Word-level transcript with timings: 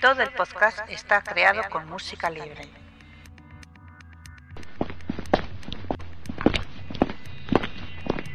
Todo 0.00 0.22
el 0.22 0.30
podcast 0.30 0.80
está 0.90 1.22
creado 1.22 1.62
con 1.70 1.88
música 1.88 2.28
libre. 2.28 2.68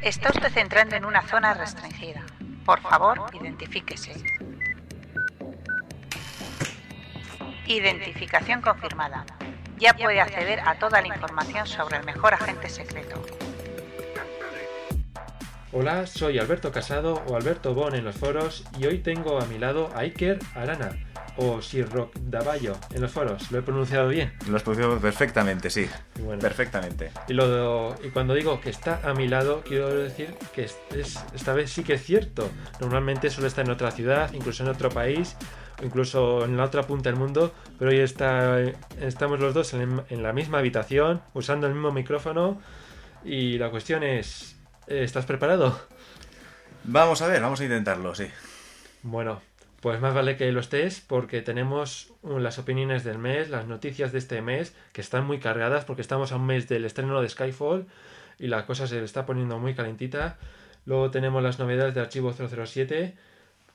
Está 0.02 0.29
usted 0.29 0.58
entrando 0.58 0.96
en 0.96 1.05
una 1.05 1.21
zona 1.21 1.54
restringida. 1.54 2.24
Por 2.66 2.82
favor, 2.82 3.29
identifíquese. 3.39 4.16
Identificación 7.68 8.62
confirmada. 8.62 9.24
Ya 9.78 9.94
puede 9.94 10.20
acceder 10.20 10.62
a 10.68 10.80
toda 10.80 11.00
la 11.00 11.08
información 11.10 11.68
sobre 11.68 11.98
el 11.98 12.06
mejor 12.06 12.34
agente 12.34 12.70
secreto. 12.70 13.24
Hola, 15.72 16.08
soy 16.08 16.40
Alberto 16.40 16.72
Casado 16.72 17.23
o 17.28 17.36
Alberto 17.36 17.76
Bon 17.76 17.94
en 17.94 18.04
los 18.04 18.18
foros 18.18 18.66
y 18.80 18.88
hoy 18.88 18.98
tengo 18.98 19.40
a 19.40 19.46
mi 19.46 19.59
lado 19.59 19.91
a 19.96 20.00
Iker 20.00 20.40
Arana 20.55 20.98
o 21.38 21.62
Sir 21.62 21.90
Rock 21.90 22.13
Davallo 22.20 22.77
en 22.94 23.02
los 23.02 23.12
foros. 23.12 23.52
¿Lo 23.52 23.60
he 23.60 23.62
pronunciado 23.62 24.08
bien? 24.10 24.34
Lo 24.50 24.58
has 24.58 24.64
pronunciado 24.64 25.00
perfectamente, 25.00 25.70
sí. 25.70 25.88
Bueno. 26.20 26.42
Perfectamente. 26.42 27.12
Y, 27.28 27.34
lo, 27.34 27.96
y 28.04 28.10
cuando 28.10 28.34
digo 28.34 28.60
que 28.62 28.70
está 28.70 29.00
a 29.04 29.14
mi 29.14 29.28
lado, 29.28 29.64
quiero 29.66 29.90
decir 29.96 30.34
que 30.54 30.66
es, 30.66 30.78
es- 30.96 31.20
esta 31.34 31.54
vez 31.54 31.72
sí 31.72 31.84
que 31.84 31.94
es 31.94 32.04
cierto. 32.04 32.50
Normalmente 32.80 33.30
suele 33.30 33.48
estar 33.48 33.66
en 33.66 33.72
otra 33.72 33.91
ciudad, 33.91 34.32
incluso 34.34 34.64
en 34.64 34.70
otro 34.70 34.90
país, 34.90 35.36
o 35.82 35.86
incluso 35.86 36.46
en 36.46 36.58
la 36.58 36.66
otra 36.66 36.84
punta 36.84 37.10
del 37.10 37.18
mundo, 37.18 37.54
pero 37.80 37.91
hoy 37.91 38.00
está, 38.00 38.60
estamos 39.00 39.40
los 39.40 39.54
dos 39.54 39.74
en, 39.74 40.02
en 40.10 40.24
la 40.24 40.34
misma 40.34 40.60
habitación, 40.60 41.22
usando 41.34 41.66
el 41.68 41.74
mismo 41.74 41.91
micrófono. 41.91 42.62
Y 43.24 43.58
la 43.58 43.70
cuestión 43.70 44.04
es, 44.04 44.58
¿estás 44.88 45.26
preparado? 45.26 45.80
Vamos 46.84 47.22
a 47.22 47.27
ver, 47.27 47.41
vamos 47.41 47.60
a 47.62 47.63
intentarlo, 47.63 48.16
sí. 48.16 48.27
Bueno, 49.04 49.41
pues 49.81 49.99
más 49.99 50.13
vale 50.13 50.38
que 50.38 50.52
lo 50.52 50.59
estés 50.62 51.02
porque 51.02 51.41
tenemos 51.41 52.13
un- 52.21 52.44
las 52.44 52.58
opiniones 52.59 53.03
del 53.03 53.17
mes, 53.17 53.49
las 53.49 53.67
noticias 53.67 54.12
de 54.12 54.20
este 54.20 54.41
mes, 54.41 54.73
que 54.94 55.01
están 55.01 55.26
muy 55.26 55.40
cargadas 55.40 55.85
porque 55.85 56.01
estamos 56.01 56.32
a 56.32 56.38
un 56.38 56.46
mes 56.46 56.70
del 56.70 56.85
estreno 56.85 57.21
de 57.21 57.27
Skyfall 57.29 57.88
y 58.40 58.48
la 58.48 58.65
cosa 58.65 58.88
se 58.88 59.04
está 59.04 59.26
poniendo 59.26 59.60
muy 59.60 59.73
calentita. 59.76 60.38
Luego 60.85 61.12
tenemos 61.12 61.43
las 61.43 61.60
novedades 61.60 61.93
de 61.96 62.01
Archivo 62.01 62.32
007 62.34 63.15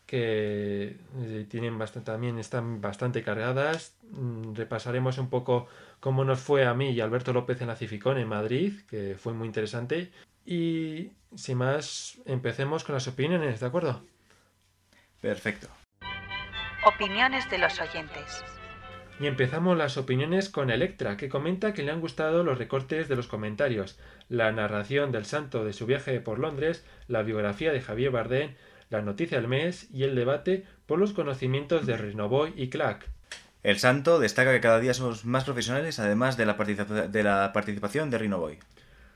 que 0.06 0.96
eh, 1.18 1.46
tienen 1.50 1.76
bastante, 1.78 2.06
también 2.12 2.38
están 2.38 2.80
bastante 2.80 3.22
cargadas. 3.24 3.94
Mm, 4.12 4.54
Repasaremos 4.54 5.18
un 5.18 5.28
poco 5.28 5.66
cómo 5.98 6.24
nos 6.24 6.38
fue 6.40 6.64
a 6.66 6.74
mí 6.74 6.90
y 6.90 7.00
Alberto 7.00 7.32
López 7.32 7.60
en 7.60 7.66
la 7.66 7.74
Cificón 7.76 8.16
en 8.18 8.28
Madrid, 8.28 8.72
que 8.88 9.16
fue 9.18 9.32
muy 9.32 9.48
interesante. 9.48 10.12
Y 10.44 11.10
sin 11.34 11.58
más, 11.58 12.18
empecemos 12.26 12.84
con 12.84 12.94
las 12.94 13.08
opiniones, 13.08 13.58
¿de 13.58 13.66
acuerdo? 13.66 14.00
Perfecto. 15.20 15.66
Opiniones 16.86 17.50
de 17.50 17.58
los 17.58 17.80
oyentes. 17.80 18.44
Y 19.18 19.26
empezamos 19.26 19.76
las 19.76 19.96
opiniones 19.96 20.48
con 20.48 20.70
Electra, 20.70 21.16
que 21.16 21.28
comenta 21.28 21.74
que 21.74 21.82
le 21.82 21.90
han 21.90 22.00
gustado 22.00 22.44
los 22.44 22.58
recortes 22.58 23.08
de 23.08 23.16
los 23.16 23.26
comentarios, 23.26 23.98
la 24.28 24.52
narración 24.52 25.10
del 25.10 25.24
santo 25.24 25.64
de 25.64 25.72
su 25.72 25.86
viaje 25.86 26.20
por 26.20 26.38
Londres, 26.38 26.84
la 27.08 27.22
biografía 27.22 27.72
de 27.72 27.80
Javier 27.80 28.12
Bardem, 28.12 28.54
la 28.88 29.02
noticia 29.02 29.38
del 29.40 29.48
mes 29.48 29.88
y 29.92 30.04
el 30.04 30.14
debate 30.14 30.64
por 30.86 31.00
los 31.00 31.12
conocimientos 31.12 31.86
de 31.86 31.96
Renovoy 31.96 32.52
y 32.56 32.68
Clack. 32.68 33.08
El 33.64 33.80
santo 33.80 34.20
destaca 34.20 34.52
que 34.52 34.60
cada 34.60 34.78
día 34.78 34.94
somos 34.94 35.24
más 35.24 35.42
profesionales, 35.42 35.98
además 35.98 36.36
de 36.36 36.46
la, 36.46 36.56
participa- 36.56 37.08
de 37.08 37.22
la 37.24 37.50
participación 37.52 38.10
de 38.10 38.18
Rinoboy. 38.18 38.58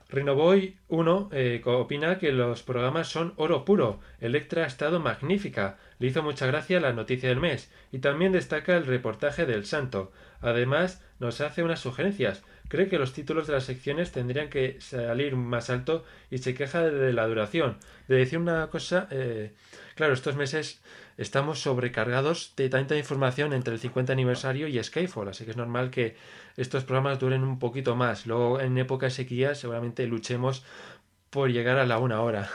Renovoy 0.08 0.76
1 0.88 1.28
eh, 1.30 1.62
opina 1.64 2.18
que 2.18 2.32
los 2.32 2.64
programas 2.64 3.06
son 3.06 3.32
oro 3.36 3.64
puro. 3.64 4.00
Electra 4.20 4.64
ha 4.64 4.66
estado 4.66 4.98
magnífica. 4.98 5.78
Le 6.00 6.08
hizo 6.08 6.22
mucha 6.24 6.46
gracia 6.46 6.80
la 6.80 6.92
noticia 6.92 7.28
del 7.28 7.38
mes. 7.38 7.70
Y 7.92 7.98
también 7.98 8.32
destaca 8.32 8.76
el 8.76 8.86
reportaje 8.86 9.46
del 9.46 9.66
santo. 9.66 10.10
Además, 10.40 11.04
nos 11.20 11.40
hace 11.40 11.62
unas 11.62 11.78
sugerencias. 11.78 12.42
Cree 12.68 12.88
que 12.88 12.98
los 12.98 13.12
títulos 13.12 13.46
de 13.46 13.52
las 13.52 13.64
secciones 13.64 14.10
tendrían 14.10 14.48
que 14.48 14.80
salir 14.80 15.36
más 15.36 15.70
alto 15.70 16.04
y 16.30 16.38
se 16.38 16.54
queja 16.54 16.82
de 16.82 17.12
la 17.12 17.26
duración. 17.26 17.76
De 18.08 18.16
decir 18.16 18.38
una 18.38 18.68
cosa, 18.68 19.08
eh, 19.10 19.52
claro, 19.94 20.14
estos 20.14 20.36
meses 20.36 20.80
estamos 21.18 21.60
sobrecargados 21.60 22.54
de 22.56 22.70
tanta 22.70 22.96
información 22.96 23.52
entre 23.52 23.74
el 23.74 23.80
50 23.80 24.12
aniversario 24.12 24.68
y 24.68 24.82
Skyfall, 24.82 25.28
así 25.28 25.44
que 25.44 25.50
es 25.50 25.56
normal 25.56 25.90
que 25.90 26.16
estos 26.56 26.84
programas 26.84 27.18
duren 27.18 27.42
un 27.42 27.58
poquito 27.58 27.94
más. 27.94 28.26
Luego, 28.26 28.60
en 28.60 28.78
época 28.78 29.06
de 29.06 29.10
sequía, 29.10 29.54
seguramente 29.54 30.06
luchemos 30.06 30.64
por 31.28 31.50
llegar 31.50 31.76
a 31.76 31.86
la 31.86 31.98
una 31.98 32.22
hora. 32.22 32.48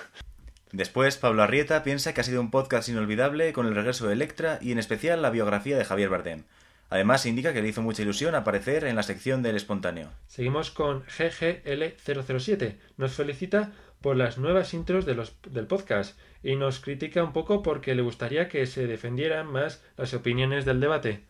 Después, 0.76 1.16
Pablo 1.16 1.42
Arrieta 1.42 1.84
piensa 1.84 2.14
que 2.14 2.20
ha 2.20 2.26
sido 2.26 2.42
un 2.42 2.52
podcast 2.52 2.90
inolvidable 2.90 3.54
con 3.54 3.66
el 3.66 3.76
regreso 3.76 4.08
de 4.08 4.14
Electra 4.14 4.60
y 4.62 4.74
en 4.74 4.78
especial 4.78 5.22
la 5.22 5.30
biografía 5.30 5.78
de 5.78 5.86
Javier 5.86 6.10
Bardem. 6.10 6.44
Además, 6.90 7.26
indica 7.26 7.54
que 7.54 7.62
le 7.62 7.70
hizo 7.70 7.82
mucha 7.82 8.02
ilusión 8.02 8.36
aparecer 8.36 8.84
en 8.84 8.98
la 8.98 9.04
sección 9.04 9.42
del 9.42 9.56
espontáneo. 9.56 10.12
Seguimos 10.28 10.72
con 10.72 11.06
GGL007. 11.06 12.76
Nos 12.98 13.14
felicita 13.14 13.72
por 14.02 14.18
las 14.18 14.38
nuevas 14.38 14.74
intros 14.74 15.06
de 15.06 15.16
los, 15.16 15.38
del 15.50 15.66
podcast 15.66 16.20
y 16.44 16.58
nos 16.58 16.82
critica 16.82 17.24
un 17.24 17.32
poco 17.32 17.64
porque 17.64 17.96
le 17.96 18.02
gustaría 18.02 18.50
que 18.50 18.66
se 18.66 18.86
defendieran 18.86 19.48
más 19.48 19.82
las 19.96 20.14
opiniones 20.14 20.66
del 20.66 20.82
debate. 20.82 21.22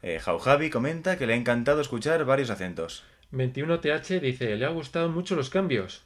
Eh, 0.00 0.20
Jaujavi 0.20 0.70
comenta 0.70 1.18
que 1.18 1.26
le 1.26 1.34
ha 1.34 1.36
encantado 1.36 1.82
escuchar 1.82 2.24
varios 2.24 2.48
acentos. 2.48 3.04
21TH 3.30 4.20
dice, 4.20 4.56
le 4.56 4.64
ha 4.64 4.70
gustado 4.70 5.10
mucho 5.10 5.36
los 5.36 5.50
cambios. 5.50 6.02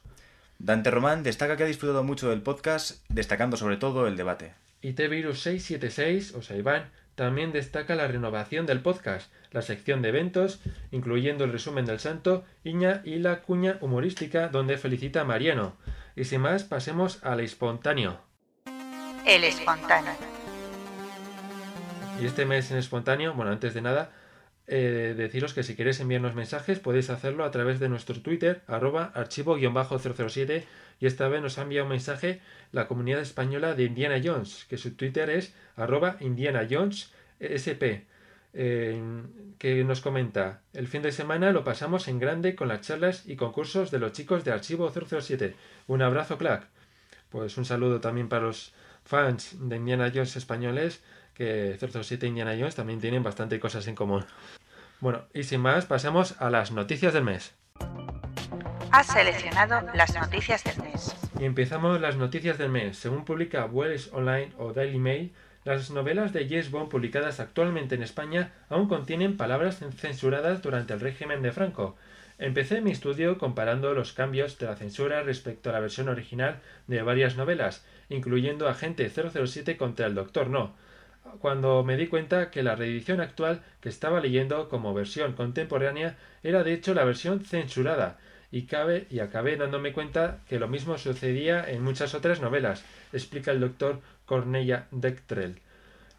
Dante 0.59 0.91
Román 0.91 1.23
destaca 1.23 1.55
que 1.55 1.63
ha 1.63 1.67
disfrutado 1.67 2.03
mucho 2.03 2.29
del 2.29 2.41
podcast, 2.41 3.01
destacando 3.07 3.55
sobre 3.55 3.77
todo 3.77 4.07
el 4.07 4.17
debate. 4.17 4.53
Y 4.81 4.91
T-Virus 4.91 5.39
676, 5.39 6.35
o 6.35 6.41
sea, 6.41 6.57
Iván, 6.57 6.91
también 7.15 7.53
destaca 7.53 7.95
la 7.95 8.07
renovación 8.07 8.65
del 8.65 8.81
podcast, 8.81 9.31
la 9.51 9.61
sección 9.61 10.01
de 10.01 10.09
eventos, 10.09 10.59
incluyendo 10.91 11.45
el 11.45 11.53
resumen 11.53 11.85
del 11.85 12.01
santo, 12.01 12.43
Iña 12.65 13.01
y 13.05 13.19
la 13.19 13.41
cuña 13.41 13.77
humorística, 13.79 14.49
donde 14.49 14.77
felicita 14.77 15.21
a 15.21 15.25
Mariano. 15.25 15.77
Y 16.17 16.25
sin 16.25 16.41
más, 16.41 16.65
pasemos 16.65 17.23
al 17.23 17.39
espontáneo. 17.39 18.19
El 19.25 19.45
espontáneo. 19.45 20.11
Y 22.21 22.25
este 22.25 22.45
mes 22.45 22.69
en 22.71 22.77
espontáneo, 22.77 23.33
bueno, 23.33 23.51
antes 23.51 23.73
de 23.73 23.81
nada, 23.81 24.11
eh, 24.71 25.15
deciros 25.17 25.55
que 25.55 25.63
si 25.63 25.75
queréis 25.75 25.99
enviarnos 25.99 26.35
mensajes 26.35 26.79
podéis 26.79 27.09
hacerlo 27.09 27.43
a 27.43 27.49
través 27.49 27.79
de 27.79 27.89
nuestro 27.89 28.21
Twitter, 28.21 28.61
arroba 28.67 29.11
archivo-007, 29.15 30.63
y 30.99 31.07
esta 31.07 31.27
vez 31.27 31.41
nos 31.41 31.57
ha 31.57 31.63
enviado 31.63 31.85
un 31.85 31.91
mensaje 31.91 32.39
la 32.71 32.87
comunidad 32.87 33.21
española 33.21 33.73
de 33.73 33.85
Indiana 33.85 34.21
Jones, 34.23 34.65
que 34.69 34.77
su 34.77 34.93
Twitter 34.93 35.31
es 35.31 35.55
arroba 35.75 36.17
Indiana 36.19 36.67
Jones 36.69 37.11
SP, 37.39 38.05
que 38.53 39.83
nos 39.85 40.01
comenta, 40.01 40.61
el 40.73 40.87
fin 40.87 41.01
de 41.01 41.11
semana 41.11 41.51
lo 41.51 41.63
pasamos 41.63 42.07
en 42.07 42.19
grande 42.19 42.55
con 42.55 42.67
las 42.67 42.81
charlas 42.81 43.27
y 43.27 43.37
concursos 43.37 43.89
de 43.89 43.99
los 43.99 44.11
chicos 44.11 44.43
de 44.43 44.51
Archivo 44.51 44.91
007. 44.91 45.55
Un 45.87 46.01
abrazo, 46.03 46.37
Clack. 46.37 46.67
Pues 47.29 47.57
un 47.57 47.65
saludo 47.65 48.01
también 48.01 48.29
para 48.29 48.45
los 48.45 48.73
fans 49.03 49.55
de 49.59 49.77
Indiana 49.77 50.11
Jones 50.13 50.35
españoles, 50.35 51.01
que 51.33 51.77
007 51.79 52.25
e 52.25 52.29
Indiana 52.29 52.55
Jones 52.59 52.75
también 52.75 52.99
tienen 52.99 53.23
bastante 53.23 53.59
cosas 53.59 53.87
en 53.87 53.95
común. 53.95 54.25
Bueno, 55.01 55.23
y 55.33 55.43
sin 55.43 55.61
más, 55.61 55.85
pasamos 55.85 56.41
a 56.41 56.49
las 56.49 56.71
noticias 56.71 57.13
del 57.13 57.23
mes. 57.23 57.55
Has 58.91 59.07
seleccionado 59.07 59.81
las 59.93 60.13
noticias 60.13 60.63
del 60.65 60.77
mes. 60.83 61.15
Y 61.39 61.45
empezamos 61.45 62.01
las 62.01 62.17
noticias 62.17 62.57
del 62.57 62.69
mes. 62.69 62.97
Según 62.97 63.23
publica 63.23 63.65
Wells 63.65 64.11
Online 64.11 64.51
o 64.57 64.73
Daily 64.73 64.99
Mail, 64.99 65.31
las 65.63 65.89
novelas 65.89 66.33
de 66.33 66.49
James 66.49 66.69
Bond 66.69 66.89
publicadas 66.89 67.39
actualmente 67.39 67.95
en 67.95 68.03
España 68.03 68.51
aún 68.67 68.89
contienen 68.89 69.37
palabras 69.37 69.79
censuradas 69.95 70.61
durante 70.61 70.93
el 70.93 70.99
régimen 70.99 71.41
de 71.43 71.53
Franco. 71.53 71.95
Empecé 72.37 72.81
mi 72.81 72.91
estudio 72.91 73.37
comparando 73.37 73.93
los 73.93 74.11
cambios 74.11 74.57
de 74.57 74.65
la 74.65 74.75
censura 74.75 75.23
respecto 75.23 75.69
a 75.69 75.73
la 75.73 75.79
versión 75.79 76.09
original 76.09 76.59
de 76.87 77.01
varias 77.03 77.37
novelas, 77.37 77.85
incluyendo 78.09 78.67
Agente 78.67 79.09
007 79.09 79.77
contra 79.77 80.07
el 80.07 80.15
Doctor 80.15 80.49
No, 80.49 80.73
cuando 81.39 81.83
me 81.83 81.97
di 81.97 82.07
cuenta 82.07 82.49
que 82.51 82.63
la 82.63 82.75
reedición 82.75 83.21
actual 83.21 83.61
que 83.81 83.89
estaba 83.89 84.19
leyendo 84.19 84.69
como 84.69 84.93
versión 84.93 85.33
contemporánea 85.33 86.17
era 86.43 86.63
de 86.63 86.73
hecho 86.73 86.93
la 86.93 87.03
versión 87.03 87.45
censurada, 87.45 88.17
y 88.51 88.63
cabe 88.63 89.05
y 89.09 89.19
acabé 89.19 89.55
dándome 89.57 89.93
cuenta 89.93 90.39
que 90.47 90.59
lo 90.59 90.67
mismo 90.67 90.97
sucedía 90.97 91.63
en 91.69 91.83
muchas 91.83 92.15
otras 92.15 92.41
novelas, 92.41 92.83
explica 93.13 93.51
el 93.51 93.59
doctor 93.59 94.01
Cornelia 94.25 94.87
Dectrel. 94.91 95.59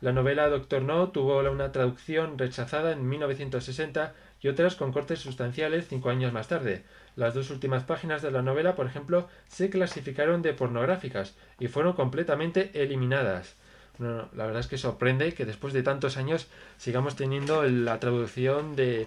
La 0.00 0.12
novela 0.12 0.48
Doctor 0.48 0.80
No 0.80 1.10
tuvo 1.10 1.40
una 1.40 1.72
traducción 1.72 2.38
rechazada 2.38 2.92
en 2.92 3.06
1960 3.06 4.14
y 4.40 4.48
otras 4.48 4.74
con 4.74 4.92
cortes 4.92 5.18
sustanciales 5.18 5.88
cinco 5.88 6.08
años 6.08 6.32
más 6.32 6.48
tarde. 6.48 6.84
Las 7.16 7.34
dos 7.34 7.50
últimas 7.50 7.84
páginas 7.84 8.22
de 8.22 8.30
la 8.30 8.40
novela, 8.40 8.74
por 8.76 8.86
ejemplo, 8.86 9.28
se 9.48 9.68
clasificaron 9.68 10.40
de 10.40 10.54
pornográficas 10.54 11.36
y 11.58 11.68
fueron 11.68 11.92
completamente 11.92 12.70
eliminadas. 12.72 13.56
No, 14.00 14.08
no, 14.16 14.28
la 14.34 14.46
verdad 14.46 14.60
es 14.60 14.66
que 14.66 14.78
sorprende 14.78 15.32
que 15.34 15.44
después 15.44 15.72
de 15.72 15.82
tantos 15.84 16.16
años 16.16 16.48
sigamos 16.78 17.14
teniendo 17.14 17.62
la 17.64 18.00
traducción 18.00 18.74
de, 18.74 19.06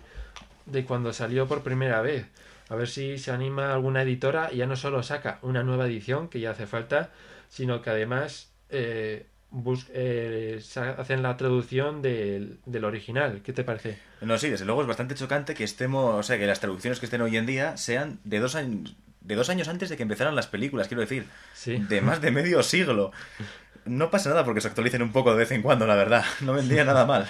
de 0.66 0.86
cuando 0.86 1.12
salió 1.12 1.48
por 1.48 1.64
primera 1.64 2.02
vez. 2.02 2.28
A 2.70 2.76
ver 2.76 2.88
si 2.88 3.18
se 3.18 3.32
anima 3.32 3.74
alguna 3.74 4.04
editora 4.04 4.50
y 4.54 4.58
ya 4.58 4.66
no 4.68 4.76
solo 4.78 5.04
saca 5.04 5.40
una 5.42 5.64
nueva 5.64 5.86
edición, 5.88 6.30
que 6.30 6.40
ya 6.40 6.52
hace 6.52 6.66
falta, 6.68 7.10
sino 7.50 7.82
que 7.82 7.90
además 7.90 8.52
eh, 8.70 9.26
bus- 9.52 9.88
eh, 9.94 10.62
hacen 10.98 11.22
la 11.24 11.36
traducción 11.38 12.02
del, 12.02 12.60
del 12.66 12.86
original. 12.86 13.42
¿Qué 13.44 13.52
te 13.52 13.64
parece? 13.64 14.00
No, 14.22 14.38
sí, 14.38 14.50
desde 14.50 14.66
luego 14.66 14.82
es 14.82 14.88
bastante 14.88 15.14
chocante 15.16 15.54
que 15.56 15.64
estemos, 15.66 16.16
o 16.16 16.24
sea, 16.24 16.38
que 16.38 16.48
las 16.48 16.60
traducciones 16.62 17.00
que 17.00 17.06
estén 17.08 17.22
hoy 17.22 17.36
en 17.36 17.46
día 17.46 17.76
sean 17.78 18.20
de 18.24 18.40
dos 18.40 18.56
años, 18.56 18.96
de 19.22 19.36
dos 19.36 19.50
años 19.50 19.68
antes 19.68 19.90
de 19.90 19.98
que 19.98 20.04
empezaran 20.04 20.36
las 20.36 20.48
películas, 20.48 20.88
quiero 20.88 21.02
decir, 21.02 21.26
Sí. 21.54 21.78
de 21.78 22.02
más 22.02 22.22
de 22.22 22.32
medio 22.32 22.62
siglo. 22.64 23.12
No 23.86 24.10
pasa 24.12 24.30
nada 24.30 24.46
porque 24.46 24.62
se 24.62 24.68
actualicen 24.68 25.02
un 25.02 25.12
poco 25.12 25.32
de 25.32 25.38
vez 25.38 25.52
en 25.52 25.62
cuando, 25.62 25.86
la 25.86 25.96
verdad. 25.96 26.24
No 26.42 26.54
vendría 26.54 26.84
nada 26.84 27.06
mal. 27.06 27.28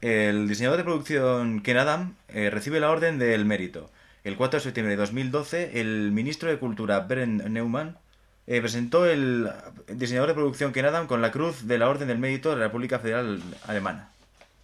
El 0.00 0.48
diseñador 0.48 0.78
de 0.78 0.84
producción 0.84 1.60
Ken 1.60 1.78
Adam 1.78 2.14
eh, 2.28 2.50
recibe 2.50 2.80
la 2.80 2.90
Orden 2.90 3.18
del 3.18 3.44
Mérito. 3.44 3.90
El 4.24 4.36
4 4.36 4.58
de 4.58 4.64
septiembre 4.64 4.92
de 4.92 4.96
2012, 4.96 5.80
el 5.80 6.10
ministro 6.12 6.50
de 6.50 6.58
Cultura, 6.58 7.00
Bernd 7.00 7.44
Neumann, 7.48 7.96
eh, 8.46 8.60
presentó 8.60 9.06
el 9.06 9.48
diseñador 9.88 10.28
de 10.28 10.34
producción 10.34 10.72
Ken 10.72 10.84
Adam 10.84 11.06
con 11.06 11.22
la 11.22 11.30
Cruz 11.30 11.66
de 11.66 11.78
la 11.78 11.88
Orden 11.88 12.08
del 12.08 12.18
Mérito 12.18 12.50
de 12.50 12.56
la 12.56 12.64
República 12.64 12.98
Federal 12.98 13.40
Alemana. 13.66 14.10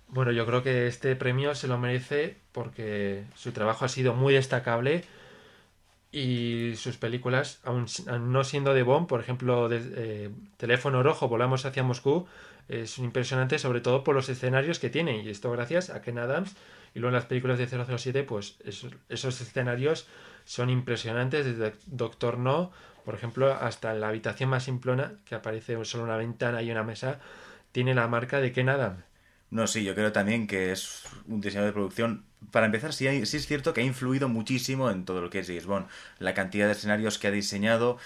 Bueno, 0.09 0.31
yo 0.31 0.45
creo 0.45 0.63
que 0.63 0.87
este 0.87 1.17
premio 1.17 1.55
se 1.55 1.69
lo 1.69 1.79
merece 1.79 2.37
porque 2.53 3.25
su 3.35 3.53
trabajo 3.53 3.85
ha 3.85 3.89
sido 3.89 4.15
muy 4.15 4.35
destacable 4.35 5.05
y 6.13 6.75
sus 6.77 6.99
películas, 6.99 7.61
aun, 7.65 7.87
no 8.21 8.45
siendo 8.45 8.75
de 8.75 8.83
Bond, 8.83 9.09
por 9.09 9.21
ejemplo, 9.21 9.69
eh, 9.73 10.31
Teléfono 10.59 11.03
Rojo, 11.03 11.27
Volamos 11.27 11.65
hacia 11.65 11.83
Moscú, 11.83 12.27
eh, 12.69 12.87
son 12.87 13.07
impresionantes 13.07 13.63
sobre 13.63 13.81
todo 13.81 14.05
por 14.05 14.15
los 14.15 14.29
escenarios 14.29 14.79
que 14.79 14.91
tiene 14.91 15.23
y 15.23 15.31
esto 15.31 15.51
gracias 15.51 15.91
a 15.91 16.01
Ken 16.03 16.19
Adams 16.19 16.55
y 16.95 17.01
luego 17.01 17.09
en 17.09 17.15
las 17.15 17.27
películas 17.27 17.59
de 17.59 17.67
007 17.67 18.23
pues 18.23 18.57
esos, 18.65 18.93
esos 19.09 19.41
escenarios 19.41 20.07
son 20.45 20.71
impresionantes 20.71 21.45
desde 21.45 21.75
Doctor 21.87 22.39
No, 22.39 22.71
por 23.05 23.15
ejemplo, 23.15 23.53
hasta 23.53 23.95
la 23.95 24.09
habitación 24.09 24.51
más 24.51 24.65
simplona 24.65 25.15
que 25.25 25.35
aparece 25.35 25.83
solo 25.85 26.05
una 26.05 26.17
ventana 26.17 26.63
y 26.63 26.71
una 26.71 26.85
mesa 26.85 27.19
tiene 27.73 27.95
la 27.95 28.07
marca 28.07 28.41
de 28.41 28.53
Ken 28.53 28.69
Adams. 28.69 29.03
No, 29.53 29.67
sí, 29.67 29.85
yo 29.85 29.95
creo 29.95 30.11
también 30.13 30.47
que 30.47 30.73
es 30.73 31.03
un 31.29 31.41
diseñador 31.41 31.69
de 31.69 31.75
producción. 31.75 32.25
Para 32.51 32.67
empezar, 32.67 32.93
sí, 32.95 33.07
hay- 33.07 33.27
sí 33.27 33.37
es 33.37 33.47
cierto 33.47 33.75
que 33.75 33.83
ha 33.83 33.85
influido 33.85 34.29
muchísimo 34.29 34.91
en 34.91 35.05
todo 35.05 35.21
lo 35.21 35.29
que 35.31 35.41
es 35.41 35.47
James 35.47 35.67
Bond. 35.67 35.87
La 36.19 36.33
cantidad 36.35 36.67
de 36.67 36.73
escenarios 36.73 37.19
que 37.19 37.29
ha 37.29 37.31
diseñado, 37.31 37.99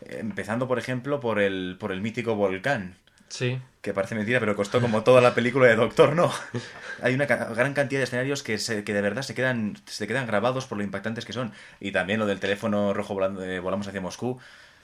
eh, 0.00 0.16
empezando, 0.20 0.66
por 0.66 0.78
ejemplo, 0.78 1.20
por 1.20 1.38
el, 1.40 1.76
por 1.78 1.92
el 1.92 2.00
mítico 2.00 2.34
volcán, 2.34 2.96
Sí, 3.28 3.58
que 3.82 3.92
parece 3.92 4.14
mentira, 4.14 4.38
pero 4.40 4.54
costó 4.56 4.80
como 4.80 5.02
toda 5.02 5.20
la 5.20 5.34
película 5.34 5.66
de 5.66 5.76
Doctor 5.76 6.14
No. 6.14 6.32
Hay 7.02 7.14
una 7.14 7.26
ca- 7.26 7.52
gran 7.54 7.74
cantidad 7.74 8.00
de 8.00 8.04
escenarios 8.04 8.42
que, 8.42 8.58
se, 8.58 8.82
que 8.84 8.94
de 8.94 9.00
verdad 9.02 9.22
se 9.22 9.34
quedan, 9.34 9.76
se 9.86 10.06
quedan 10.06 10.26
grabados 10.26 10.66
por 10.66 10.78
lo 10.78 10.84
impactantes 10.84 11.24
que 11.26 11.32
son. 11.34 11.52
Y 11.80 11.92
también 11.92 12.18
lo 12.20 12.26
del 12.26 12.40
teléfono 12.40 12.94
rojo 12.94 13.12
volando, 13.14 13.44
eh, 13.44 13.58
volamos 13.60 13.86
hacia 13.88 14.00
Moscú. 14.00 14.38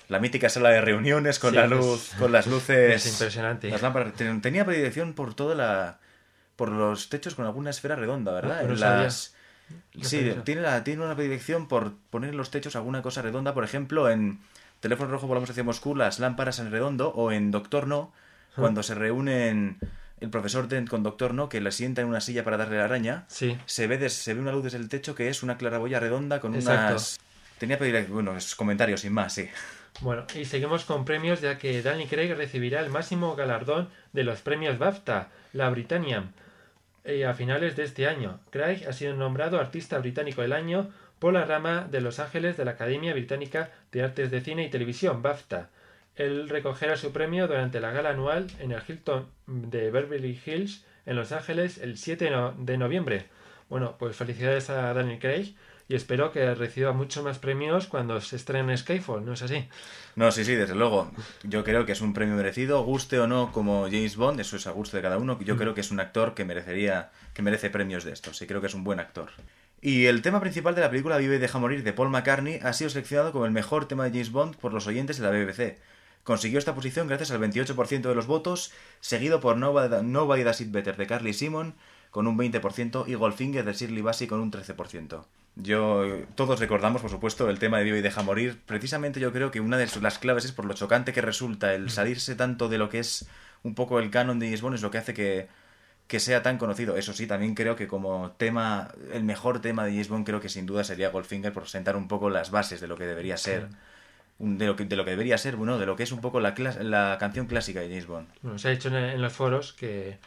La 0.09 0.19
mítica 0.19 0.49
sala 0.49 0.71
de 0.71 0.81
reuniones 0.81 1.39
con 1.39 1.51
Sí, 1.51 1.57
la 1.57 1.65
es- 1.65 1.71
luz, 1.71 2.11
con 2.19 2.33
las 2.33 2.47
luces. 2.49 3.07
es 3.07 3.13
impresionante. 3.13 3.71
Las 3.71 3.81
lámparas. 3.83 4.13
Ten- 4.15 4.41
Tenía 4.43 4.65
predilección 4.67 5.13
por 5.15 5.35
toda 5.35 5.55
la. 5.55 5.99
Por 6.61 6.71
los 6.71 7.09
techos 7.09 7.35
con 7.35 7.47
alguna 7.47 7.71
esfera 7.71 7.97
redonda, 7.97 8.33
¿verdad? 8.33 8.63
No 8.65 8.75
las- 8.75 9.35
Sí, 10.03 10.31
tiene, 10.45 10.61
la, 10.61 10.85
tiene 10.85 11.03
una 11.03 11.15
predilección 11.17 11.69
por 11.69 11.95
poner 12.11 12.31
en 12.31 12.37
los 12.37 12.51
techos 12.51 12.77
alguna 12.77 13.01
cosa 13.01 13.23
redonda. 13.23 13.55
Por 13.55 13.65
ejemplo, 13.65 14.11
en 14.11 14.41
Teléfono 14.81 15.11
Rojo 15.11 15.27
Volamos 15.27 15.49
hacia 15.49 15.65
Moscú, 15.65 15.97
las 15.97 16.19
lámparas 16.19 16.59
en 16.59 16.71
redondo. 16.71 17.09
O 17.15 17.33
en 17.33 17.51
Doctor 17.51 17.87
No, 17.87 18.13
cuando 18.57 18.83
se 18.83 18.95
reúnen 18.95 19.79
el 20.21 20.29
profesor 20.29 20.69
Dent 20.69 20.91
con 20.91 21.03
Doctor 21.03 21.33
No, 21.33 21.49
que 21.49 21.63
le 21.63 21.73
sienta 21.73 22.03
en 22.03 22.09
una 22.09 22.21
silla 22.21 22.45
para 22.45 22.59
darle 22.59 22.77
la 22.77 22.85
araña. 22.85 23.25
Sí, 23.29 23.57
Se 23.65 23.87
ve, 23.87 23.97
des- 23.97 24.13
se 24.13 24.35
ve 24.35 24.41
una 24.41 24.53
luz 24.53 24.65
desde 24.65 24.77
el 24.79 24.89
techo 24.91 25.15
que 25.15 25.29
es 25.31 25.43
una 25.43 25.57
claraboya 25.57 25.99
redonda 25.99 26.41
con 26.41 26.55
Exacto. 26.55 26.91
unas... 26.93 27.19
Tenía 27.59 27.79
predilección... 27.79 28.13
Bueno, 28.15 28.37
es 28.37 28.55
comentarios 28.55 29.01
sin 29.01 29.13
más, 29.15 29.33
sí. 29.35 29.49
Bueno, 30.01 30.25
y 30.35 30.45
seguimos 30.45 30.85
con 30.85 31.05
premios 31.05 31.41
ya 31.41 31.59
que 31.59 31.81
Danny 31.83 32.07
Craig 32.07 32.35
recibirá 32.35 32.81
el 32.81 32.91
máximo 32.91 33.35
galardón 33.35 33.89
de 34.13 34.25
los 34.25 34.41
premios 34.41 34.79
BAFTA, 34.79 35.29
la 35.53 35.69
Britanniam, 35.71 36.33
eh, 37.05 37.25
a 37.27 37.35
finales 37.35 37.77
de 37.77 37.85
este 37.85 38.07
año. 38.07 38.41
Craig 38.51 38.85
ha 38.89 38.93
sido 38.93 39.15
nombrado 39.15 39.59
Artista 39.61 39.99
Británico 39.99 40.43
del 40.43 40.53
Año 40.53 40.91
por 41.19 41.33
la 41.33 41.45
rama 41.45 41.87
de 41.91 42.01
Los 42.01 42.19
Ángeles 42.19 42.57
de 42.57 42.65
la 42.65 42.73
Academia 42.73 43.13
Británica 43.13 43.71
de 43.93 44.03
Artes 44.03 44.31
de 44.31 44.41
Cine 44.41 44.65
y 44.65 44.71
Televisión, 44.71 45.23
BAFTA. 45.23 45.71
Él 46.17 46.49
recogerá 46.49 46.97
su 46.97 47.13
premio 47.13 47.47
durante 47.47 47.81
la 47.81 47.93
gala 47.93 48.11
anual 48.11 48.47
en 48.59 48.73
el 48.73 48.83
Hilton 48.87 49.27
de 49.47 49.91
Beverly 49.91 50.39
Hills, 50.45 50.85
en 51.07 51.17
Los 51.17 51.33
Ángeles, 51.33 51.79
el 51.79 51.97
7 51.97 52.27
de 52.27 52.31
no- 52.31 52.53
de 52.53 52.77
noviembre. 52.79 53.27
Bueno, 53.69 53.97
pues 53.99 54.17
felicidades 54.17 54.69
a 54.71 54.93
Daniel 54.93 55.19
Craig 55.19 55.55
y 55.91 55.97
espero 55.97 56.31
que 56.31 56.55
reciba 56.55 56.93
muchos 56.93 57.25
más 57.25 57.41
premios 57.41 57.89
cuando 57.89 58.21
se 58.21 58.37
estrene 58.37 58.77
Skyfall, 58.77 59.25
¿no 59.25 59.33
es 59.33 59.43
así? 59.43 59.69
No, 60.15 60.31
sí, 60.31 60.45
sí, 60.45 60.55
desde 60.55 60.77
luego. 60.77 61.11
Yo 61.43 61.65
creo 61.65 61.85
que 61.85 61.91
es 61.91 62.01
un 62.01 62.15
premio 62.15 62.37
merecido, 62.37 62.85
guste 62.85 63.19
o 63.19 63.27
no 63.27 63.51
como 63.51 63.87
James 63.87 64.15
Bond, 64.15 64.39
eso 64.39 64.55
es 64.55 64.69
a 64.69 64.71
gusto 64.71 64.97
de 64.97 65.03
cada 65.03 65.19
uno. 65.19 65.37
Yo 65.41 65.57
creo 65.57 65.75
que 65.75 65.81
es 65.81 65.91
un 65.91 65.99
actor 65.99 66.35
que 66.35 66.45
merecería, 66.45 67.11
que 67.35 67.43
merece 67.43 67.71
premios 67.71 68.05
de 68.05 68.13
estos. 68.13 68.41
Y 68.41 68.47
creo 68.47 68.61
que 68.61 68.69
es 68.69 68.75
un 68.75 68.85
buen 68.85 69.01
actor. 69.01 69.31
Y 69.81 70.07
el 70.07 70.23
tema 70.23 70.41
principal 70.41 70.77
de 70.77 70.83
la 70.83 70.91
película 70.91 71.17
Vive 71.17 71.35
y 71.35 71.39
deja 71.41 71.59
morir 71.59 71.83
de 71.83 71.93
Paul 71.93 72.11
McCartney 72.11 72.61
ha 72.63 72.73
sido 72.73 72.89
seleccionado 72.89 73.33
como 73.33 73.47
el 73.47 73.51
mejor 73.51 73.89
tema 73.89 74.05
de 74.05 74.11
James 74.11 74.31
Bond 74.31 74.59
por 74.59 74.73
los 74.73 74.87
oyentes 74.87 75.19
de 75.19 75.25
la 75.25 75.31
BBC. 75.31 75.81
Consiguió 76.23 76.61
esta 76.61 76.77
posición 76.77 77.09
gracias 77.09 77.33
al 77.33 77.41
28% 77.41 78.03
de 78.03 78.15
los 78.15 78.29
votos, 78.29 78.71
seguido 79.01 79.41
por 79.41 79.57
Nobody 79.57 80.45
Does 80.45 80.61
It 80.61 80.71
Better 80.71 80.97
de 80.97 81.09
Carly 81.09 81.33
Simon 81.33 81.75
con 82.13 82.29
un 82.29 82.39
20% 82.39 83.09
y 83.09 83.15
Goldfinger 83.15 83.65
de 83.65 83.73
Shirley 83.73 84.03
Bassey 84.03 84.29
con 84.29 84.39
un 84.39 84.53
13%. 84.53 85.25
Yo, 85.57 86.05
todos 86.37 86.59
recordamos, 86.61 87.03
por 87.03 87.11
supuesto, 87.11 87.51
el 87.51 87.59
tema 87.59 87.79
de 87.79 87.85
Vive 87.85 87.99
y 87.99 88.03
deja 88.03 88.23
morir. 88.23 88.61
Precisamente 88.65 89.21
yo 89.21 89.33
creo 89.33 89.51
que 89.51 89.61
una 89.61 89.77
de 89.77 89.89
las 90.01 90.19
claves 90.19 90.45
es 90.45 90.53
por 90.53 90.65
lo 90.65 90.75
chocante 90.75 91.13
que 91.13 91.21
resulta 91.21 91.75
el 91.75 91.91
salirse 91.91 92.35
tanto 92.35 92.69
de 92.69 92.79
lo 92.79 92.89
que 92.89 93.01
es 93.01 93.29
un 93.63 93.75
poco 93.75 93.99
el 93.99 94.11
canon 94.11 94.39
de 94.39 94.57
Bond 94.57 94.77
es 94.77 94.83
lo 94.83 94.91
que 94.91 94.99
hace 94.99 95.13
que, 95.13 95.49
que 96.07 96.21
sea 96.21 96.43
tan 96.43 96.59
conocido. 96.59 96.97
Eso 96.97 97.13
sí, 97.13 97.27
también 97.27 97.55
creo 97.55 97.77
que 97.77 97.89
como 97.89 98.33
tema, 98.33 98.89
el 99.13 99.25
mejor 99.25 99.61
tema 99.61 99.85
de 99.87 100.03
Bond 100.05 100.27
creo 100.27 100.41
que 100.41 100.49
sin 100.49 100.67
duda 100.67 100.85
sería 100.85 101.11
Goldfinger 101.11 101.53
por 101.53 101.69
sentar 101.69 101.97
un 101.97 102.09
poco 102.09 102.31
las 102.31 102.51
bases 102.51 102.81
de 102.81 102.89
lo 102.89 102.97
que 102.97 103.07
debería 103.07 103.37
ser, 103.37 103.69
un- 104.39 104.59
de 104.59 104.67
lo 104.67 104.77
que, 104.77 104.85
de 104.87 104.97
lo 104.97 105.05
que 105.05 105.11
debería 105.13 105.39
ser, 105.39 105.57
bueno, 105.57 105.79
de 105.79 105.87
lo 105.87 105.97
que 105.97 106.05
es 106.05 106.13
un 106.13 106.21
poco 106.21 106.41
la, 106.41 106.55
la 106.83 107.17
canción 107.21 107.47
clásica 107.47 107.81
de 107.81 107.89
James 107.89 108.07
Bond. 108.07 108.29
Bueno, 108.43 108.59
se 108.59 108.69
ha 108.69 108.71
dicho 108.71 108.89
en, 108.89 108.95
en 108.97 109.21
los 109.23 109.33
foros 109.33 109.73
que 109.75 110.19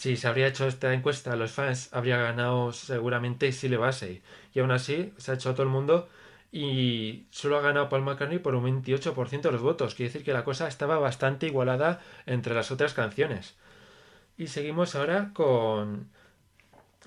si 0.00 0.16
se 0.16 0.28
habría 0.28 0.46
hecho 0.46 0.66
esta 0.66 0.94
encuesta 0.94 1.36
los 1.36 1.52
fans, 1.52 1.90
habría 1.92 2.16
ganado 2.16 2.72
seguramente 2.72 3.52
Sile 3.52 3.76
Bassey. 3.76 4.22
Y 4.54 4.60
aún 4.60 4.70
así, 4.70 5.12
se 5.18 5.30
ha 5.30 5.34
hecho 5.34 5.50
a 5.50 5.52
todo 5.52 5.64
el 5.64 5.68
mundo 5.68 6.08
y 6.50 7.26
solo 7.30 7.58
ha 7.58 7.60
ganado 7.60 7.90
Paul 7.90 8.04
McCartney 8.04 8.38
por 8.38 8.54
un 8.54 8.64
28% 8.82 9.42
de 9.42 9.52
los 9.52 9.60
votos. 9.60 9.94
Quiere 9.94 10.10
decir 10.10 10.24
que 10.24 10.32
la 10.32 10.42
cosa 10.42 10.68
estaba 10.68 10.98
bastante 10.98 11.48
igualada 11.48 12.00
entre 12.24 12.54
las 12.54 12.70
otras 12.70 12.94
canciones. 12.94 13.58
Y 14.38 14.46
seguimos 14.46 14.94
ahora 14.94 15.32
con, 15.34 16.08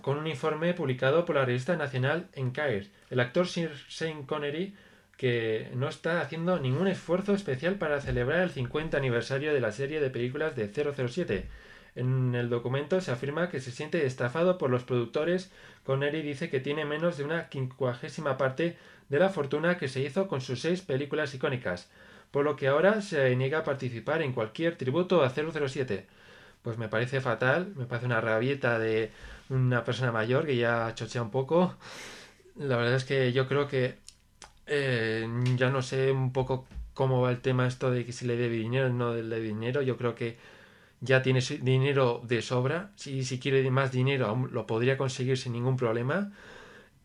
con 0.03 0.19
un 0.19 0.27
informe 0.27 0.75
publicado 0.75 1.25
por 1.25 1.37
la 1.37 1.45
revista 1.45 1.75
nacional 1.75 2.27
Enquire. 2.33 2.91
El 3.09 3.19
actor 3.21 3.47
Sir 3.47 3.71
Sean 3.89 4.21
Connery 4.21 4.75
que 5.17 5.71
no 5.73 5.89
está 5.89 6.21
haciendo 6.21 6.59
ningún 6.59 6.87
esfuerzo 6.87 7.33
especial 7.33 7.79
para 7.79 8.01
celebrar 8.01 8.41
el 8.41 8.51
50 8.51 8.95
aniversario 8.95 9.51
de 9.51 9.61
la 9.61 9.71
serie 9.71 9.99
de 9.99 10.11
películas 10.11 10.55
de 10.55 10.67
007. 10.71 11.49
En 11.95 12.33
el 12.33 12.49
documento 12.49 13.01
se 13.01 13.11
afirma 13.11 13.49
que 13.49 13.59
se 13.59 13.71
siente 13.71 14.05
estafado 14.05 14.57
por 14.57 14.69
los 14.69 14.83
productores. 14.83 15.51
Connery 15.83 16.21
dice 16.21 16.49
que 16.49 16.59
tiene 16.59 16.85
menos 16.85 17.17
de 17.17 17.23
una 17.23 17.49
quincuagésima 17.49 18.37
parte 18.37 18.77
de 19.09 19.19
la 19.19 19.29
fortuna 19.29 19.77
que 19.77 19.87
se 19.87 20.01
hizo 20.01 20.27
con 20.27 20.41
sus 20.41 20.61
seis 20.61 20.81
películas 20.81 21.33
icónicas, 21.35 21.89
por 22.31 22.45
lo 22.45 22.55
que 22.55 22.67
ahora 22.67 23.01
se 23.01 23.35
niega 23.35 23.59
a 23.59 23.63
participar 23.63 24.21
en 24.21 24.33
cualquier 24.33 24.75
tributo 24.75 25.23
a 25.23 25.29
007. 25.29 26.07
Pues 26.63 26.77
me 26.77 26.87
parece 26.87 27.21
fatal, 27.21 27.73
me 27.75 27.85
parece 27.85 28.07
una 28.07 28.21
rabieta 28.21 28.79
de 28.79 29.11
una 29.49 29.83
persona 29.83 30.11
mayor 30.11 30.45
que 30.45 30.55
ya 30.55 30.93
chochea 30.95 31.21
un 31.21 31.29
poco. 31.29 31.75
La 32.55 32.77
verdad 32.77 32.95
es 32.95 33.03
que 33.05 33.33
yo 33.33 33.47
creo 33.47 33.67
que 33.67 33.97
eh, 34.67 35.27
ya 35.57 35.69
no 35.69 35.81
sé 35.81 36.11
un 36.11 36.31
poco 36.33 36.65
cómo 36.93 37.21
va 37.21 37.31
el 37.31 37.41
tema 37.41 37.67
esto 37.67 37.91
de 37.91 38.05
que 38.05 38.13
si 38.13 38.25
le 38.25 38.37
debe 38.37 38.55
dinero 38.55 38.87
o 38.87 38.89
no 38.89 39.13
le 39.13 39.23
debe 39.23 39.47
dinero. 39.47 39.81
Yo 39.81 39.97
creo 39.97 40.15
que 40.15 40.37
ya 41.03 41.21
tiene 41.21 41.41
dinero 41.61 42.21
de 42.23 42.41
sobra. 42.41 42.91
Si, 42.95 43.25
si 43.25 43.37
quiere 43.37 43.69
más 43.69 43.91
dinero, 43.91 44.47
lo 44.51 44.65
podría 44.65 44.97
conseguir 44.97 45.37
sin 45.37 45.51
ningún 45.51 45.75
problema. 45.75 46.31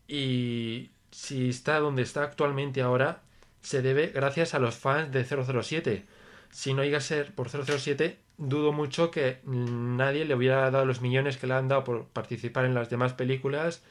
Y 0.07 0.91
si 1.11 1.49
está 1.49 1.79
donde 1.79 2.03
está 2.03 2.23
actualmente 2.23 2.81
ahora, 2.81 3.21
se 3.61 3.81
debe 3.81 4.07
gracias 4.07 4.53
a 4.53 4.59
los 4.59 4.75
fans 4.75 5.11
de 5.11 5.25
007. 5.25 6.05
Si 6.49 6.73
no 6.73 6.83
llega 6.83 6.99
a 6.99 7.01
ser 7.01 7.35
por 7.35 7.49
007, 7.49 8.17
dudo 8.37 8.71
mucho 8.71 9.11
que 9.11 9.39
nadie 9.43 10.23
le 10.23 10.33
hubiera 10.33 10.71
dado 10.71 10.85
los 10.85 11.01
millones 11.01 11.37
que 11.37 11.47
le 11.47 11.55
han 11.55 11.67
dado 11.67 11.83
por 11.83 12.05
participar 12.05 12.65
en 12.65 12.73
las 12.75 12.89
demás 12.89 13.13
películas. 13.13 13.83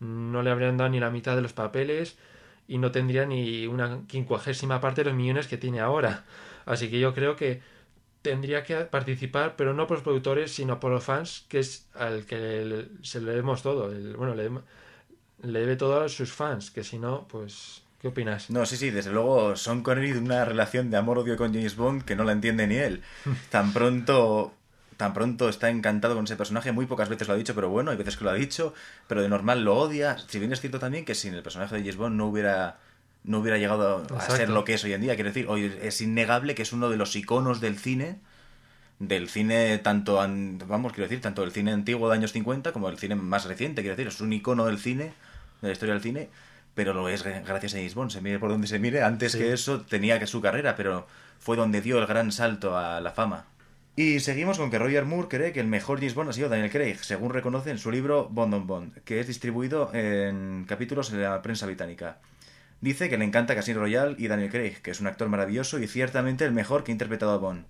No 0.00 0.42
le 0.42 0.50
habrían 0.50 0.78
dado 0.78 0.88
ni 0.88 1.00
la 1.00 1.10
mitad 1.10 1.36
de 1.36 1.42
los 1.42 1.52
papeles 1.52 2.16
y 2.66 2.78
no 2.78 2.92
tendría 2.92 3.26
ni 3.26 3.66
una 3.66 4.06
quincuagésima 4.06 4.80
parte 4.80 5.02
de 5.02 5.10
los 5.10 5.18
millones 5.18 5.48
que 5.48 5.58
tiene 5.58 5.80
ahora. 5.80 6.24
Así 6.64 6.88
que 6.90 6.98
yo 6.98 7.12
creo 7.12 7.36
que 7.36 7.60
tendría 8.22 8.64
que 8.64 8.76
participar, 8.84 9.56
pero 9.56 9.74
no 9.74 9.86
por 9.86 9.98
los 9.98 10.04
productores, 10.04 10.52
sino 10.52 10.80
por 10.80 10.92
los 10.92 11.04
fans, 11.04 11.46
que 11.48 11.60
es 11.60 11.88
al 11.94 12.26
que 12.26 12.86
se 13.02 13.20
le 13.20 13.30
debemos 13.30 13.62
todo. 13.62 13.90
El- 13.92 14.16
bueno, 14.16 14.34
le, 14.34 14.50
le 15.42 15.60
debe 15.60 15.76
todo 15.76 16.00
a 16.02 16.08
sus 16.08 16.32
fans, 16.32 16.70
que 16.70 16.84
si 16.84 16.98
no, 16.98 17.26
pues 17.28 17.82
¿Qué 18.00 18.08
opinas? 18.08 18.48
No, 18.48 18.64
sí, 18.64 18.78
sí, 18.78 18.90
desde 18.90 19.12
luego 19.12 19.56
Sean 19.56 19.82
Connery 19.82 20.12
de 20.12 20.20
una 20.20 20.46
relación 20.46 20.90
de 20.90 20.96
amor-odio 20.96 21.36
con 21.36 21.52
James 21.52 21.76
Bond 21.76 22.02
que 22.04 22.16
no 22.16 22.24
la 22.24 22.32
entiende 22.32 22.66
ni 22.66 22.76
él. 22.76 23.02
Tan 23.50 23.72
pronto 23.74 24.54
tan 24.96 25.14
pronto 25.14 25.48
está 25.48 25.70
encantado 25.70 26.14
con 26.14 26.24
ese 26.24 26.36
personaje, 26.36 26.72
muy 26.72 26.84
pocas 26.84 27.08
veces 27.08 27.26
lo 27.26 27.32
ha 27.32 27.36
dicho, 27.36 27.54
pero 27.54 27.70
bueno, 27.70 27.90
hay 27.90 27.96
veces 27.96 28.18
que 28.18 28.24
lo 28.24 28.30
ha 28.30 28.34
dicho, 28.34 28.74
pero 29.08 29.22
de 29.22 29.30
normal 29.30 29.64
lo 29.64 29.76
odia. 29.78 30.18
Si 30.28 30.38
bien 30.38 30.52
es 30.52 30.60
cierto 30.60 30.78
también 30.78 31.06
que 31.06 31.14
sin 31.14 31.32
el 31.34 31.42
personaje 31.42 31.74
de 31.74 31.80
James 31.80 31.96
Bond 31.96 32.16
no 32.16 32.26
hubiera 32.26 32.78
no 33.24 33.38
hubiera 33.38 33.58
llegado 33.58 34.06
a 34.16 34.20
ser 34.30 34.48
lo 34.48 34.64
que 34.64 34.74
es 34.74 34.84
hoy 34.84 34.92
en 34.94 35.00
día. 35.02 35.14
Quiero 35.14 35.30
decir, 35.30 35.46
hoy 35.48 35.72
es 35.82 36.00
innegable 36.00 36.54
que 36.54 36.62
es 36.62 36.72
uno 36.72 36.88
de 36.88 36.96
los 36.96 37.14
iconos 37.16 37.60
del 37.60 37.78
cine, 37.78 38.18
del 38.98 39.28
cine 39.28 39.78
tanto, 39.78 40.20
an- 40.20 40.58
vamos, 40.66 40.92
quiero 40.92 41.08
decir, 41.08 41.20
tanto 41.22 41.42
del 41.42 41.52
cine 41.52 41.72
antiguo 41.72 42.08
de 42.08 42.16
años 42.16 42.32
50 42.32 42.72
como 42.72 42.88
el 42.88 42.98
cine 42.98 43.14
más 43.14 43.44
reciente, 43.46 43.82
quiero 43.82 43.96
decir, 43.96 44.08
es 44.08 44.20
un 44.20 44.32
icono 44.32 44.66
del 44.66 44.78
cine, 44.78 45.12
de 45.62 45.68
la 45.68 45.72
historia 45.72 45.94
del 45.94 46.02
cine, 46.02 46.28
pero 46.74 46.92
lo 46.94 47.08
es 47.08 47.22
gracias 47.22 47.74
a 47.74 47.76
James 47.78 47.94
Bond, 47.94 48.10
se 48.10 48.20
mire 48.20 48.38
por 48.38 48.50
donde 48.50 48.66
se 48.66 48.78
mire, 48.78 49.02
antes 49.02 49.32
Sí. 49.32 49.38
que 49.38 49.52
eso 49.52 49.80
tenía 49.82 50.18
que 50.18 50.26
su 50.26 50.40
carrera, 50.40 50.76
pero 50.76 51.06
fue 51.38 51.56
donde 51.56 51.80
dio 51.80 51.98
el 51.98 52.06
gran 52.06 52.30
salto 52.32 52.76
a 52.76 53.00
la 53.00 53.10
fama. 53.12 53.46
Y 53.96 54.20
seguimos 54.20 54.56
con 54.58 54.70
que 54.70 54.78
Roger 54.78 55.04
Moore 55.04 55.28
cree 55.28 55.52
que 55.52 55.60
el 55.60 55.66
mejor 55.66 55.98
James 55.98 56.14
Bond 56.14 56.30
ha 56.30 56.32
sido 56.32 56.48
Daniel 56.48 56.70
Craig, 56.70 56.96
según 57.00 57.32
reconoce 57.32 57.70
en 57.70 57.78
su 57.78 57.90
libro 57.90 58.28
Bond 58.30 58.54
on 58.54 58.66
Bond, 58.66 58.98
que 59.04 59.20
es 59.20 59.26
distribuido 59.26 59.90
en 59.94 60.64
capítulos 60.68 61.10
en 61.12 61.22
la 61.22 61.42
prensa 61.42 61.66
británica. 61.66 62.18
Dice 62.80 63.10
que 63.10 63.18
le 63.18 63.26
encanta 63.26 63.54
Casino 63.54 63.80
Royale 63.80 64.14
y 64.16 64.28
Daniel 64.28 64.50
Craig, 64.50 64.80
que 64.82 64.90
es 64.90 65.00
un 65.00 65.06
actor 65.06 65.28
maravilloso 65.28 65.78
y 65.78 65.86
ciertamente 65.86 66.46
el 66.46 66.52
mejor 66.52 66.82
que 66.82 66.90
ha 66.90 66.94
interpretado 66.94 67.32
a 67.32 67.36
Bond. 67.36 67.66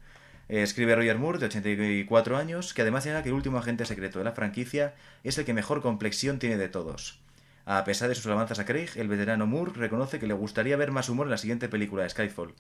Eh, 0.49 0.63
Escribe 0.63 0.95
Roger 0.95 1.19
Moore, 1.19 1.41
de 1.41 1.47
84 1.47 2.37
años, 2.37 2.73
que 2.75 2.83
además 2.83 3.03
señala 3.03 3.25
que 3.25 3.31
el 3.31 3.35
último 3.35 3.59
agente 3.59 3.87
secreto 3.87 4.21
de 4.21 4.25
la 4.25 4.33
franquicia 4.33 4.95
es 5.25 5.37
el 5.37 5.45
que 5.45 5.53
mejor 5.53 5.83
complexión 5.83 6.39
tiene 6.39 6.57
de 6.57 6.69
todos. 6.69 7.19
A 7.67 7.83
pesar 7.83 8.09
de 8.09 8.15
sus 8.15 8.27
alabanzas 8.27 8.61
a 8.61 8.65
Craig, 8.65 8.91
el 8.95 9.09
veterano 9.09 9.49
Moore 9.49 9.73
reconoce 9.75 10.21
que 10.21 10.29
le 10.29 10.35
gustaría 10.35 10.77
ver 10.77 10.93
más 10.93 11.09
humor 11.09 11.27
en 11.27 11.33
la 11.33 11.39
siguiente 11.39 11.69
película, 11.69 12.09
Skyfall. 12.09 12.55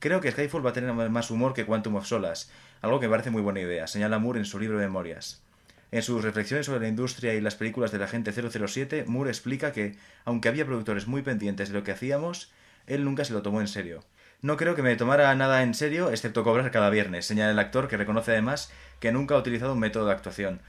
Creo 0.00 0.20
que 0.20 0.32
Skyfall 0.32 0.66
va 0.66 0.70
a 0.70 0.74
tener 0.74 0.92
más 0.92 1.30
humor 1.30 1.54
que 1.54 1.64
Quantum 1.64 1.94
of 1.94 2.06
Solace, 2.06 2.50
algo 2.82 2.98
que 2.98 3.06
me 3.06 3.12
parece 3.12 3.30
muy 3.30 3.42
buena 3.42 3.60
idea, 3.60 3.86
señala 3.86 4.18
Moore 4.18 4.40
en 4.40 4.46
su 4.46 4.58
libro 4.58 4.78
de 4.78 4.86
memorias. 4.86 5.44
En 5.92 6.02
sus 6.02 6.22
reflexiones 6.22 6.66
sobre 6.66 6.80
la 6.80 6.88
industria 6.88 7.34
y 7.34 7.40
las 7.40 7.54
películas 7.54 7.92
del 7.92 8.02
agente 8.02 8.32
007, 8.32 9.04
Moore 9.06 9.30
explica 9.30 9.72
que, 9.72 9.96
aunque 10.24 10.48
había 10.48 10.66
productores 10.66 11.06
muy 11.06 11.22
pendientes 11.22 11.68
de 11.68 11.74
lo 11.74 11.84
que 11.84 11.92
hacíamos, 11.92 12.50
él 12.86 13.04
nunca 13.04 13.24
se 13.24 13.32
lo 13.32 13.42
tomó 13.42 13.60
en 13.60 13.68
serio. 13.68 14.02
No 14.42 14.56
creo 14.56 14.74
que 14.74 14.82
me 14.82 14.96
tomara 14.96 15.34
nada 15.34 15.62
en 15.62 15.72
serio, 15.72 16.10
excepto 16.10 16.44
cobrar 16.44 16.70
cada 16.70 16.90
viernes, 16.90 17.26
señala 17.26 17.52
el 17.52 17.58
actor, 17.58 17.88
que 17.88 17.96
reconoce 17.96 18.32
además 18.32 18.70
que 19.00 19.12
nunca 19.12 19.34
ha 19.34 19.38
utilizado 19.38 19.72
un 19.72 19.78
método 19.78 20.06
de 20.06 20.12
actuación. 20.12 20.60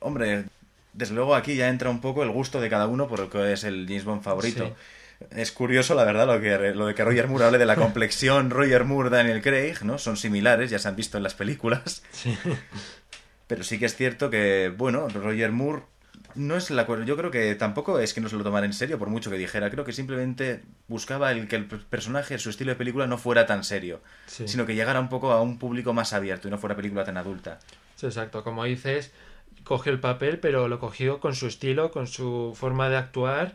Hombre, 0.00 0.44
desde 0.92 1.14
luego 1.14 1.34
aquí 1.34 1.56
ya 1.56 1.68
entra 1.68 1.90
un 1.90 2.00
poco 2.00 2.22
el 2.22 2.30
gusto 2.30 2.60
de 2.60 2.70
cada 2.70 2.86
uno 2.86 3.08
por 3.08 3.20
lo 3.20 3.30
que 3.30 3.52
es 3.52 3.64
el 3.64 3.86
James 3.86 4.04
Bond 4.04 4.22
favorito. 4.22 4.74
Es 5.30 5.52
curioso, 5.52 5.94
la 5.94 6.04
verdad, 6.04 6.26
lo, 6.26 6.40
que, 6.40 6.74
lo 6.74 6.86
de 6.86 6.94
que 6.94 7.04
Roger 7.04 7.28
Moore 7.28 7.44
hable 7.44 7.58
de 7.58 7.66
la 7.66 7.76
complexión 7.84 8.50
Roger 8.50 8.84
Moore-Daniel 8.84 9.42
Craig, 9.42 9.76
¿no? 9.82 9.98
Son 9.98 10.16
similares, 10.16 10.70
ya 10.70 10.78
se 10.78 10.88
han 10.88 10.96
visto 10.96 11.16
en 11.16 11.22
las 11.22 11.34
películas. 11.34 12.02
Sí. 12.12 12.36
Pero 13.46 13.62
sí 13.62 13.78
que 13.78 13.86
es 13.86 13.96
cierto 13.96 14.30
que, 14.30 14.72
bueno, 14.76 15.08
Roger 15.08 15.52
Moore 15.52 15.82
no 16.34 16.56
es 16.56 16.70
la 16.70 16.86
yo 17.04 17.16
creo 17.16 17.30
que 17.30 17.54
tampoco 17.54 17.98
es 18.00 18.12
que 18.14 18.20
no 18.20 18.28
se 18.28 18.36
lo 18.36 18.42
tomara 18.42 18.66
en 18.66 18.72
serio 18.72 18.98
por 18.98 19.08
mucho 19.08 19.30
que 19.30 19.36
dijera 19.36 19.70
creo 19.70 19.84
que 19.84 19.92
simplemente 19.92 20.62
buscaba 20.88 21.30
el 21.30 21.46
que 21.46 21.54
el 21.56 21.66
personaje 21.66 22.38
su 22.38 22.50
estilo 22.50 22.70
de 22.72 22.76
película 22.76 23.06
no 23.06 23.18
fuera 23.18 23.46
tan 23.46 23.62
serio 23.62 24.00
Sí. 24.26 24.48
sino 24.48 24.66
que 24.66 24.74
llegara 24.74 24.98
un 24.98 25.08
poco 25.08 25.30
a 25.30 25.40
un 25.40 25.58
público 25.58 25.92
más 25.92 26.12
abierto 26.12 26.48
y 26.48 26.50
no 26.50 26.58
fuera 26.58 26.74
película 26.74 27.04
tan 27.04 27.16
adulta 27.16 27.60
Sí, 27.96 28.06
exacto. 28.06 28.42
Como 28.42 28.64
dices, 28.64 29.12
cogió 29.62 29.92
el 29.92 30.00
papel, 30.00 30.40
pero 30.40 30.66
lo 30.66 30.80
cogió 30.80 31.20
con 31.20 31.34
su 31.36 31.46
estilo, 31.46 31.92
con 31.92 32.06
su 32.08 32.52
forma 32.58 32.88
de 32.88 32.96
actuar 32.96 33.54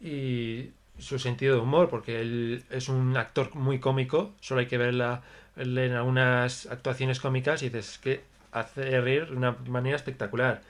y 0.00 0.70
su 0.98 1.18
sentido 1.18 1.56
de 1.56 1.62
humor, 1.62 1.88
porque 1.88 2.20
él 2.20 2.64
es 2.70 2.88
un 2.88 3.16
actor 3.16 3.54
muy 3.54 3.80
cómico, 3.80 4.34
solo 4.40 4.60
hay 4.60 4.66
que 4.66 4.78
verla 4.78 5.22
en 5.56 5.92
algunas 5.92 6.66
actuaciones 6.66 7.18
cómicas 7.20 7.62
y 7.62 7.70
dices 7.70 7.98
que 7.98 8.22
hace 8.52 9.00
reír 9.00 9.26
de 9.28 9.36
una 9.36 9.52
manera 9.68 9.96
espectacular. 9.96 10.62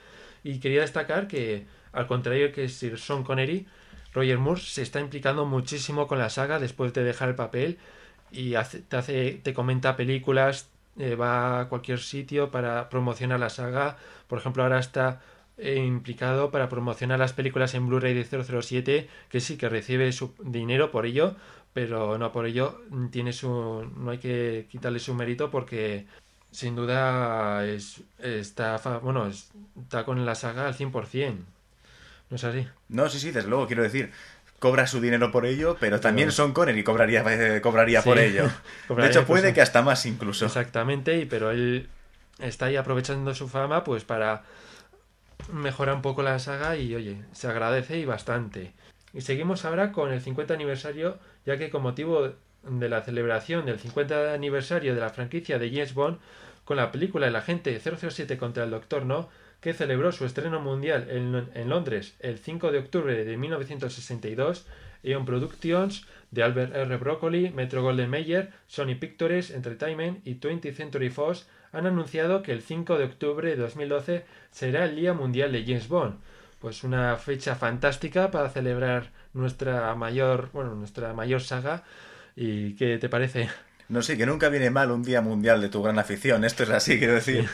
Y 0.43 0.59
quería 0.59 0.81
destacar 0.81 1.27
que, 1.27 1.65
al 1.91 2.07
contrario 2.07 2.51
que 2.51 2.69
Sir 2.69 2.99
Sean 2.99 3.23
Connery, 3.23 3.67
Roger 4.13 4.37
Moore 4.39 4.61
se 4.61 4.81
está 4.81 4.99
implicando 4.99 5.45
muchísimo 5.45 6.07
con 6.07 6.19
la 6.19 6.29
saga 6.29 6.59
después 6.59 6.93
de 6.93 7.03
dejar 7.03 7.29
el 7.29 7.35
papel 7.35 7.79
y 8.31 8.55
hace- 8.55 8.79
te 8.81 8.97
hace, 8.97 9.39
te 9.43 9.53
comenta 9.53 9.95
películas, 9.95 10.69
eh, 10.97 11.15
va 11.15 11.61
a 11.61 11.69
cualquier 11.69 11.99
sitio 11.99 12.51
para 12.51 12.89
promocionar 12.89 13.39
la 13.39 13.49
saga. 13.49 13.97
Por 14.27 14.39
ejemplo, 14.39 14.63
ahora 14.63 14.79
está 14.79 15.21
eh, 15.57 15.75
implicado 15.77 16.49
para 16.51 16.67
promocionar 16.69 17.19
las 17.19 17.33
películas 17.33 17.75
en 17.75 17.87
Blu-ray 17.87 18.13
de 18.15 18.23
007, 18.25 19.07
que 19.29 19.39
sí 19.39 19.55
que 19.57 19.69
recibe 19.69 20.11
su 20.11 20.33
dinero 20.43 20.89
por 20.91 21.05
ello, 21.05 21.35
pero 21.73 22.17
no 22.17 22.31
por 22.31 22.45
ello 22.47 22.81
mm, 22.89 23.07
tiene 23.09 23.33
su 23.33 23.49
no 23.97 24.09
hay 24.11 24.17
que 24.17 24.67
quitarle 24.69 24.97
su 24.99 25.13
mérito 25.13 25.51
porque 25.51 26.05
sin 26.53 26.75
duda 26.75 27.65
es, 27.65 27.99
está 28.19 28.77
bueno, 29.01 29.27
es- 29.27 29.49
está 29.81 30.05
con 30.05 30.25
la 30.25 30.35
saga 30.35 30.65
al 30.67 30.75
100%. 30.75 31.35
¿No 32.29 32.35
es 32.37 32.43
así? 32.45 32.65
no 32.89 33.09
sí 33.09 33.19
sí 33.19 33.31
desde 33.31 33.49
luego 33.49 33.67
quiero 33.67 33.83
decir 33.83 34.11
cobra 34.59 34.87
su 34.87 35.01
dinero 35.01 35.31
por 35.31 35.45
ello 35.45 35.75
pero 35.79 35.99
también 35.99 36.27
Pero- 36.29 36.35
Sean 36.35 36.53
Connery 36.53 36.83
cobraría 36.83 37.21
eh, 37.27 37.59
cobraría 37.61 38.01
Sí. 38.01 38.09
por 38.09 38.17
ello 38.17 38.49
de 38.97 39.07
hecho 39.07 39.25
puede 39.25 39.49
su- 39.49 39.53
que 39.55 39.61
hasta 39.61 39.81
más 39.81 40.05
incluso 40.05 40.45
Exactamente, 40.45 41.17
y 41.19 41.25
pero 41.25 41.51
él 41.51 41.89
está 42.39 42.67
ahí 42.67 42.75
aprovechando 42.77 43.35
su 43.35 43.47
fama 43.49 43.83
pues 43.83 44.03
para 44.05 44.43
mejorar 45.51 45.95
un 45.95 46.01
poco 46.01 46.23
la 46.23 46.39
saga 46.39 46.75
y 46.77 46.95
oye, 46.95 47.21
se 47.33 47.47
agradece 47.47 47.97
y 47.99 48.05
bastante. 48.05 48.71
Y 49.13 49.21
seguimos 49.21 49.65
ahora 49.65 49.91
con 49.91 50.11
el 50.11 50.21
50 50.21 50.53
aniversario, 50.53 51.19
ya 51.45 51.57
que 51.57 51.69
con 51.69 51.83
motivo 51.83 52.31
de 52.63 52.89
la 52.89 53.01
celebración 53.01 53.65
del 53.65 53.79
50 53.79 54.33
aniversario 54.33 54.95
de 54.95 55.01
la 55.01 55.09
franquicia 55.09 55.59
de 55.59 55.69
James 55.69 55.93
Bond, 55.93 56.19
con 56.65 56.77
la 56.77 56.91
película 56.91 57.27
El 57.27 57.35
agente 57.35 57.79
007 57.79 58.37
contra 58.37 58.63
el 58.63 58.71
Doctor 58.71 59.05
No, 59.05 59.29
que 59.61 59.73
celebró 59.73 60.11
su 60.11 60.25
estreno 60.25 60.59
mundial 60.59 61.07
en, 61.09 61.49
en 61.53 61.69
Londres 61.69 62.15
el 62.19 62.37
5 62.37 62.71
de 62.71 62.79
octubre 62.79 63.23
de 63.23 63.37
1962, 63.37 64.65
Eon 65.03 65.25
Productions, 65.25 66.05
de 66.31 66.43
Albert 66.43 66.75
R. 66.75 66.97
Broccoli, 66.97 67.51
Metro 67.51 67.83
Golden 67.83 68.09
Mayer, 68.09 68.51
Sony 68.67 68.95
Pictures 68.99 69.51
Entertainment 69.51 70.25
y 70.25 70.39
20th 70.39 70.73
Century 70.73 71.09
Fox 71.09 71.47
han 71.71 71.85
anunciado 71.85 72.41
que 72.41 72.51
el 72.51 72.61
5 72.61 72.97
de 72.97 73.05
octubre 73.05 73.49
de 73.49 73.55
2012 73.55 74.25
será 74.51 74.85
el 74.85 74.95
Día 74.95 75.13
Mundial 75.13 75.51
de 75.51 75.63
James 75.63 75.87
Bond. 75.87 76.19
Pues 76.59 76.83
una 76.83 77.17
fecha 77.17 77.55
fantástica 77.55 78.31
para 78.31 78.49
celebrar 78.49 79.11
nuestra 79.33 79.93
mayor, 79.95 80.49
bueno, 80.53 80.75
nuestra 80.75 81.13
mayor 81.13 81.41
saga. 81.41 81.83
¿Y 82.35 82.73
qué 82.75 82.97
te 82.97 83.09
parece? 83.09 83.49
No 83.89 84.01
sé, 84.01 84.17
que 84.17 84.25
nunca 84.25 84.49
viene 84.49 84.69
mal 84.69 84.91
un 84.91 85.03
día 85.03 85.21
mundial 85.21 85.61
de 85.61 85.69
tu 85.69 85.83
gran 85.83 85.99
afición. 85.99 86.45
Esto 86.45 86.63
es 86.63 86.69
así, 86.69 86.97
quiero 86.97 87.13
decir. 87.15 87.47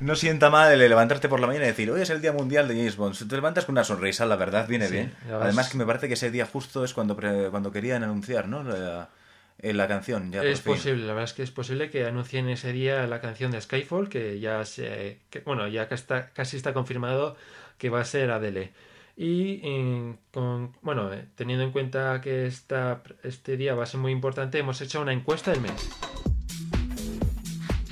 No 0.00 0.14
sienta 0.14 0.48
mal 0.48 0.72
el 0.72 0.78
levantarte 0.88 1.28
por 1.28 1.40
la 1.40 1.46
mañana 1.48 1.66
y 1.66 1.68
decir, 1.68 1.90
hoy 1.90 2.00
es 2.00 2.10
el 2.10 2.22
día 2.22 2.32
mundial 2.32 2.68
de 2.68 2.74
James 2.76 2.96
Bond. 2.96 3.14
Si 3.14 3.26
te 3.26 3.34
levantas 3.34 3.64
con 3.66 3.74
una 3.74 3.84
sonrisa, 3.84 4.24
la 4.24 4.36
verdad, 4.36 4.66
viene 4.68 4.86
Sí, 4.86 4.94
bien. 4.94 5.12
Además 5.30 5.68
que 5.68 5.76
me 5.76 5.84
parece 5.84 6.08
que 6.08 6.14
ese 6.14 6.30
día 6.30 6.46
justo 6.46 6.84
es 6.84 6.94
cuando, 6.94 7.16
pre- 7.16 7.50
cuando 7.50 7.72
querían 7.72 8.04
anunciar, 8.04 8.48
¿no? 8.48 8.62
La, 8.62 9.10
eh, 9.58 9.74
la 9.74 9.88
canción. 9.88 10.30
Ya 10.32 10.42
es 10.44 10.60
posible, 10.60 11.02
la 11.02 11.08
verdad 11.14 11.24
es 11.24 11.32
que 11.34 11.42
es 11.42 11.50
posible 11.50 11.90
que 11.90 12.06
anuncien 12.06 12.48
ese 12.48 12.72
día 12.72 13.06
la 13.06 13.20
canción 13.20 13.50
de 13.50 13.60
Skyfall, 13.60 14.08
que 14.08 14.38
ya 14.40 14.64
se, 14.64 15.18
que, 15.30 15.40
bueno, 15.40 15.66
ya 15.68 15.82
está, 15.90 16.30
casi 16.30 16.56
está 16.56 16.72
confirmado 16.72 17.36
que 17.76 17.90
va 17.90 18.00
a 18.00 18.04
ser 18.04 18.30
Adele. 18.30 18.70
Y 19.16 19.60
eh, 19.62 20.16
con, 20.32 20.72
bueno, 20.80 21.12
eh, 21.12 21.26
teniendo 21.34 21.64
en 21.64 21.72
cuenta 21.72 22.20
que 22.20 22.46
esta, 22.46 23.02
este 23.22 23.56
día 23.56 23.74
va 23.74 23.82
a 23.82 23.86
ser 23.86 24.00
muy 24.00 24.12
importante, 24.12 24.58
hemos 24.58 24.80
hecho 24.80 25.00
una 25.00 25.12
encuesta 25.12 25.50
del 25.50 25.60
mes. 25.60 25.90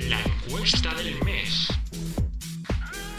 La 0.08 0.20
encuesta 0.20 0.94
del 0.94 1.22
mes. 1.24 1.68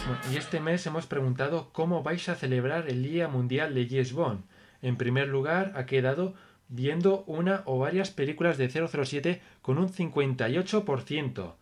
Bueno, 0.07 0.21
y 0.33 0.37
este 0.37 0.59
mes 0.59 0.85
hemos 0.87 1.05
preguntado 1.05 1.69
cómo 1.71 2.01
vais 2.01 2.27
a 2.27 2.35
celebrar 2.35 2.89
el 2.89 3.03
Día 3.03 3.27
Mundial 3.27 3.75
de 3.75 3.87
James 3.87 4.13
Bond. 4.13 4.43
En 4.81 4.97
primer 4.97 5.27
lugar, 5.27 5.73
ha 5.75 5.85
quedado 5.85 6.33
viendo 6.69 7.23
una 7.27 7.61
o 7.65 7.77
varias 7.77 8.09
películas 8.09 8.57
de 8.57 8.69
007 8.69 9.41
con 9.61 9.77
un 9.77 9.89
58%. 9.89 11.53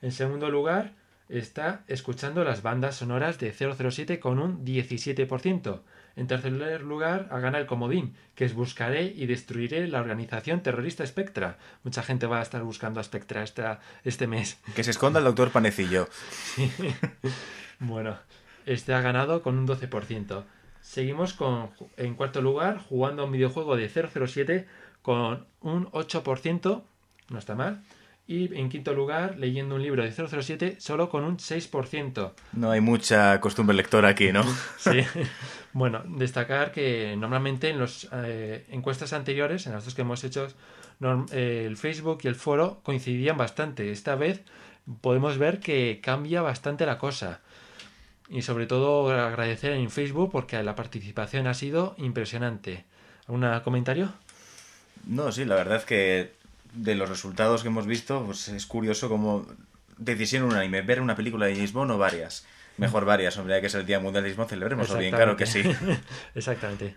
En 0.00 0.12
segundo 0.12 0.48
lugar, 0.48 0.92
está 1.28 1.84
escuchando 1.88 2.44
las 2.44 2.62
bandas 2.62 2.96
sonoras 2.96 3.38
de 3.38 3.52
007 3.52 4.18
con 4.20 4.38
un 4.38 4.64
17%. 4.64 5.80
En 6.16 6.26
tercer 6.26 6.82
lugar, 6.82 7.28
ha 7.30 7.38
ganado 7.38 7.62
el 7.62 7.68
comodín, 7.68 8.14
que 8.34 8.44
es 8.44 8.54
buscaré 8.54 9.04
y 9.04 9.26
destruiré 9.26 9.86
la 9.86 10.00
organización 10.00 10.62
terrorista 10.62 11.06
Spectra. 11.06 11.58
Mucha 11.84 12.02
gente 12.02 12.26
va 12.26 12.40
a 12.40 12.42
estar 12.42 12.62
buscando 12.62 12.98
a 12.98 13.04
Spectra 13.04 13.44
esta, 13.44 13.80
este 14.04 14.26
mes. 14.26 14.58
Que 14.74 14.82
se 14.82 14.90
esconda 14.90 15.20
el 15.20 15.24
doctor 15.24 15.50
Panecillo. 15.50 16.08
Bueno, 17.80 18.18
este 18.66 18.92
ha 18.92 19.00
ganado 19.00 19.42
con 19.42 19.56
un 19.56 19.66
12%. 19.68 20.42
Seguimos 20.80 21.32
con, 21.32 21.70
en 21.96 22.14
cuarto 22.14 22.42
lugar, 22.42 22.78
jugando 22.78 23.22
a 23.22 23.24
un 23.26 23.32
videojuego 23.32 23.76
de 23.76 23.88
007 23.88 24.66
con 25.02 25.46
un 25.60 25.86
8%, 25.92 26.82
no 27.28 27.38
está 27.38 27.54
mal. 27.54 27.84
Y 28.28 28.54
en 28.54 28.68
quinto 28.68 28.92
lugar, 28.92 29.38
leyendo 29.38 29.74
un 29.74 29.82
libro 29.82 30.02
de 30.02 30.12
007 30.12 30.76
solo 30.78 31.08
con 31.08 31.24
un 31.24 31.38
6%. 31.38 32.32
No 32.52 32.70
hay 32.70 32.82
mucha 32.82 33.40
costumbre 33.40 33.74
lectora 33.74 34.10
aquí, 34.10 34.32
¿no? 34.32 34.44
Sí. 34.76 35.00
Bueno, 35.72 36.02
destacar 36.06 36.70
que 36.70 37.16
normalmente 37.16 37.70
en 37.70 37.80
las 37.80 38.06
encuestas 38.68 39.14
anteriores, 39.14 39.66
en 39.66 39.72
las 39.72 39.86
dos 39.86 39.94
que 39.94 40.02
hemos 40.02 40.22
hecho, 40.24 40.46
eh, 41.32 41.64
el 41.66 41.78
Facebook 41.78 42.20
y 42.22 42.28
el 42.28 42.34
foro 42.34 42.80
coincidían 42.82 43.38
bastante. 43.38 43.90
Esta 43.90 44.14
vez 44.14 44.42
podemos 45.00 45.38
ver 45.38 45.60
que 45.60 46.00
cambia 46.02 46.42
bastante 46.42 46.84
la 46.84 46.98
cosa. 46.98 47.40
Y 48.28 48.42
sobre 48.42 48.66
todo 48.66 49.10
agradecer 49.10 49.72
en 49.72 49.90
Facebook 49.90 50.30
porque 50.30 50.62
la 50.62 50.74
participación 50.74 51.46
ha 51.46 51.54
sido 51.54 51.94
impresionante. 51.96 52.84
¿Algún 53.26 53.60
comentario? 53.60 54.12
No, 55.06 55.32
sí, 55.32 55.46
la 55.46 55.54
verdad 55.54 55.82
que 55.84 56.32
de 56.72 56.94
los 56.94 57.08
resultados 57.08 57.62
que 57.62 57.68
hemos 57.68 57.86
visto, 57.86 58.24
pues 58.24 58.48
es 58.48 58.66
curioso 58.66 59.08
como 59.08 59.46
decisión 59.96 60.44
unánime, 60.44 60.82
ver 60.82 61.00
una 61.00 61.16
película 61.16 61.46
de 61.46 61.54
James 61.54 61.72
Bond 61.72 61.90
o 61.92 61.98
varias. 61.98 62.46
Mejor 62.76 63.04
varias, 63.04 63.36
hombre, 63.36 63.56
ya 63.56 63.60
que 63.60 63.66
es 63.66 63.74
el 63.74 63.86
Día 63.86 63.98
Mundial 63.98 64.22
de 64.22 64.30
James 64.30 64.36
Bond, 64.36 64.50
celebremos 64.50 64.96
bien, 64.96 65.14
claro 65.14 65.36
que 65.36 65.46
sí. 65.46 65.62
Exactamente. 66.34 66.96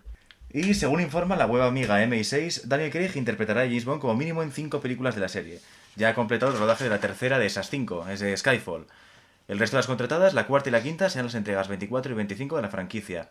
Y 0.54 0.74
según 0.74 1.02
informa 1.02 1.36
la 1.36 1.46
web 1.46 1.64
amiga 1.64 2.04
MI6, 2.04 2.64
Daniel 2.64 2.92
Craig 2.92 3.12
interpretará 3.16 3.62
a 3.62 3.66
James 3.66 3.86
Bond 3.86 4.02
como 4.02 4.16
mínimo 4.16 4.44
en 4.44 4.52
cinco 4.52 4.82
películas 4.82 5.16
de 5.16 5.22
la 5.22 5.30
serie. 5.30 5.60
Ya 5.96 6.10
ha 6.10 6.14
completado 6.14 6.52
el 6.52 6.60
rodaje 6.60 6.84
de 6.84 6.90
la 6.90 7.00
tercera 7.00 7.40
de 7.40 7.46
esas 7.46 7.70
cinco, 7.70 8.06
es 8.08 8.20
de 8.20 8.36
Skyfall. 8.36 8.86
El 9.48 9.60
resto 9.60 9.76
de 9.76 9.80
las 9.80 9.88
contratadas, 9.88 10.34
la 10.34 10.48
cuarta 10.48 10.70
y 10.70 10.72
la 10.72 10.84
quinta, 10.84 11.10
serán 11.10 11.26
las 11.26 11.36
entregas 11.36 11.68
24 11.68 12.12
y 12.12 12.16
25 12.16 12.56
de 12.58 12.62
la 12.62 12.70
franquicia. 12.70 13.30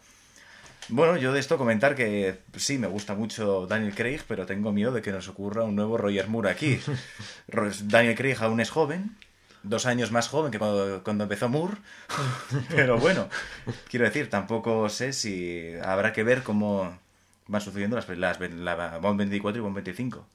Bueno, 0.93 1.17
yo 1.17 1.33
de 1.33 1.39
esto 1.39 1.57
comentar 1.57 1.95
que 1.95 2.39
sí, 2.57 2.79
me 2.79 2.89
gusta 2.89 3.15
mucho 3.15 3.67
Daniel 3.67 3.95
Craig, 3.95 4.21
pero 4.27 4.47
tengo 4.47 4.73
miedo 4.73 4.93
de 4.93 5.03
que 5.03 5.13
nos 5.13 5.29
ocurra 5.29 5.63
un 5.63 5.77
nuevo 5.77 5.97
Roger 5.97 6.27
Moore 6.27 6.51
aquí. 6.51 6.81
Daniel 7.85 8.17
Craig 8.17 8.37
aún 8.41 8.61
es 8.61 8.71
joven, 8.71 9.17
dos 9.63 9.87
años 9.87 10.11
más 10.11 10.29
joven 10.29 10.51
que 10.51 10.59
cuando, 10.59 11.03
cuando 11.05 11.25
empezó 11.25 11.49
Moore, 11.49 11.77
pero 12.71 12.99
bueno, 12.99 13.29
quiero 13.89 14.05
decir, 14.05 14.29
tampoco 14.29 14.89
sé 14.89 15.13
si 15.13 15.75
habrá 15.83 16.13
que 16.13 16.25
ver 16.25 16.43
cómo 16.43 16.99
van 17.47 17.61
sucediendo 17.61 17.97
las, 17.97 18.09
las 18.09 18.41
la 18.41 18.99
Bond 18.99 19.19
24 19.19 19.59
y 19.59 19.63
Bond 19.63 19.77
25. 19.77 20.27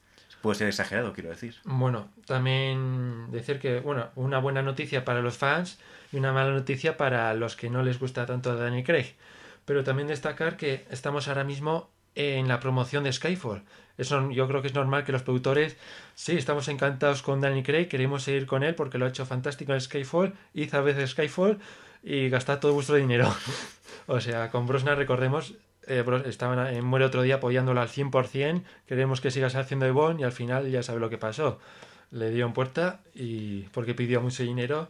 Puede 0.41 0.59
ser 0.59 0.67
exagerado, 0.67 1.11
quiero 1.11 1.29
decir. 1.29 1.55
Bueno, 1.63 2.09
también 2.27 3.31
decir 3.31 3.59
que, 3.59 3.79
bueno, 3.79 4.09
una 4.15 4.37
buena 4.37 4.61
noticia 4.61 5.03
para 5.03 5.21
los 5.21 5.37
fans 5.37 5.79
y 6.11 6.17
una 6.17 6.33
mala 6.33 6.51
noticia 6.51 6.97
para 6.97 7.33
los 7.33 7.55
que 7.55 7.69
no 7.69 7.81
les 7.81 7.99
gusta 7.99 8.27
tanto 8.27 8.55
Daniel 8.55 8.83
Craig. 8.83 9.15
Pero 9.65 9.83
también 9.83 10.07
destacar 10.07 10.57
que 10.57 10.85
estamos 10.89 11.27
ahora 11.27 11.43
mismo 11.43 11.89
en 12.15 12.47
la 12.47 12.59
promoción 12.59 13.03
de 13.03 13.11
Skyfall. 13.11 13.63
Eso 13.97 14.29
yo 14.31 14.47
creo 14.47 14.61
que 14.61 14.67
es 14.67 14.73
normal 14.73 15.03
que 15.03 15.11
los 15.11 15.23
productores, 15.23 15.77
sí, 16.15 16.33
estamos 16.37 16.67
encantados 16.67 17.21
con 17.21 17.41
Daniel 17.41 17.63
Craig, 17.63 17.87
queremos 17.87 18.23
seguir 18.23 18.45
con 18.45 18.63
él 18.63 18.75
porque 18.75 18.97
lo 18.97 19.05
ha 19.05 19.09
hecho 19.09 19.25
fantástico 19.25 19.73
en 19.73 19.81
Skyfall, 19.81 20.33
hizo 20.53 20.77
a 20.77 20.81
veces 20.81 21.11
Skyfall 21.11 21.59
y 22.03 22.29
gastad 22.29 22.59
todo 22.59 22.73
vuestro 22.73 22.95
dinero. 22.95 23.33
o 24.07 24.19
sea, 24.19 24.49
con 24.51 24.67
Brosnan 24.67 24.97
recordemos, 24.97 25.55
eh, 25.87 26.03
estaban 26.25 26.67
en 26.73 26.83
Muere 26.83 27.05
otro 27.05 27.21
día 27.21 27.35
apoyándolo 27.35 27.79
al 27.79 27.89
100%, 27.89 28.63
queremos 28.85 29.21
que 29.21 29.31
sigas 29.31 29.55
haciendo 29.55 29.85
de 29.85 29.91
Bond 29.91 30.19
y 30.19 30.23
al 30.23 30.31
final 30.31 30.69
ya 30.69 30.83
sabe 30.83 30.99
lo 30.99 31.09
que 31.09 31.17
pasó. 31.17 31.59
Le 32.11 32.31
dio 32.31 32.45
en 32.45 32.53
puerta 32.53 33.01
y 33.13 33.63
porque 33.69 33.93
pidió 33.93 34.21
mucho 34.21 34.43
dinero 34.43 34.89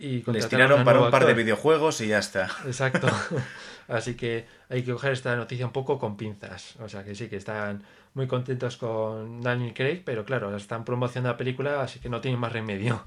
y 0.00 0.24
Les 0.32 0.48
tiraron 0.48 0.82
para 0.82 1.00
un 1.00 1.10
par 1.10 1.26
de 1.26 1.34
videojuegos 1.34 2.00
y 2.00 2.08
ya 2.08 2.18
está. 2.18 2.48
Exacto. 2.64 3.08
Así 3.88 4.14
que 4.14 4.46
hay 4.70 4.82
que 4.82 4.92
coger 4.92 5.12
esta 5.12 5.36
noticia 5.36 5.66
un 5.66 5.72
poco 5.72 5.98
con 5.98 6.16
pinzas. 6.16 6.76
O 6.80 6.88
sea 6.88 7.04
que 7.04 7.14
sí, 7.14 7.28
que 7.28 7.36
están 7.36 7.82
muy 8.14 8.26
contentos 8.26 8.78
con 8.78 9.42
Daniel 9.42 9.74
Craig, 9.74 10.02
pero 10.04 10.24
claro, 10.24 10.56
están 10.56 10.84
promocionando 10.84 11.30
la 11.30 11.36
película, 11.36 11.82
así 11.82 12.00
que 12.00 12.08
no 12.08 12.20
tienen 12.20 12.40
más 12.40 12.52
remedio. 12.52 13.04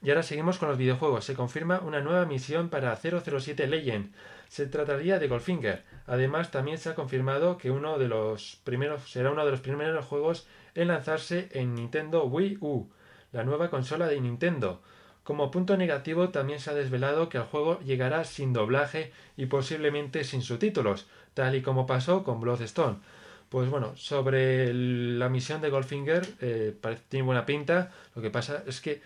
Y 0.00 0.10
ahora 0.10 0.22
seguimos 0.22 0.58
con 0.58 0.68
los 0.68 0.78
videojuegos. 0.78 1.24
Se 1.24 1.34
confirma 1.34 1.80
una 1.80 2.00
nueva 2.00 2.24
misión 2.26 2.68
para 2.68 2.96
007 2.96 3.66
Legend. 3.66 4.12
Se 4.48 4.66
trataría 4.66 5.18
de 5.18 5.28
Goldfinger. 5.28 5.84
Además, 6.06 6.50
también 6.50 6.78
se 6.78 6.90
ha 6.90 6.94
confirmado 6.94 7.56
que 7.56 7.70
uno 7.70 7.98
de 7.98 8.08
los 8.08 8.60
primeros 8.64 9.10
será 9.10 9.30
uno 9.30 9.44
de 9.44 9.50
los 9.50 9.60
primeros 9.60 10.04
juegos 10.04 10.46
en 10.74 10.88
lanzarse 10.88 11.48
en 11.52 11.74
Nintendo 11.74 12.24
Wii 12.24 12.58
U, 12.60 12.90
la 13.32 13.44
nueva 13.44 13.70
consola 13.70 14.06
de 14.06 14.20
Nintendo. 14.20 14.82
Como 15.24 15.50
punto 15.50 15.76
negativo 15.76 16.30
también 16.30 16.58
se 16.58 16.70
ha 16.70 16.74
desvelado 16.74 17.28
que 17.28 17.38
el 17.38 17.44
juego 17.44 17.78
llegará 17.80 18.24
sin 18.24 18.52
doblaje 18.52 19.12
y 19.36 19.46
posiblemente 19.46 20.24
sin 20.24 20.42
subtítulos, 20.42 21.06
tal 21.34 21.54
y 21.54 21.62
como 21.62 21.86
pasó 21.86 22.24
con 22.24 22.40
Bloodstone. 22.40 22.98
Pues 23.48 23.68
bueno, 23.68 23.94
sobre 23.96 24.72
la 24.72 25.28
misión 25.28 25.60
de 25.60 25.70
Goldfinger, 25.70 26.26
eh, 26.40 26.74
tiene 27.08 27.26
buena 27.26 27.44
pinta. 27.44 27.92
Lo 28.14 28.22
que 28.22 28.30
pasa 28.30 28.64
es 28.66 28.80
que 28.80 29.02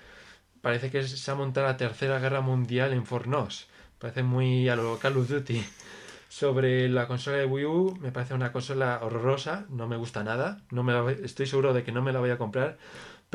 parece 0.62 0.90
que 0.90 1.02
se 1.02 1.30
ha 1.30 1.34
montado 1.34 1.66
la 1.66 1.76
tercera 1.76 2.20
guerra 2.20 2.40
mundial 2.40 2.92
en 2.92 3.04
Fornos. 3.04 3.66
Parece 3.98 4.22
muy 4.22 4.68
a 4.68 4.76
lo 4.76 4.98
Call 4.98 5.16
of 5.18 5.28
Duty. 5.28 5.64
Sobre 6.28 6.88
la 6.88 7.06
consola 7.06 7.38
de 7.38 7.46
Wii 7.46 7.64
U, 7.64 7.98
me 8.00 8.12
parece 8.12 8.34
una 8.34 8.52
consola 8.52 9.00
horrorosa, 9.02 9.64
no 9.68 9.88
me 9.88 9.96
gusta 9.96 10.22
nada. 10.22 10.60
No 10.70 10.82
me 10.82 11.12
estoy 11.24 11.46
seguro 11.46 11.72
de 11.72 11.82
que 11.82 11.92
no 11.92 12.02
me 12.02 12.12
la 12.12 12.20
voy 12.20 12.30
a 12.30 12.38
comprar. 12.38 12.78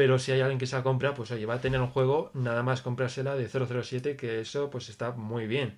Pero 0.01 0.17
si 0.17 0.31
hay 0.31 0.41
alguien 0.41 0.57
que 0.57 0.65
se 0.65 0.75
la 0.75 0.81
compra, 0.81 1.13
pues 1.13 1.29
oye, 1.29 1.45
va 1.45 1.53
a 1.53 1.61
tener 1.61 1.79
un 1.79 1.89
juego, 1.89 2.31
nada 2.33 2.63
más 2.63 2.81
comprársela 2.81 3.35
de 3.35 3.47
007, 3.47 4.15
que 4.15 4.41
eso 4.41 4.71
pues 4.71 4.89
está 4.89 5.11
muy 5.11 5.45
bien. 5.45 5.77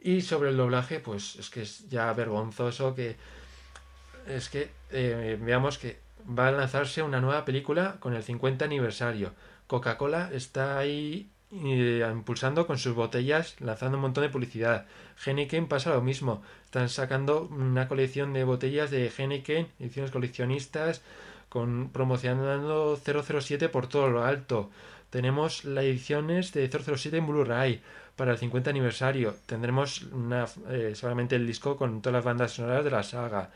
Y 0.00 0.20
sobre 0.20 0.50
el 0.50 0.56
doblaje, 0.56 1.00
pues 1.00 1.34
es 1.34 1.50
que 1.50 1.62
es 1.62 1.88
ya 1.88 2.12
vergonzoso 2.12 2.94
que 2.94 3.16
es 4.28 4.50
que 4.50 4.70
eh, 4.92 5.36
veamos 5.42 5.78
que 5.78 5.98
va 6.38 6.46
a 6.46 6.52
lanzarse 6.52 7.02
una 7.02 7.20
nueva 7.20 7.44
película 7.44 7.96
con 7.98 8.14
el 8.14 8.22
50 8.22 8.64
aniversario. 8.64 9.32
Coca-Cola 9.66 10.30
está 10.32 10.78
ahí 10.78 11.28
eh, 11.50 12.08
impulsando 12.08 12.68
con 12.68 12.78
sus 12.78 12.94
botellas, 12.94 13.56
lanzando 13.58 13.98
un 13.98 14.02
montón 14.02 14.22
de 14.22 14.30
publicidad. 14.30 14.86
Heineken 15.26 15.66
pasa 15.66 15.90
lo 15.90 16.02
mismo. 16.02 16.40
Están 16.66 16.88
sacando 16.88 17.48
una 17.50 17.88
colección 17.88 18.32
de 18.32 18.44
botellas 18.44 18.92
de 18.92 19.10
Heineken, 19.10 19.66
ediciones 19.80 20.12
coleccionistas, 20.12 21.02
con 21.50 21.90
promocionando 21.90 22.96
007 22.96 23.68
por 23.68 23.88
todo 23.88 24.08
lo 24.08 24.24
alto. 24.24 24.70
Tenemos 25.10 25.64
las 25.64 25.84
ediciones 25.84 26.52
de 26.52 26.70
007 26.70 27.18
en 27.18 27.26
Blu-ray 27.26 27.82
para 28.16 28.32
el 28.32 28.38
50 28.38 28.70
aniversario. 28.70 29.34
Tendremos 29.46 30.02
una, 30.04 30.46
eh, 30.70 30.92
solamente 30.94 31.36
el 31.36 31.46
disco 31.46 31.76
con 31.76 32.00
todas 32.00 32.14
las 32.14 32.24
bandas 32.24 32.52
sonoras 32.52 32.84
de 32.84 32.90
la 32.90 33.02
saga. 33.02 33.50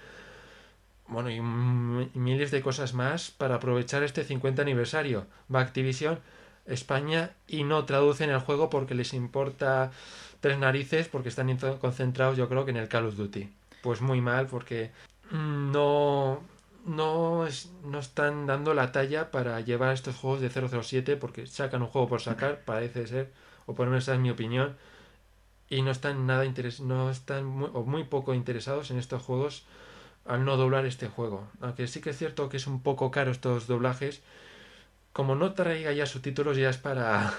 Bueno, 1.07 1.31
y, 1.31 1.41
miles 1.41 2.51
de 2.51 2.63
cosas 2.63 2.95
más 2.95 3.31
para 3.31 3.57
aprovechar 3.57 4.03
este 4.03 4.25
50 4.25 4.63
aniversario. 4.63 5.27
Va 5.55 5.61
Activision, 5.61 6.19
España 6.67 7.31
y 7.47 7.63
no 7.63 7.85
traducen 7.85 8.31
el 8.31 8.41
juego 8.41 8.71
porque 8.71 8.95
les 8.95 9.15
importa 9.15 9.93
tres 10.41 10.59
narices 10.59 11.09
porque 11.09 11.29
están 11.29 11.57
concentrados 11.81 12.37
yo 12.37 12.49
creo 12.49 12.65
que 12.65 12.73
en 12.73 12.79
el 12.79 12.89
Call 12.89 13.07
of 13.07 13.17
Duty. 13.17 13.49
Pues 13.83 14.01
muy 14.01 14.21
mal 14.21 14.47
porque 14.47 14.91
mm, 15.31 15.71
no, 15.73 16.41
no, 16.85 17.47
es- 17.47 17.71
no 17.85 17.99
están 17.99 18.47
dando 18.47 18.75
la 18.75 18.93
talla 18.93 19.31
para 19.31 19.61
llevar 19.61 19.93
estos 19.95 20.17
juegos 20.17 20.41
de 20.41 20.51
007 20.51 21.17
porque 21.17 21.47
sacan 21.47 21.83
un 21.83 21.89
juego 21.89 22.09
por 22.09 22.21
sacar, 22.23 22.61
parece 22.67 23.07
ser, 23.07 23.33
o 23.67 23.75
por 23.75 23.87
lo 23.87 23.93
menos 23.93 24.05
esa 24.05 24.15
es 24.15 24.21
mi 24.21 24.31
opinión, 24.31 24.77
y 25.69 25.83
no 25.83 25.91
están 25.91 26.27
nada 26.27 26.45
interes 26.45 26.81
no 26.81 27.11
están 27.11 27.45
muy, 27.47 27.71
o 27.75 27.85
muy 27.85 28.05
poco 28.05 28.35
interesados 28.35 28.91
en 28.91 28.99
estos 28.99 29.23
juegos 29.23 29.65
al 30.27 30.45
no 30.45 30.57
doblar 30.59 30.87
este 30.87 31.09
juego. 31.09 31.49
Aunque 31.61 31.87
sí 31.89 32.01
que 32.03 32.11
es 32.11 32.19
cierto 32.19 32.49
que 32.49 32.59
es 32.59 32.67
un 32.69 32.83
poco 32.83 33.11
caro 33.13 33.31
estos 33.33 33.67
doblajes, 33.67 34.23
como 35.13 35.35
no 35.37 35.55
traiga 35.55 35.93
ya 35.93 36.07
subtítulos 36.07 36.57
ya 36.59 36.71
es 36.71 36.79
para... 36.79 37.33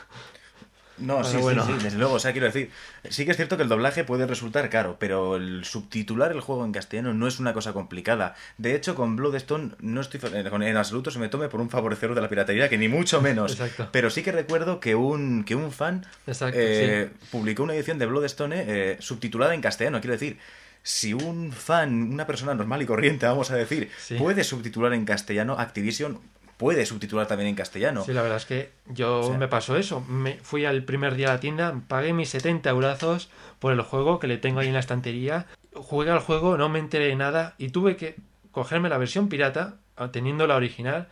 No, 0.97 1.23
sí, 1.23 1.37
bueno. 1.37 1.65
sí, 1.65 1.73
sí, 1.77 1.83
desde 1.83 1.97
luego. 1.97 2.13
O 2.15 2.19
sea, 2.19 2.31
quiero 2.31 2.47
decir, 2.47 2.71
sí 3.09 3.25
que 3.25 3.31
es 3.31 3.37
cierto 3.37 3.57
que 3.57 3.63
el 3.63 3.69
doblaje 3.69 4.03
puede 4.03 4.25
resultar 4.25 4.69
caro, 4.69 4.97
pero 4.99 5.35
el 5.35 5.65
subtitular 5.65 6.31
el 6.31 6.39
juego 6.41 6.63
en 6.65 6.71
castellano 6.71 7.13
no 7.13 7.27
es 7.27 7.39
una 7.39 7.53
cosa 7.53 7.73
complicada. 7.73 8.35
De 8.57 8.75
hecho, 8.75 8.95
con 8.95 9.15
Bloodstone 9.15 9.71
no 9.79 10.01
estoy 10.01 10.19
eh, 10.33 10.45
con- 10.49 10.63
en 10.63 10.77
absoluto 10.77 11.11
se 11.11 11.19
me 11.19 11.27
tome 11.29 11.49
por 11.49 11.59
un 11.61 11.69
favorecedor 11.69 12.15
de 12.15 12.21
la 12.21 12.29
piratería, 12.29 12.69
que 12.69 12.77
ni 12.77 12.87
mucho 12.87 13.21
menos. 13.21 13.51
Exacto. 13.51 13.89
Pero 13.91 14.09
sí 14.09 14.23
que 14.23 14.31
recuerdo 14.31 14.79
que 14.79 14.95
un, 14.95 15.43
que 15.43 15.55
un 15.55 15.71
fan 15.71 16.05
Exacto, 16.27 16.57
eh, 16.59 17.09
sí. 17.19 17.27
publicó 17.31 17.63
una 17.63 17.73
edición 17.75 17.99
de 17.99 18.05
Bloodstone 18.05 18.63
eh, 18.67 18.97
subtitulada 18.99 19.53
en 19.53 19.61
castellano. 19.61 19.99
Quiero 19.99 20.13
decir, 20.13 20.37
si 20.81 21.13
un 21.13 21.51
fan, 21.51 22.13
una 22.13 22.27
persona 22.27 22.53
normal 22.53 22.81
y 22.81 22.85
corriente, 22.85 23.25
vamos 23.25 23.49
a 23.51 23.55
decir, 23.55 23.89
Sí. 23.97 24.15
puede 24.15 24.43
subtitular 24.43 24.93
en 24.93 25.03
castellano, 25.03 25.57
Activision 25.57 26.19
puede 26.57 26.85
subtitular 26.85 27.27
también 27.27 27.49
en 27.49 27.55
castellano. 27.55 28.03
Sí, 28.05 28.13
la 28.13 28.21
verdad 28.21 28.37
es 28.37 28.45
que 28.45 28.71
yo 28.87 29.19
O 29.19 29.27
sea- 29.29 29.37
me 29.37 29.47
pasó 29.47 29.75
eso. 29.77 30.01
Me 30.01 30.37
fui 30.41 30.65
al 30.65 30.83
primer 30.83 31.15
día 31.15 31.29
a 31.29 31.33
la 31.33 31.39
tienda, 31.39 31.81
pagué 31.87 32.13
mis 32.13 32.29
70 32.29 32.69
eurazos 32.69 33.29
por 33.59 33.73
el 33.73 33.81
juego 33.81 34.19
que 34.19 34.27
le 34.27 34.37
tengo 34.37 34.59
ahí 34.59 34.67
en 34.67 34.73
la 34.73 34.79
estantería. 34.79 35.47
Jugué 35.73 36.11
al 36.11 36.19
juego, 36.19 36.57
no 36.57 36.69
me 36.69 36.79
enteré 36.79 37.07
de 37.07 37.15
nada 37.15 37.55
y 37.57 37.69
tuve 37.69 37.97
que 37.97 38.15
cogerme 38.51 38.87
la 38.89 38.97
versión 38.97 39.27
pirata, 39.27 39.75
ah, 39.97 40.11
teniendo 40.11 40.47
la 40.47 40.55
original, 40.55 41.07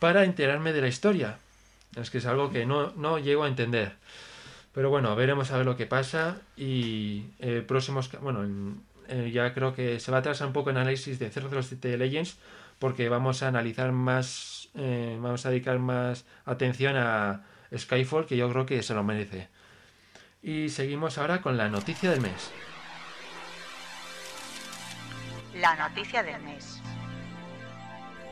para 0.00 0.24
enterarme 0.24 0.72
de 0.72 0.80
la 0.80 0.88
historia. 0.88 1.38
Es 1.96 2.10
que 2.10 2.18
es 2.18 2.26
algo 2.26 2.50
que 2.50 2.66
no, 2.66 2.92
no 2.96 3.18
llego 3.18 3.44
a 3.44 3.48
entender. 3.48 3.94
Pero 4.72 4.90
bueno, 4.90 5.14
veremos 5.16 5.50
a 5.50 5.56
ver 5.56 5.66
lo 5.66 5.76
que 5.76 5.86
pasa 5.86 6.38
y 6.56 7.24
eh, 7.40 7.64
próximos... 7.66 8.10
Bueno, 8.20 8.44
en- 8.44 8.80
eh, 9.08 9.30
ya 9.32 9.52
creo 9.54 9.74
que 9.74 9.98
se 9.98 10.12
va 10.12 10.18
a 10.18 10.20
atrasar 10.20 10.46
un 10.46 10.52
poco 10.52 10.70
el 10.70 10.76
análisis 10.76 11.18
de 11.18 11.30
007 11.30 11.96
Legends 11.98 12.38
porque 12.78 13.08
vamos 13.08 13.42
a 13.42 13.48
analizar 13.48 13.90
más, 13.90 14.59
eh, 14.74 15.18
vamos 15.20 15.44
a 15.46 15.50
dedicar 15.50 15.78
más 15.78 16.24
atención 16.44 16.96
a 16.96 17.44
Skyfall, 17.76 18.26
que 18.26 18.36
yo 18.36 18.48
creo 18.50 18.66
que 18.66 18.82
se 18.82 18.94
lo 18.94 19.02
merece. 19.02 19.48
Y 20.42 20.70
seguimos 20.70 21.18
ahora 21.18 21.42
con 21.42 21.56
la 21.56 21.68
noticia 21.68 22.10
del 22.10 22.20
mes. 22.20 22.50
La 25.54 25.76
noticia 25.76 26.22
del 26.22 26.40
mes. 26.42 26.80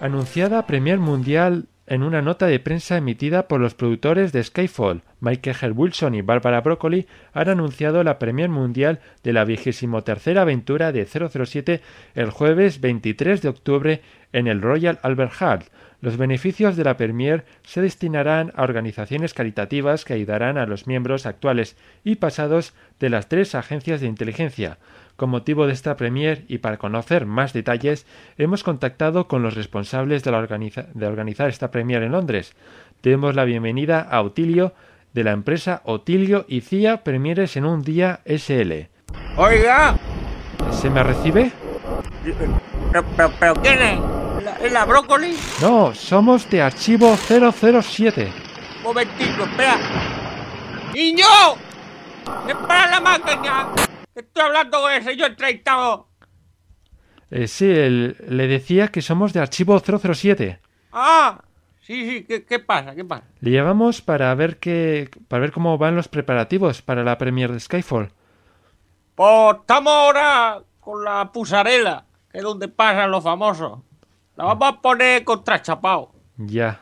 Anunciada 0.01 0.66
Premier 0.66 0.98
Mundial 0.98 1.68
en 1.88 2.03
una 2.03 2.20
nota 2.20 2.46
de 2.46 2.61
prensa 2.61 2.98
emitida 2.98 3.48
por 3.48 3.61
los 3.61 3.74
productores 3.74 4.33
de 4.33 4.44
Skyfall, 4.44 5.03
Michael. 5.20 5.72
Wilson 5.72 6.14
y 6.14 6.22
Barbara 6.22 6.61
Broccoli 6.61 7.07
han 7.33 7.48
anunciado 7.48 8.05
la 8.05 8.18
Premier 8.18 8.51
Mundial 8.51 9.01
de 9.22 9.33
la 9.33 9.44
vigésimo 9.44 10.05
tercera 10.05 10.42
aventura 10.42 10.92
de 10.92 11.07
007 11.07 11.81
el 12.14 12.31
jueves 12.31 12.81
23 12.81 13.40
de 13.40 13.48
octubre 13.48 14.03
en 14.33 14.46
el 14.46 14.61
Royal 14.61 14.98
Albert 15.03 15.33
Hall. 15.40 15.64
Los 16.01 16.16
beneficios 16.16 16.77
de 16.77 16.85
la 16.85 16.96
Premier 16.96 17.44
se 17.62 17.81
destinarán 17.81 18.53
a 18.55 18.62
organizaciones 18.62 19.35
caritativas 19.35 20.05
que 20.05 20.14
ayudarán 20.14 20.59
a 20.59 20.66
los 20.66 20.87
miembros 20.87 21.27
actuales 21.27 21.77
y 22.05 22.16
pasados 22.16 22.74
de 23.01 23.11
las 23.11 23.29
tres 23.29 23.55
agencias 23.55 24.01
de 24.01 24.07
inteligencia. 24.07 24.79
Con 25.18 25.31
motivo 25.31 25.66
de 25.66 25.72
esta 25.72 25.96
premier 25.96 26.44
y 26.46 26.59
para 26.59 26.76
conocer 26.76 27.26
más 27.26 27.52
detalles, 27.52 28.07
hemos 28.37 28.62
contactado 28.62 29.26
con 29.26 29.42
los 29.42 29.57
responsables 29.57 30.22
de, 30.22 30.31
la 30.31 30.38
organiza 30.38 30.87
de 30.94 31.09
organizar 31.09 31.48
esta 31.48 31.72
premier 31.72 32.04
en 32.04 32.12
Londres. 32.12 32.54
Demos 33.02 33.35
la 33.35 33.42
bienvenida 33.42 34.00
a 34.00 34.22
Otilio 34.22 34.74
de 35.14 35.24
la 35.24 35.33
empresa 35.33 35.83
Otilio 35.83 36.44
y 36.46 36.61
CIA 36.61 37.02
Premieres 37.02 37.57
en 37.57 37.64
un 37.64 37.83
día 37.83 38.20
SL. 38.26 38.87
Oiga, 39.37 39.96
¿Se 40.70 40.88
me 40.88 41.02
recibe? 41.02 41.50
pero, 42.92 43.04
pero, 43.16 43.33
pero 43.40 43.54
¿quién 43.54 43.83
es? 43.83 44.00
¿La, 44.44 44.52
¿Es 44.62 44.72
la 44.72 44.85
brócoli? 44.85 45.37
No, 45.61 45.96
somos 45.96 46.48
de 46.48 46.62
Archivo 46.62 47.16
007. 47.16 48.33
Un 48.76 48.83
momentico, 48.85 49.42
espera. 49.42 49.78
¡Niño! 50.94 51.26
¡Espera 52.46 52.87
la 52.88 53.00
máquina! 53.00 53.66
Estoy 54.18 54.42
hablando 54.42 54.81
con 54.81 54.92
el 54.92 55.02
señor 55.04 55.37
Treitado. 55.37 56.09
Eh, 57.31 57.46
sí, 57.46 57.66
el- 57.70 58.16
le 58.28 58.46
decía 58.48 58.88
que 58.88 59.02
somos 59.02 59.33
de 59.33 59.40
Archivo 59.40 59.78
007. 59.81 60.61
Ah, 60.92 61.40
sí, 61.81 62.09
sí, 62.09 62.24
¿qué, 62.24 62.44
qué 62.44 62.59
pasa? 62.59 62.94
¿Qué 62.94 63.04
pasa? 63.04 63.24
Le 63.40 63.50
llamamos 63.50 64.00
para 64.00 64.35
ver 64.35 64.57
qué, 64.59 65.11
para 65.28 65.40
ver 65.42 65.52
cómo 65.52 65.78
van 65.78 65.94
los 65.94 66.09
preparativos 66.09 66.83
para 66.83 67.04
la 67.04 67.16
premier 67.18 67.52
de 67.52 67.61
Skyfall. 67.61 68.11
Pues 69.14 69.57
estamos 69.61 69.92
ahora 69.92 70.62
con 70.81 71.04
la 71.04 71.31
pusarela, 71.33 72.04
que 72.33 72.38
es 72.38 72.44
donde 72.44 72.68
pasan 72.68 73.11
los 73.11 73.22
famosos. 73.22 73.81
La 74.37 74.44
vamos 74.44 74.68
a 74.68 74.81
poner 74.81 75.24
contrachapado. 75.24 76.12
Ya. 76.38 76.81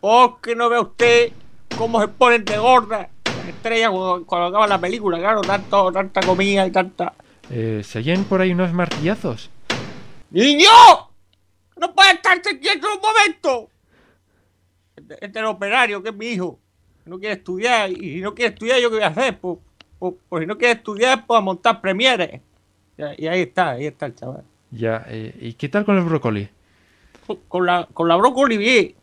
Porque 0.00 0.54
no 0.54 0.68
ve 0.68 0.80
usted 0.80 1.32
cómo 1.78 2.00
se 2.00 2.08
ponen 2.08 2.44
de 2.44 2.58
gorda 2.58 3.08
estrellas 3.48 3.90
acaba 3.90 4.66
la 4.66 4.80
película, 4.80 5.18
claro, 5.18 5.40
tanto, 5.42 5.92
tanta 5.92 6.20
comida 6.22 6.66
y 6.66 6.70
tanta. 6.70 7.14
Eh, 7.50 7.82
¿Se 7.84 7.98
oyen 7.98 8.24
por 8.24 8.40
ahí 8.40 8.52
unos 8.52 8.72
martillazos? 8.72 9.50
¡Niño! 10.30 10.70
¡No 11.76 11.94
puede 11.94 12.12
estarse 12.12 12.58
quieto 12.58 12.86
un 12.94 13.00
momento! 13.00 13.70
Este, 14.96 15.14
este 15.14 15.26
es 15.26 15.36
el 15.36 15.44
operario, 15.46 16.02
que 16.02 16.10
es 16.10 16.14
mi 16.14 16.26
hijo. 16.26 16.58
No 17.04 17.18
quiere 17.18 17.34
estudiar. 17.34 17.90
Y 17.90 18.14
si 18.14 18.20
no 18.20 18.34
quiere 18.34 18.52
estudiar, 18.54 18.80
¿yo 18.80 18.88
qué 18.88 18.96
voy 18.96 19.04
a 19.04 19.08
hacer? 19.08 19.38
Pues, 19.38 19.58
pues, 19.98 20.14
pues 20.28 20.42
si 20.42 20.46
no 20.46 20.56
quiere 20.56 20.74
estudiar, 20.74 21.26
pues 21.26 21.38
a 21.38 21.40
montar 21.40 21.80
premieres. 21.80 22.40
Y, 22.96 23.24
y 23.24 23.26
ahí 23.26 23.42
está, 23.42 23.70
ahí 23.70 23.86
está 23.86 24.06
el 24.06 24.14
chaval. 24.14 24.44
Ya. 24.70 25.04
eh, 25.08 25.34
¿Y 25.40 25.54
qué 25.54 25.68
tal 25.68 25.84
con 25.84 25.96
el 25.98 26.04
brócoli? 26.04 26.48
Con 27.48 27.66
la, 27.66 27.88
con 27.92 28.08
la 28.08 28.16
brócoli 28.16 28.56
bien. 28.56 28.94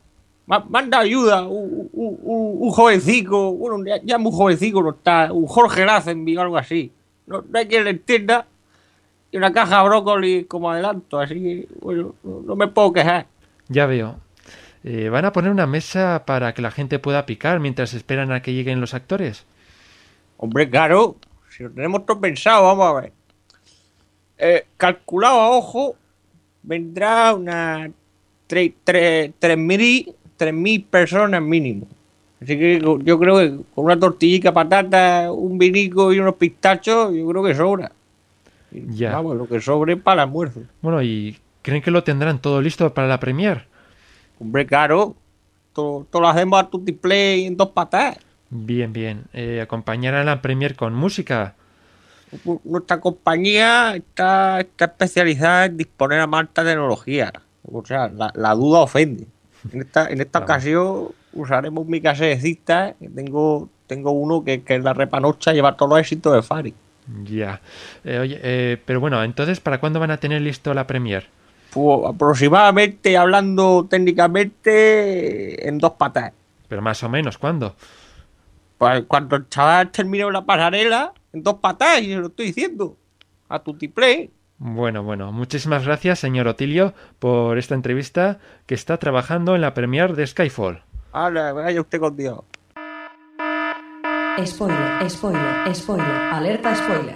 Ma- 0.50 0.66
Manda 0.68 0.98
ayuda, 1.00 1.44
un, 1.44 1.90
un, 1.94 2.20
un, 2.24 2.58
un 2.60 2.72
jovencico, 2.72 3.54
bueno, 3.54 3.86
ya, 3.86 4.02
ya 4.04 4.18
muy 4.18 4.32
jovencico 4.32 4.82
no 4.82 4.90
está, 4.90 5.32
un 5.32 5.46
Jorge 5.46 5.86
Lazenby 5.86 6.36
o 6.38 6.42
algo 6.42 6.58
así. 6.58 6.92
No, 7.28 7.44
no 7.48 7.60
hay 7.60 7.68
quien 7.68 7.84
le 7.84 7.92
entienda. 7.92 8.48
Y 9.32 9.38
una 9.38 9.54
caja 9.54 9.78
de 9.84 9.88
brócoli 9.88 10.46
como 10.46 10.72
adelanto, 10.72 11.20
así 11.20 11.36
que, 11.36 11.68
bueno, 11.82 12.16
no, 12.24 12.42
no 12.42 12.56
me 12.56 12.68
puedo 12.68 12.92
quejar. 12.92 13.28
Ya 13.68 13.86
veo. 13.86 14.20
Eh, 14.84 15.10
¿Van 15.10 15.26
a 15.26 15.32
poner 15.32 15.52
una 15.52 15.68
mesa 15.68 16.24
para 16.26 16.56
que 16.56 16.64
la 16.64 16.72
gente 16.72 16.98
pueda 16.98 17.28
picar 17.28 17.60
mientras 17.60 17.94
esperan 17.94 18.32
a 18.32 18.42
que 18.42 18.54
lleguen 18.54 18.82
los 18.82 18.96
actores? 18.96 19.46
Hombre, 20.38 20.68
claro, 20.68 21.18
si 21.52 21.62
lo 21.62 21.70
tenemos 21.70 22.08
todo 22.08 22.20
pensado, 22.20 22.64
vamos 22.64 22.88
a 22.88 23.02
ver. 23.02 23.14
Eh, 24.40 24.66
calculado 24.78 25.40
a 25.42 25.50
ojo, 25.52 25.96
vendrá 26.64 27.36
unas 27.36 27.92
tre- 28.48 28.74
tre- 28.84 29.32
tres 30.40 30.40
mil 30.40 30.40
tres 30.40 30.54
mil 30.54 30.84
personas 30.86 31.42
mínimo. 31.42 31.88
Así 32.42 32.58
que 32.58 32.80
yo 32.80 33.20
creo 33.20 33.38
que 33.38 33.50
con 33.76 33.86
una 33.86 34.00
tortillita, 34.00 34.54
patata, 34.54 35.30
un 35.30 35.58
vinico 35.58 36.14
y 36.14 36.20
unos 36.20 36.36
pistachos, 36.36 37.14
yo 37.14 37.28
creo 37.28 37.44
que 37.44 37.54
sobra. 37.54 37.92
Ya. 38.72 39.12
Vamos, 39.12 39.36
lo 39.36 39.46
que 39.46 39.60
sobre 39.60 39.98
para 39.98 40.24
el 40.24 40.30
almuerzo. 40.30 40.62
Bueno, 40.82 41.02
¿y 41.02 41.38
creen 41.62 41.82
que 41.82 41.92
lo 41.92 42.04
tendrán 42.04 42.40
todo 42.40 42.62
listo 42.62 42.94
para 42.94 43.10
la 43.10 43.20
premier? 43.20 43.68
Hombre, 44.40 44.66
claro, 44.66 45.16
todo, 45.74 46.08
todo 46.10 46.22
lo 46.22 46.30
hacemos 46.30 46.62
a 46.62 46.70
tutti 46.70 46.94
play 46.94 47.46
en 47.46 47.58
dos 47.58 47.72
patas. 47.72 48.18
Bien, 48.50 48.94
bien. 48.94 49.26
Eh, 49.34 49.60
¿Acompañarán 49.62 50.26
la 50.28 50.42
premier 50.42 50.78
con 50.78 50.94
música? 50.94 51.56
Nuestra 52.64 53.02
compañía 53.02 53.96
está, 53.96 54.62
está 54.62 54.86
especializada 54.86 55.66
en 55.66 55.76
disponer 55.76 56.22
a 56.22 56.28
más 56.28 56.42
alta 56.42 56.64
tecnología. 56.64 57.34
O 57.70 57.84
sea, 57.86 58.08
la, 58.08 58.32
la 58.34 58.54
duda 58.54 58.80
ofende. 58.80 59.28
En 59.72 59.82
esta, 59.82 60.08
en 60.10 60.22
esta 60.22 60.40
ocasión 60.40 61.10
usaremos 61.34 61.86
mi 61.86 62.02
casetista. 62.02 62.96
que 63.00 63.10
Tengo, 63.10 63.70
tengo 63.88 64.12
uno 64.12 64.44
que, 64.44 64.64
que 64.64 64.76
es 64.76 64.84
la 64.84 64.94
repanocha 64.94 65.54
lleva 65.54 65.76
todos 65.76 65.92
los 65.92 66.00
éxitos 66.00 66.34
de 66.34 66.42
Fari. 66.42 66.74
Ya. 67.24 67.62
Eh, 68.04 68.20
oye, 68.20 68.40
eh, 68.42 68.78
pero 68.86 69.00
bueno, 69.00 69.24
entonces, 69.24 69.60
¿para 69.60 69.80
cuándo 69.80 70.00
van 70.00 70.12
a 70.12 70.18
tener 70.18 70.42
listo 70.42 70.74
la 70.74 70.86
premier? 70.86 71.28
Pues 71.72 72.00
aproximadamente, 72.08 73.18
hablando 73.18 73.88
técnicamente, 73.90 75.68
en 75.68 75.78
dos 75.78 75.94
patas. 75.94 76.34
Pero 76.68 76.82
más 76.82 77.02
o 77.04 77.10
menos, 77.10 77.38
¿cuándo? 77.38 77.76
Pues 78.78 79.04
cuando 79.08 79.36
el 79.36 79.50
chaval 79.50 79.92
termine 79.92 80.32
la 80.32 80.46
pasarela, 80.46 81.14
en 81.34 81.44
dos 81.44 81.56
patas, 81.56 82.02
y 82.02 82.08
se 82.08 82.16
lo 82.16 82.28
estoy 82.28 82.48
diciendo. 82.48 82.96
A 83.50 83.60
tutti 83.60 83.88
play. 83.88 84.32
Bueno, 84.62 85.04
bueno, 85.04 85.32
muchísimas 85.32 85.86
gracias, 85.86 86.20
señor 86.20 86.50
Otilio, 86.50 86.94
por 87.20 87.58
esta 87.58 87.76
entrevista 87.76 88.40
que 88.66 88.76
está 88.76 88.98
trabajando 88.98 89.56
en 89.56 89.62
la 89.62 89.74
premier 89.74 90.18
de 90.18 90.28
Skyfall. 90.28 90.84
Ahora, 91.14 91.54
vaya 91.54 91.80
usted 91.80 91.98
con 91.98 92.18
Dios. 92.18 92.40
Spoiler, 94.46 95.10
spoiler, 95.10 95.74
spoiler, 95.74 96.06
alerta 96.06 96.76
spoiler. 96.76 97.16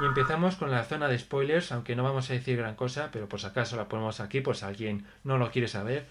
Y 0.00 0.04
empezamos 0.04 0.56
con 0.56 0.72
la 0.72 0.82
zona 0.82 1.06
de 1.06 1.18
spoilers, 1.18 1.70
aunque 1.70 1.94
no 1.94 2.02
vamos 2.02 2.28
a 2.30 2.32
decir 2.32 2.56
gran 2.56 2.74
cosa, 2.74 3.10
pero 3.12 3.28
por 3.28 3.40
si 3.40 3.46
acaso 3.46 3.76
la 3.76 3.86
ponemos 3.86 4.18
aquí 4.18 4.40
por 4.40 4.56
si 4.56 4.64
alguien 4.64 5.06
no 5.22 5.38
lo 5.38 5.52
quiere 5.52 5.68
saber. 5.68 6.06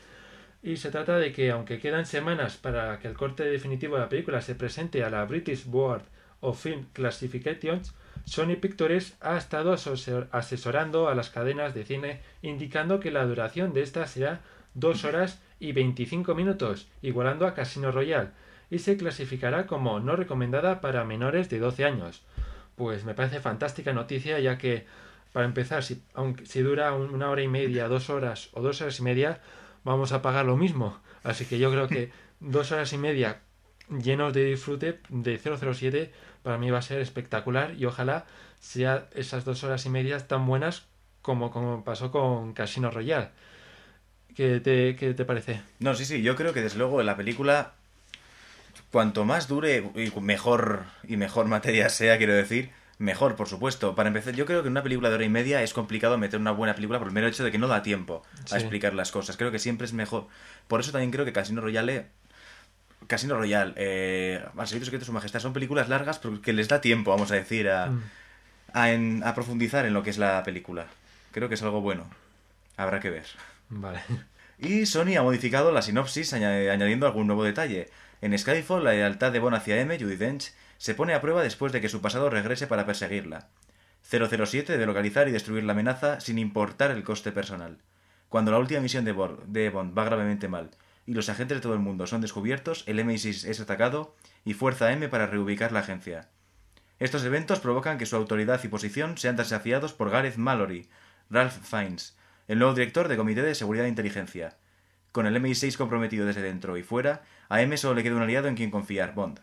Y 0.64 0.78
se 0.78 0.92
trata 0.92 1.18
de 1.18 1.34
que, 1.34 1.52
aunque 1.52 1.80
quedan 1.80 2.06
semanas 2.06 2.56
para 2.56 3.00
que 3.00 3.10
el 3.10 3.16
corte 3.16 3.44
definitivo 3.44 3.96
de 3.96 4.02
la 4.04 4.10
película 4.10 4.42
se 4.42 4.56
presente 4.56 5.04
a 5.04 5.10
la 5.10 5.26
British 5.26 5.66
Board 5.66 6.04
of 6.40 6.62
Film 6.62 6.86
Classifications, 6.94 7.94
Sony 8.28 8.58
Pictures 8.60 9.16
ha 9.22 9.38
estado 9.38 9.74
asesor- 9.74 10.28
asesorando 10.32 11.08
a 11.08 11.16
las 11.16 11.30
cadenas 11.30 11.74
de 11.74 11.86
cine 11.86 12.20
indicando 12.42 13.00
que 13.00 13.10
la 13.10 13.26
duración 13.26 13.74
de 13.74 13.82
esta 13.82 14.06
será 14.06 14.42
2 14.74 15.06
horas 15.06 15.42
y 15.60 15.72
25 15.72 16.36
minutos, 16.36 16.88
igualando 17.02 17.48
a 17.48 17.54
Casino 17.54 17.92
Royale, 17.92 18.30
y 18.70 18.80
se 18.80 18.98
clasificará 18.98 19.66
como 19.66 20.00
no 20.02 20.16
recomendada 20.18 20.82
para 20.82 21.06
menores 21.06 21.50
de 21.50 21.60
12 21.60 21.86
años. 21.86 22.22
Pues 22.76 23.06
me 23.06 23.14
parece 23.16 23.40
fantástica 23.40 23.94
noticia, 23.94 24.40
ya 24.40 24.58
que, 24.58 24.86
para 25.32 25.46
empezar, 25.46 25.84
si, 25.84 26.04
aunque, 26.14 26.46
si 26.46 26.62
dura 26.62 26.94
un- 26.94 27.10
una 27.14 27.30
hora 27.30 27.42
y 27.42 27.48
media, 27.48 27.88
dos 27.88 28.10
horas 28.10 28.50
o 28.52 28.62
dos 28.62 28.82
horas 28.82 29.00
y 29.00 29.04
media, 29.04 29.40
vamos 29.86 30.12
a 30.12 30.22
pagar 30.22 30.46
lo 30.46 30.58
mismo. 30.58 31.00
Así 31.24 31.46
que 31.46 31.58
yo 31.60 31.72
creo 31.72 31.88
que 31.88 32.12
dos 32.42 32.72
horas 32.74 32.92
y 32.94 32.98
media 32.98 33.40
llenos 33.90 34.34
de 34.34 34.44
disfrute 34.44 35.00
de 35.08 35.38
007 35.40 36.12
para 36.48 36.58
mí 36.58 36.72
va 36.72 36.80
a 36.80 36.82
ser 36.82 37.02
espectacular 37.02 37.74
y 37.78 37.84
ojalá 37.84 38.26
sea 38.62 39.10
esas 39.14 39.44
dos 39.44 39.66
horas 39.66 39.86
y 39.86 39.90
media 39.90 40.18
tan 40.26 40.48
buenas 40.48 40.86
como, 41.22 41.52
como 41.52 41.84
pasó 41.84 42.10
con 42.10 42.54
Casino 42.54 42.90
Royale. 42.90 43.28
¿Qué 44.34 44.62
te, 44.62 44.96
qué 44.96 45.14
te 45.14 45.26
parece? 45.26 45.62
No, 45.80 45.94
sí, 45.94 46.06
sí, 46.06 46.22
yo 46.22 46.38
creo 46.38 46.54
que 46.54 46.62
desde 46.62 46.78
luego 46.78 47.04
la 47.04 47.18
película, 47.18 47.74
cuanto 48.94 49.26
más 49.26 49.50
dure 49.50 49.92
y 49.94 50.18
mejor 50.22 50.86
y 51.06 51.18
mejor 51.18 51.48
materia 51.48 51.90
sea, 51.90 52.18
quiero 52.18 52.34
decir, 52.34 52.70
mejor, 52.98 53.36
por 53.36 53.50
supuesto. 53.50 53.94
Para 53.94 54.08
empezar, 54.08 54.34
yo 54.34 54.46
creo 54.46 54.62
que 54.62 54.68
en 54.68 54.72
una 54.72 54.84
película 54.84 55.10
de 55.10 55.16
hora 55.16 55.26
y 55.26 55.30
media 55.30 55.64
es 55.64 55.74
complicado 55.74 56.18
meter 56.18 56.40
una 56.40 56.52
buena 56.52 56.76
película 56.76 56.98
por 56.98 57.10
el 57.10 57.14
mero 57.14 57.28
hecho 57.28 57.44
de 57.44 57.52
que 57.52 57.58
no 57.58 57.68
da 57.68 57.84
tiempo 57.84 58.24
a 58.52 58.58
explicar 58.58 58.94
las 58.94 59.12
cosas. 59.12 59.36
Creo 59.36 59.52
que 59.52 59.60
siempre 59.60 59.84
es 59.84 59.92
mejor. 59.92 60.28
Por 60.70 60.80
eso 60.80 60.94
también 60.94 61.12
creo 61.12 61.26
que 61.26 61.34
Casino 61.34 61.60
Royale... 61.60 62.08
Casino 63.06 63.38
Royale, 63.38 63.74
eh, 63.78 64.44
Al 64.58 64.68
Servicio 64.68 64.86
Secreto 64.86 65.02
de 65.04 65.06
Su 65.06 65.14
Majestad, 65.14 65.40
son 65.40 65.54
películas 65.54 65.88
largas 65.90 66.20
porque 66.20 66.52
les 66.54 66.68
da 66.68 66.82
tiempo, 66.82 67.12
vamos 67.12 67.32
a 67.32 67.36
decir, 67.36 67.70
a, 67.70 67.88
Mm. 67.88 68.04
a, 68.74 68.92
en- 68.92 69.24
a 69.24 69.34
profundizar 69.36 69.86
en 69.86 69.94
lo 69.94 70.04
que 70.04 70.10
es 70.10 70.18
la 70.18 70.42
película. 70.44 70.88
Creo 71.32 71.48
que 71.50 71.56
es 71.56 71.62
algo 71.64 71.82
bueno. 71.82 72.10
Habrá 72.76 73.00
que 73.00 73.10
ver. 73.10 73.26
Vale. 73.70 74.00
Y 74.60 74.86
Sony 74.88 75.16
ha 75.18 75.22
modificado 75.24 75.72
la 75.72 75.82
sinopsis 75.84 76.34
aña- 76.34 76.72
añadiendo 76.72 77.06
algún 77.06 77.28
nuevo 77.28 77.44
detalle. 77.44 77.90
En 78.22 78.38
Skyfall, 78.38 78.84
la 78.84 78.92
lealtad 78.92 79.32
de 79.32 79.40
Bond 79.40 79.56
hacia 79.56 79.80
M, 79.80 79.98
Judy 80.00 80.16
Dench, 80.16 80.52
se 80.80 80.96
pone 80.96 81.14
a 81.14 81.22
prueba 81.22 81.44
después 81.44 81.72
de 81.72 81.82
que 81.82 81.90
su 81.90 82.02
pasado 82.02 82.30
regrese 82.30 82.66
para 82.68 82.86
perseguirla. 82.86 83.48
007 84.10 84.72
debe 84.74 84.86
localizar 84.86 85.28
y 85.28 85.32
destruir 85.32 85.64
la 85.64 85.74
amenaza 85.74 86.20
sin 86.20 86.40
importar 86.40 86.92
el 86.92 87.04
coste 87.04 87.32
personal. 87.32 87.78
Cuando 88.30 88.52
la 88.52 88.58
última 88.60 88.80
misión 88.80 89.06
de 89.06 89.12
Bond 89.12 89.98
va 89.98 90.04
gravemente 90.06 90.48
mal 90.48 90.72
y 91.08 91.14
los 91.14 91.30
agentes 91.30 91.58
de 91.58 91.62
todo 91.62 91.74
el 91.74 91.80
mundo 91.80 92.06
son 92.06 92.22
descubiertos, 92.22 92.84
el 92.86 93.00
MI6 93.00 93.48
es 93.48 93.60
atacado 93.60 94.14
y 94.46 94.54
fuerza 94.54 94.92
M 94.92 95.08
para 95.08 95.26
reubicar 95.26 95.72
la 95.72 95.80
agencia. 95.80 96.28
Estos 97.00 97.24
eventos 97.24 97.60
provocan 97.60 97.98
que 97.98 98.06
su 98.06 98.18
autoridad 98.18 98.62
y 98.64 98.68
posición 98.68 99.18
sean 99.18 99.38
desafiados 99.38 99.94
por 99.94 100.10
Gareth 100.10 100.36
Mallory, 100.36 100.90
Ralph 101.30 101.64
Fiennes, 101.64 102.18
el 102.48 102.60
nuevo 102.60 102.74
director 102.74 103.08
de 103.08 103.16
Comité 103.16 103.42
de 103.42 103.56
Seguridad 103.56 103.86
e 103.86 103.90
Inteligencia. 103.90 104.58
Con 105.14 105.26
el 105.26 105.42
MI6 105.42 105.78
comprometido 105.78 106.26
desde 106.26 106.42
dentro 106.42 106.78
y 106.78 106.84
fuera, 106.84 107.24
a 107.48 107.62
M 107.62 107.76
solo 107.78 107.96
le 107.96 108.04
queda 108.04 108.16
un 108.16 108.22
aliado 108.22 108.50
en 108.50 108.56
quien 108.56 108.70
confiar, 108.70 109.14
Bond. 109.14 109.40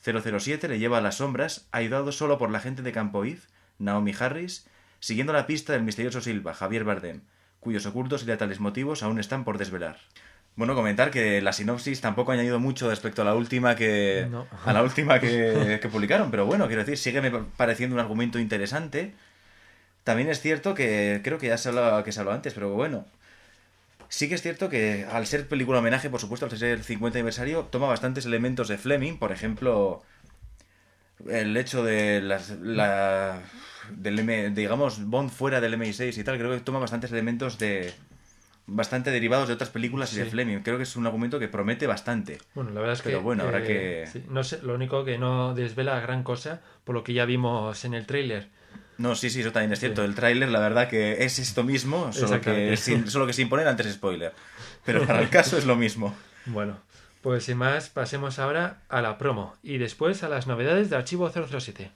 007 0.00 0.68
le 0.68 0.78
lleva 0.78 0.98
a 0.98 1.02
las 1.02 1.16
sombras, 1.16 1.68
ayudado 1.72 2.10
solo 2.10 2.38
por 2.38 2.50
la 2.50 2.60
gente 2.60 2.82
de 2.82 2.92
Campo 2.92 3.24
If, 3.24 3.46
Naomi 3.78 4.14
Harris, 4.18 4.66
siguiendo 5.00 5.34
la 5.34 5.46
pista 5.46 5.74
del 5.74 5.82
misterioso 5.82 6.22
Silva, 6.22 6.54
Javier 6.54 6.84
Bardem, 6.84 7.22
cuyos 7.60 7.84
ocultos 7.84 8.22
y 8.22 8.26
letales 8.26 8.60
motivos 8.60 9.02
aún 9.02 9.18
están 9.18 9.44
por 9.44 9.58
desvelar. 9.58 9.98
Bueno, 10.56 10.74
comentar 10.74 11.10
que 11.10 11.42
la 11.42 11.52
sinopsis 11.52 12.00
tampoco 12.00 12.30
ha 12.30 12.34
añadido 12.34 12.58
mucho 12.58 12.88
respecto 12.88 13.22
a 13.22 13.24
la 13.26 13.34
última 13.34 13.76
que 13.76 14.26
No. 14.30 14.46
a 14.64 14.72
la 14.72 14.82
última 14.82 15.20
que, 15.20 15.78
que 15.82 15.88
publicaron, 15.88 16.30
pero 16.30 16.46
bueno, 16.46 16.66
quiero 16.66 16.82
decir, 16.82 16.96
sigue 16.98 17.20
me 17.20 17.30
pareciendo 17.30 17.94
un 17.94 18.00
argumento 18.00 18.38
interesante. 18.38 19.12
También 20.02 20.30
es 20.30 20.40
cierto 20.40 20.74
que 20.74 21.20
creo 21.22 21.38
que 21.38 21.48
ya 21.48 21.58
se 21.58 21.68
hablaba 21.68 22.02
que 22.04 22.12
se 22.12 22.20
habló 22.20 22.32
antes, 22.32 22.54
pero 22.54 22.70
bueno, 22.72 23.04
sí 24.08 24.28
que 24.28 24.34
es 24.36 24.42
cierto 24.42 24.68
que 24.70 25.04
al 25.10 25.26
ser 25.26 25.46
película 25.46 25.80
homenaje, 25.80 26.08
por 26.08 26.20
supuesto, 26.20 26.46
al 26.46 26.56
ser 26.56 26.70
el 26.70 26.84
50 26.84 27.18
aniversario, 27.18 27.64
toma 27.64 27.86
bastantes 27.88 28.24
elementos 28.24 28.68
de 28.68 28.78
Fleming, 28.78 29.18
por 29.18 29.32
ejemplo, 29.32 30.02
el 31.28 31.56
hecho 31.56 31.84
de 31.84 32.20
las, 32.22 32.50
la 32.50 33.40
del 33.90 34.18
M, 34.20 34.50
digamos 34.50 35.04
Bond 35.04 35.30
fuera 35.30 35.60
del 35.60 35.74
MI6 35.74 36.16
y 36.16 36.24
tal, 36.24 36.38
creo 36.38 36.50
que 36.52 36.60
toma 36.60 36.78
bastantes 36.78 37.10
elementos 37.12 37.58
de 37.58 37.92
bastante 38.66 39.10
derivados 39.10 39.48
de 39.48 39.54
otras 39.54 39.70
películas 39.70 40.12
y 40.12 40.18
de. 40.18 40.26
Fleming. 40.26 40.58
Creo 40.60 40.76
que 40.76 40.82
es 40.84 40.96
un 40.96 41.06
argumento 41.06 41.38
que 41.38 41.48
promete 41.48 41.86
bastante. 41.86 42.38
Bueno, 42.54 42.70
la 42.70 42.80
verdad 42.80 42.94
es 42.94 43.02
Pero 43.02 43.18
que. 43.18 43.24
bueno, 43.24 43.44
habrá 43.44 43.60
eh, 43.60 43.66
que- 43.66 44.06
sí, 44.12 44.24
no 44.28 44.42
sé, 44.44 44.60
lo 44.62 44.74
único 44.74 45.04
que 45.04 45.18
no 45.18 45.54
desvela 45.54 46.00
gran 46.00 46.22
cosa, 46.22 46.60
por 46.84 46.94
lo 46.94 47.04
que 47.04 47.12
ya 47.12 47.24
vimos 47.24 47.84
en 47.84 47.94
el 47.94 48.06
tráiler. 48.06 48.48
No, 48.98 49.14
sí, 49.14 49.28
sí, 49.30 49.40
eso 49.42 49.52
también 49.52 49.72
es 49.72 49.80
cierto. 49.80 50.02
Sí. 50.02 50.08
El 50.08 50.14
tráiler, 50.14 50.48
la 50.48 50.58
verdad 50.58 50.88
que 50.88 51.24
es 51.24 51.38
esto 51.38 51.62
mismo, 51.62 52.12
solo 52.14 52.40
que, 52.40 52.76
sin, 52.78 53.10
solo 53.10 53.26
que 53.26 53.34
sin 53.34 53.48
poner 53.48 53.68
antes 53.68 53.92
spoiler. 53.92 54.32
Pero 54.84 55.06
para 55.06 55.20
el 55.20 55.28
caso 55.30 55.58
es 55.58 55.66
lo 55.66 55.76
mismo. 55.76 56.14
Bueno, 56.46 56.78
pues 57.20 57.44
sin 57.44 57.58
más, 57.58 57.90
pasemos 57.90 58.38
ahora 58.38 58.78
a 58.88 59.02
la 59.02 59.18
promo 59.18 59.54
y 59.62 59.76
después 59.78 60.22
a 60.22 60.28
las 60.30 60.46
novedades 60.46 60.88
de 60.90 60.96
Archivo 60.96 61.30
007. 61.30 61.90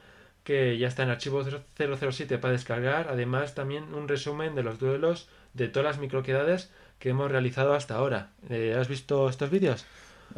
que 0.44 0.78
ya 0.78 0.88
está 0.88 1.02
en 1.02 1.10
Archivo 1.10 1.44
007 1.76 2.38
para 2.38 2.52
descargar. 2.52 3.08
Además, 3.10 3.54
también 3.54 3.94
un 3.94 4.08
resumen 4.08 4.54
de 4.54 4.62
los 4.62 4.78
duelos 4.78 5.28
de 5.54 5.68
todas 5.68 5.86
las 5.86 5.98
microquedades 5.98 6.70
que 6.98 7.10
hemos 7.10 7.30
realizado 7.30 7.74
hasta 7.74 7.96
ahora. 7.96 8.30
Eh, 8.48 8.74
¿Has 8.78 8.88
visto 8.88 9.28
estos 9.28 9.50
vídeos? 9.50 9.84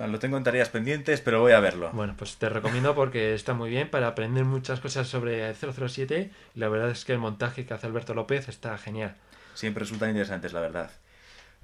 Lo 0.07 0.21
tengo 0.21 0.37
en 0.37 0.45
tareas 0.45 0.69
pendientes, 0.69 1.21
pero 1.21 1.41
voy 1.41 1.53
a 1.53 1.61
verlo. 1.61 1.91
Bueno, 1.93 2.15
pues 2.17 2.37
te 2.37 2.49
recomiendo 2.49 2.95
porque 2.95 3.35
está 3.35 3.53
muy 3.53 3.69
bien 3.69 3.91
para 3.91 4.07
aprender 4.07 4.45
muchas 4.45 4.79
cosas 4.79 5.09
sobre 5.09 5.53
007 5.53 6.31
y 6.55 6.59
la 6.59 6.69
verdad 6.69 6.91
es 6.91 7.05
que 7.05 7.15
el 7.15 7.19
montaje 7.19 7.67
que 7.67 7.75
hace 7.75 7.89
Alberto 7.89 8.15
López 8.15 8.49
está 8.49 8.79
genial. 8.79 9.17
Siempre 9.55 9.81
resultan 9.81 10.11
interesantes, 10.11 10.53
la 10.53 10.61
verdad. 10.61 10.93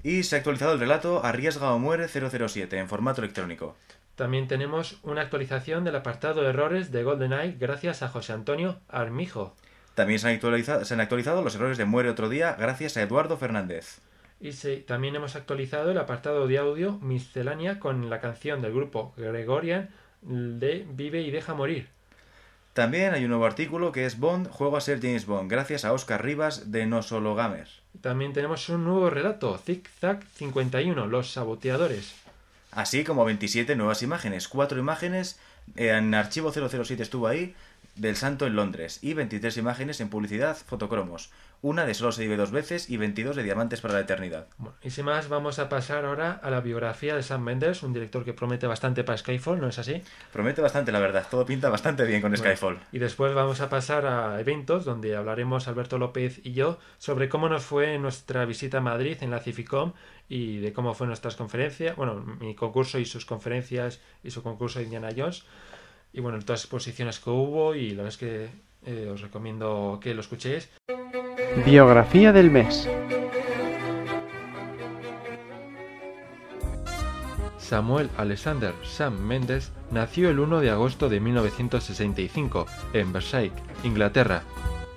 Y 0.02 0.24
se 0.24 0.34
ha 0.34 0.38
actualizado 0.38 0.72
el 0.72 0.80
relato 0.80 1.24
Arriesga 1.24 1.72
o 1.72 1.78
muere 1.78 2.08
007 2.08 2.76
en 2.76 2.88
formato 2.88 3.22
electrónico. 3.22 3.76
También 4.16 4.48
tenemos 4.48 4.98
una 5.02 5.22
actualización 5.22 5.84
del 5.84 5.94
apartado 5.94 6.42
de 6.42 6.48
errores 6.48 6.90
de 6.90 7.04
GoldenEye 7.04 7.56
gracias 7.58 8.02
a 8.02 8.08
José 8.08 8.32
Antonio 8.32 8.80
Armijo. 8.88 9.54
También 9.94 10.18
se 10.18 10.28
han, 10.28 10.34
actualizado, 10.34 10.84
se 10.84 10.94
han 10.94 11.00
actualizado 11.00 11.42
los 11.42 11.54
errores 11.54 11.78
de 11.78 11.84
Muere 11.84 12.10
otro 12.10 12.28
día 12.28 12.56
gracias 12.58 12.96
a 12.96 13.02
Eduardo 13.02 13.36
Fernández. 13.36 14.00
Y 14.44 14.52
se- 14.52 14.76
también 14.76 15.16
hemos 15.16 15.36
actualizado 15.36 15.90
el 15.90 15.96
apartado 15.98 16.46
de 16.46 16.58
audio 16.58 16.92
miscelánea 17.00 17.80
con 17.80 18.10
la 18.10 18.20
canción 18.20 18.60
del 18.60 18.74
grupo 18.74 19.14
Gregorian 19.16 19.88
de 20.20 20.86
Vive 20.88 21.22
y 21.22 21.30
deja 21.30 21.54
morir. 21.54 21.88
También 22.74 23.14
hay 23.14 23.24
un 23.24 23.30
nuevo 23.30 23.46
artículo 23.46 23.90
que 23.90 24.04
es 24.04 24.18
Bond, 24.18 24.50
juego 24.50 24.76
a 24.76 24.80
ser 24.82 25.00
James 25.00 25.24
Bond, 25.24 25.50
gracias 25.50 25.84
a 25.86 25.92
Oscar 25.94 26.22
Rivas 26.22 26.70
de 26.72 26.84
No 26.86 27.02
Solo 27.02 27.34
Gamer. 27.34 27.68
También 28.02 28.32
tenemos 28.34 28.68
un 28.68 28.84
nuevo 28.84 29.08
relato, 29.08 29.56
Zig 29.56 29.88
Zag 30.00 30.22
51, 30.34 31.06
Los 31.06 31.30
Saboteadores. 31.32 32.14
Así 32.72 33.02
como 33.04 33.24
27 33.24 33.76
nuevas 33.76 34.02
imágenes, 34.02 34.48
4 34.48 34.78
imágenes 34.78 35.38
eh, 35.76 35.88
en 35.90 36.12
archivo 36.14 36.52
007 36.52 37.02
estuvo 37.02 37.28
ahí, 37.28 37.54
del 37.94 38.16
Santo 38.16 38.46
en 38.46 38.56
Londres, 38.56 38.98
y 39.02 39.14
23 39.14 39.56
imágenes 39.56 40.00
en 40.00 40.08
publicidad, 40.10 40.56
fotocromos. 40.56 41.30
Una 41.64 41.86
de 41.86 41.94
solo 41.94 42.12
se 42.12 42.20
vive 42.20 42.36
dos 42.36 42.50
veces 42.50 42.90
y 42.90 42.98
22 42.98 43.36
de 43.36 43.42
diamantes 43.42 43.80
para 43.80 43.94
la 43.94 44.00
eternidad. 44.00 44.48
Bueno, 44.58 44.76
y 44.82 44.90
sin 44.90 45.06
más, 45.06 45.30
vamos 45.30 45.58
a 45.58 45.70
pasar 45.70 46.04
ahora 46.04 46.32
a 46.42 46.50
la 46.50 46.60
biografía 46.60 47.16
de 47.16 47.22
Sam 47.22 47.42
Mendes, 47.42 47.82
un 47.82 47.94
director 47.94 48.22
que 48.22 48.34
promete 48.34 48.66
bastante 48.66 49.02
para 49.02 49.16
Skyfall, 49.16 49.62
¿no 49.62 49.68
es 49.68 49.78
así? 49.78 50.02
Promete 50.30 50.60
bastante, 50.60 50.92
la 50.92 50.98
verdad, 50.98 51.26
todo 51.30 51.46
pinta 51.46 51.70
bastante 51.70 52.04
bien 52.04 52.20
con 52.20 52.32
Bueno, 52.32 52.44
Skyfall. 52.44 52.80
Y 52.92 52.98
después 52.98 53.32
vamos 53.32 53.62
a 53.62 53.70
pasar 53.70 54.04
a 54.04 54.38
eventos 54.40 54.84
donde 54.84 55.16
hablaremos 55.16 55.66
Alberto 55.66 55.96
López 55.96 56.38
y 56.44 56.52
yo 56.52 56.78
sobre 56.98 57.30
cómo 57.30 57.48
nos 57.48 57.62
fue 57.62 57.98
nuestra 57.98 58.44
visita 58.44 58.76
a 58.76 58.82
Madrid 58.82 59.16
en 59.22 59.30
la 59.30 59.40
Cificom 59.40 59.94
y 60.28 60.58
de 60.58 60.74
cómo 60.74 60.92
fue 60.92 61.06
nuestras 61.06 61.34
conferencias, 61.34 61.96
bueno, 61.96 62.16
mi 62.40 62.54
concurso 62.54 62.98
y 62.98 63.06
sus 63.06 63.24
conferencias 63.24 64.02
y 64.22 64.32
su 64.32 64.42
concurso 64.42 64.80
de 64.80 64.84
Indiana 64.84 65.08
Jones. 65.16 65.44
Y 66.12 66.20
bueno, 66.20 66.36
todas 66.40 66.50
las 66.50 66.64
exposiciones 66.64 67.20
que 67.20 67.30
hubo 67.30 67.74
y 67.74 67.92
la 67.92 68.02
verdad 68.02 68.08
es 68.08 68.18
que 68.18 68.50
eh, 68.84 69.08
os 69.10 69.22
recomiendo 69.22 69.98
que 70.02 70.12
lo 70.12 70.20
escuchéis. 70.20 70.68
Biografía 71.62 72.32
del 72.32 72.50
mes. 72.50 72.88
Samuel 77.58 78.10
Alexander 78.18 78.74
Sam 78.82 79.20
Mendes 79.20 79.70
nació 79.92 80.30
el 80.30 80.40
1 80.40 80.60
de 80.60 80.70
agosto 80.70 81.08
de 81.08 81.20
1965 81.20 82.66
en 82.92 83.12
Versailles, 83.12 83.52
Inglaterra. 83.84 84.42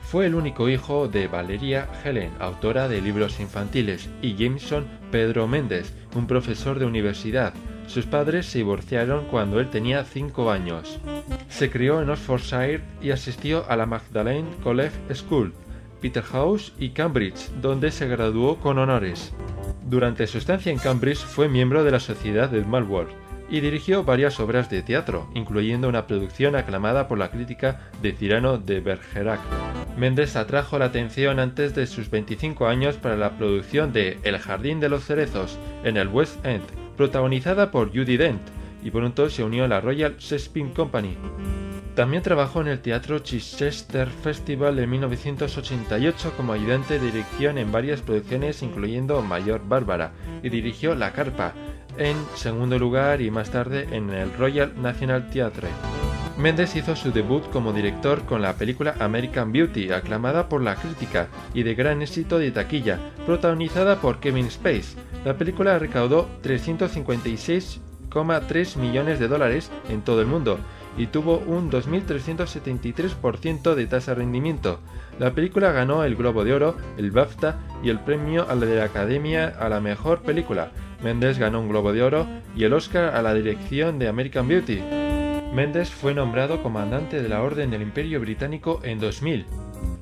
Fue 0.02 0.26
el 0.26 0.34
único 0.34 0.68
hijo 0.68 1.08
de 1.08 1.28
Valeria 1.28 1.88
Helen, 2.04 2.32
autora 2.40 2.88
de 2.88 3.02
libros 3.02 3.40
infantiles, 3.40 4.10
y 4.24 4.36
Jameson 4.36 4.88
Pedro 5.12 5.48
Mendes, 5.48 5.94
un 6.16 6.26
profesor 6.26 6.80
de 6.80 6.86
universidad. 6.86 7.54
Sus 7.86 8.06
padres 8.08 8.48
se 8.48 8.58
divorciaron 8.58 9.26
cuando 9.26 9.60
él 9.60 9.70
tenía 9.70 10.04
5 10.04 10.52
años. 10.52 11.00
Se 11.50 11.70
crió 11.70 12.02
en 12.02 12.10
Oxfordshire 12.10 12.82
y 13.02 13.12
asistió 13.12 13.64
a 13.70 13.78
la 13.78 13.86
Magdalene 13.86 14.50
College 14.64 14.96
School, 15.14 15.54
Peterhouse 16.02 16.74
y 16.80 16.90
Cambridge, 16.90 17.50
donde 17.62 17.92
se 17.92 18.08
graduó 18.08 18.58
con 18.58 18.78
honores. 18.78 19.34
Durante 19.84 20.28
su 20.28 20.38
estancia 20.38 20.72
en 20.72 20.80
Cambridge 20.80 21.20
fue 21.20 21.48
miembro 21.48 21.84
de 21.84 21.92
la 21.92 22.00
Sociedad 22.00 22.50
de 22.50 22.64
Malworth 22.64 23.12
y 23.50 23.62
dirigió 23.62 24.04
varias 24.04 24.40
obras 24.40 24.70
de 24.70 24.82
teatro, 24.82 25.30
incluyendo 25.34 25.88
una 25.88 26.06
producción 26.08 26.56
aclamada 26.56 27.08
por 27.08 27.18
la 27.18 27.32
crítica 27.32 27.90
de 28.02 28.14
Cyrano 28.14 28.58
de 28.58 28.82
Bergerac. 28.82 29.40
Mendes 29.98 30.36
atrajo 30.36 30.78
la 30.78 30.86
atención 30.86 31.40
antes 31.40 31.74
de 31.74 31.88
sus 31.88 32.10
25 32.10 32.68
años 32.68 32.98
para 32.98 33.16
la 33.16 33.32
producción 33.32 33.94
de 33.94 34.20
El 34.24 34.38
Jardín 34.38 34.80
de 34.80 34.90
los 34.90 35.06
Cerezos 35.06 35.58
en 35.84 35.98
el 35.98 36.10
West 36.10 36.46
End, 36.46 36.64
protagonizada 36.98 37.72
por 37.72 37.90
Judy 37.90 38.18
Dent, 38.18 38.42
y 38.84 38.92
pronto 38.92 39.30
se 39.30 39.44
unió 39.44 39.64
a 39.64 39.68
la 39.68 39.82
Royal 39.82 40.18
Shakespeare 40.18 40.72
Company. 40.74 41.18
También 41.98 42.22
trabajó 42.22 42.62
en 42.62 42.68
el 42.68 42.80
Teatro 42.80 43.18
Chichester 43.18 44.08
Festival 44.08 44.78
en 44.78 44.88
1988 44.88 46.34
como 46.38 46.54
ayudante 46.54 47.00
de 47.00 47.08
dirección 47.08 47.58
en 47.58 47.72
varias 47.72 48.02
producciones 48.02 48.62
incluyendo 48.62 49.20
Mayor 49.24 49.68
Bárbara 49.68 50.12
y 50.44 50.50
dirigió 50.50 50.94
La 50.94 51.12
Carpa 51.12 51.54
en 51.98 52.16
segundo 52.36 52.78
lugar 52.78 53.24
y 53.24 53.32
más 53.32 53.50
tarde 53.50 53.88
en 53.94 54.12
el 54.12 54.32
Royal 54.34 54.80
National 54.80 55.32
Theatre. 55.32 55.70
Mendes 56.38 56.76
hizo 56.76 56.96
su 56.96 57.12
debut 57.12 57.50
como 57.50 57.74
director 57.74 58.26
con 58.26 58.44
la 58.44 58.54
película 58.54 58.94
American 59.00 59.52
Beauty, 59.52 59.92
aclamada 59.92 60.50
por 60.50 60.62
la 60.62 60.76
crítica 60.76 61.30
y 61.56 61.64
de 61.64 61.74
gran 61.74 62.04
éxito 62.04 62.38
de 62.38 62.52
taquilla, 62.52 63.00
protagonizada 63.26 64.02
por 64.02 64.20
Kevin 64.20 64.46
Space. 64.46 64.96
La 65.26 65.36
película 65.36 65.80
recaudó 65.80 66.30
356,3 66.44 68.78
millones 68.78 69.20
de 69.20 69.28
dólares 69.28 69.72
en 69.90 70.04
todo 70.04 70.22
el 70.22 70.28
mundo 70.28 70.60
y 70.98 71.08
tuvo 71.08 71.38
un 71.38 71.72
2.373% 71.72 73.76
de 73.76 73.88
tasa 73.88 74.12
de 74.12 74.20
rendimiento. 74.20 74.80
La 75.20 75.34
película 75.34 75.72
ganó 75.72 76.04
el 76.04 76.16
Globo 76.16 76.44
de 76.44 76.54
Oro, 76.54 76.76
el 76.98 77.12
BAFTA 77.12 77.60
y 77.84 77.90
el 77.90 78.00
premio 78.00 78.50
a 78.50 78.56
la 78.56 78.66
de 78.66 78.76
la 78.76 78.86
Academia 78.86 79.48
a 79.48 79.70
la 79.70 79.80
Mejor 79.80 80.22
Película. 80.22 80.72
Mendes 81.04 81.38
ganó 81.38 81.62
un 81.62 81.70
Globo 81.70 81.94
de 81.94 82.04
Oro 82.04 82.28
y 82.56 82.64
el 82.64 82.74
Oscar 82.74 83.16
a 83.16 83.22
la 83.22 83.34
dirección 83.34 84.00
de 84.00 84.08
American 84.08 84.48
Beauty. 84.48 84.82
Mendes 85.54 85.90
fue 85.90 86.14
nombrado 86.14 86.62
comandante 86.62 87.22
de 87.22 87.30
la 87.30 87.42
Orden 87.42 87.72
del 87.72 87.82
Imperio 87.82 88.20
Británico 88.20 88.82
en 88.84 89.00
2000. 89.00 89.46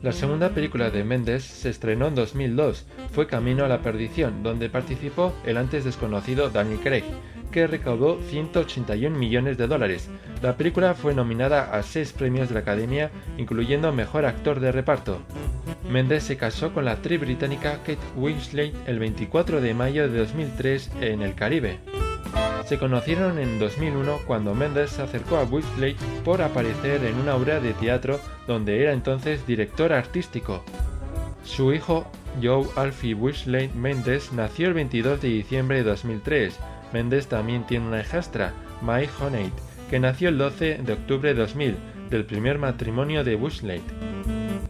La 0.01 0.11
segunda 0.11 0.49
película 0.49 0.91
de 0.91 1.03
Mendes 1.03 1.43
se 1.43 1.69
estrenó 1.69 2.07
en 2.07 2.15
2002, 2.15 2.85
fue 3.11 3.25
Camino 3.25 3.65
a 3.65 3.67
la 3.67 3.81
Perdición, 3.81 4.43
donde 4.43 4.69
participó 4.69 5.33
el 5.45 5.57
antes 5.57 5.83
desconocido 5.83 6.51
Daniel 6.51 6.79
Craig, 6.79 7.03
que 7.51 7.65
recaudó 7.65 8.19
181 8.29 9.17
millones 9.17 9.57
de 9.57 9.65
dólares. 9.65 10.09
La 10.43 10.57
película 10.57 10.93
fue 10.93 11.15
nominada 11.15 11.71
a 11.73 11.81
seis 11.81 12.13
premios 12.13 12.49
de 12.49 12.53
la 12.53 12.59
Academia, 12.59 13.09
incluyendo 13.37 13.91
Mejor 13.93 14.25
Actor 14.25 14.59
de 14.59 14.71
Reparto. 14.71 15.19
Mendes 15.89 16.23
se 16.23 16.37
casó 16.37 16.73
con 16.73 16.85
la 16.85 16.91
actriz 16.91 17.19
británica 17.19 17.77
Kate 17.77 17.97
Winslet 18.15 18.75
el 18.87 18.99
24 18.99 19.61
de 19.61 19.73
mayo 19.73 20.07
de 20.07 20.19
2003 20.19 20.91
en 21.01 21.21
el 21.21 21.33
Caribe. 21.33 21.79
Se 22.65 22.79
conocieron 22.79 23.37
en 23.37 23.59
2001 23.59 24.21
cuando 24.25 24.55
Mendes 24.55 24.89
se 24.89 25.03
acercó 25.03 25.37
a 25.37 25.43
Winslet 25.43 25.97
por 26.23 26.41
aparecer 26.41 27.03
en 27.05 27.15
una 27.15 27.35
obra 27.35 27.59
de 27.59 27.73
teatro 27.73 28.19
donde 28.47 28.81
era 28.81 28.93
entonces 28.93 29.45
director 29.45 29.93
artístico. 29.93 30.63
Su 31.43 31.73
hijo, 31.73 32.07
Joe 32.41 32.65
Alfie 32.75 33.13
Winslet 33.13 33.73
Mendes, 33.75 34.33
nació 34.33 34.67
el 34.67 34.73
22 34.73 35.21
de 35.21 35.27
diciembre 35.27 35.77
de 35.77 35.83
2003. 35.83 36.59
Mendes 36.91 37.27
también 37.27 37.67
tiene 37.67 37.87
una 37.87 38.01
hijastra, 38.01 38.53
Mai 38.81 39.07
Honeyt, 39.21 39.53
que 39.89 39.99
nació 39.99 40.29
el 40.29 40.39
12 40.39 40.79
de 40.83 40.93
octubre 40.93 41.33
de 41.33 41.39
2000, 41.41 41.75
del 42.09 42.25
primer 42.25 42.57
matrimonio 42.57 43.23
de 43.23 43.35
Winslet. 43.35 43.83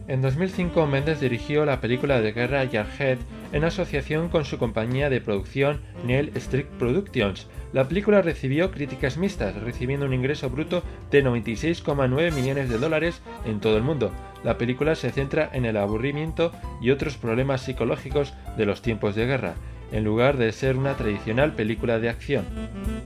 En 0.08 0.22
2005 0.22 0.86
Mendes 0.86 1.20
dirigió 1.20 1.64
la 1.64 1.80
película 1.80 2.20
de 2.20 2.32
guerra 2.32 2.68
Jarhead 2.70 3.18
en 3.56 3.64
asociación 3.64 4.28
con 4.28 4.44
su 4.44 4.58
compañía 4.58 5.08
de 5.08 5.20
producción 5.20 5.80
Neil 6.04 6.30
Strict 6.36 6.70
Productions. 6.78 7.48
La 7.72 7.88
película 7.88 8.22
recibió 8.22 8.70
críticas 8.70 9.16
mixtas, 9.16 9.54
recibiendo 9.56 10.06
un 10.06 10.14
ingreso 10.14 10.50
bruto 10.50 10.82
de 11.10 11.24
96,9 11.24 12.32
millones 12.32 12.68
de 12.68 12.78
dólares 12.78 13.22
en 13.46 13.60
todo 13.60 13.76
el 13.76 13.82
mundo. 13.82 14.12
La 14.44 14.58
película 14.58 14.94
se 14.94 15.10
centra 15.10 15.50
en 15.52 15.64
el 15.64 15.76
aburrimiento 15.76 16.52
y 16.80 16.90
otros 16.90 17.16
problemas 17.16 17.62
psicológicos 17.62 18.34
de 18.56 18.66
los 18.66 18.82
tiempos 18.82 19.14
de 19.14 19.26
guerra, 19.26 19.54
en 19.90 20.04
lugar 20.04 20.36
de 20.36 20.52
ser 20.52 20.76
una 20.76 20.94
tradicional 20.94 21.54
película 21.54 21.98
de 21.98 22.10
acción. 22.10 22.44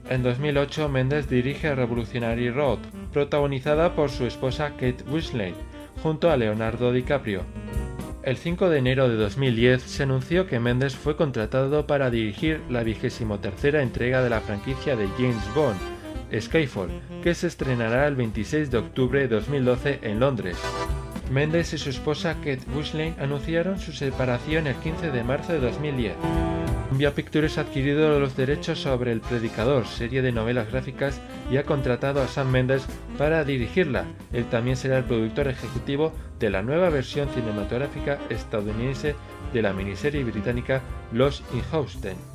En 0.09 0.21
2008 0.21 0.89
Mendes 0.89 1.29
dirige 1.29 1.73
Revolutionary 1.73 2.49
Road, 2.49 2.79
protagonizada 3.13 3.95
por 3.95 4.09
su 4.09 4.25
esposa 4.25 4.71
Kate 4.71 5.03
Winslet 5.09 5.55
junto 6.03 6.29
a 6.29 6.37
Leonardo 6.37 6.91
DiCaprio. 6.91 7.43
El 8.23 8.37
5 8.37 8.69
de 8.69 8.77
enero 8.77 9.09
de 9.09 9.15
2010 9.15 9.81
se 9.81 10.03
anunció 10.03 10.45
que 10.45 10.59
Mendes 10.59 10.95
fue 10.95 11.15
contratado 11.15 11.87
para 11.87 12.11
dirigir 12.11 12.61
la 12.69 12.83
vigésimo 12.83 13.39
tercera 13.39 13.81
entrega 13.81 14.21
de 14.21 14.29
la 14.29 14.41
franquicia 14.41 14.95
de 14.95 15.07
James 15.17 15.43
Bond, 15.55 15.79
Skyfall, 16.39 16.91
que 17.23 17.33
se 17.33 17.47
estrenará 17.47 18.07
el 18.07 18.15
26 18.15 18.69
de 18.69 18.77
octubre 18.77 19.21
de 19.21 19.27
2012 19.27 20.01
en 20.03 20.19
Londres. 20.19 20.57
Mendes 21.31 21.71
y 21.73 21.77
su 21.77 21.89
esposa 21.89 22.35
Kate 22.35 22.59
Winslet 22.75 23.17
anunciaron 23.17 23.79
su 23.79 23.93
separación 23.93 24.67
el 24.67 24.75
15 24.75 25.11
de 25.11 25.23
marzo 25.23 25.53
de 25.53 25.61
2010. 25.61 26.13
Columbia 26.83 27.15
Pictures 27.15 27.57
ha 27.57 27.61
adquirido 27.61 28.19
los 28.19 28.35
derechos 28.35 28.81
sobre 28.81 29.13
El 29.13 29.21
Predicador, 29.21 29.87
serie 29.87 30.21
de 30.21 30.33
novelas 30.33 30.69
gráficas, 30.69 31.21
y 31.49 31.55
ha 31.55 31.63
contratado 31.63 32.21
a 32.21 32.27
Sam 32.27 32.51
Mendes 32.51 32.85
para 33.17 33.45
dirigirla. 33.45 34.07
Él 34.33 34.43
también 34.49 34.75
será 34.75 34.97
el 34.97 35.05
productor 35.05 35.47
ejecutivo 35.47 36.11
de 36.37 36.49
la 36.49 36.63
nueva 36.63 36.89
versión 36.89 37.29
cinematográfica 37.29 38.19
estadounidense 38.29 39.15
de 39.53 39.61
la 39.61 39.71
miniserie 39.71 40.25
británica 40.25 40.81
Los 41.13 41.43
Inhausten. 41.53 42.30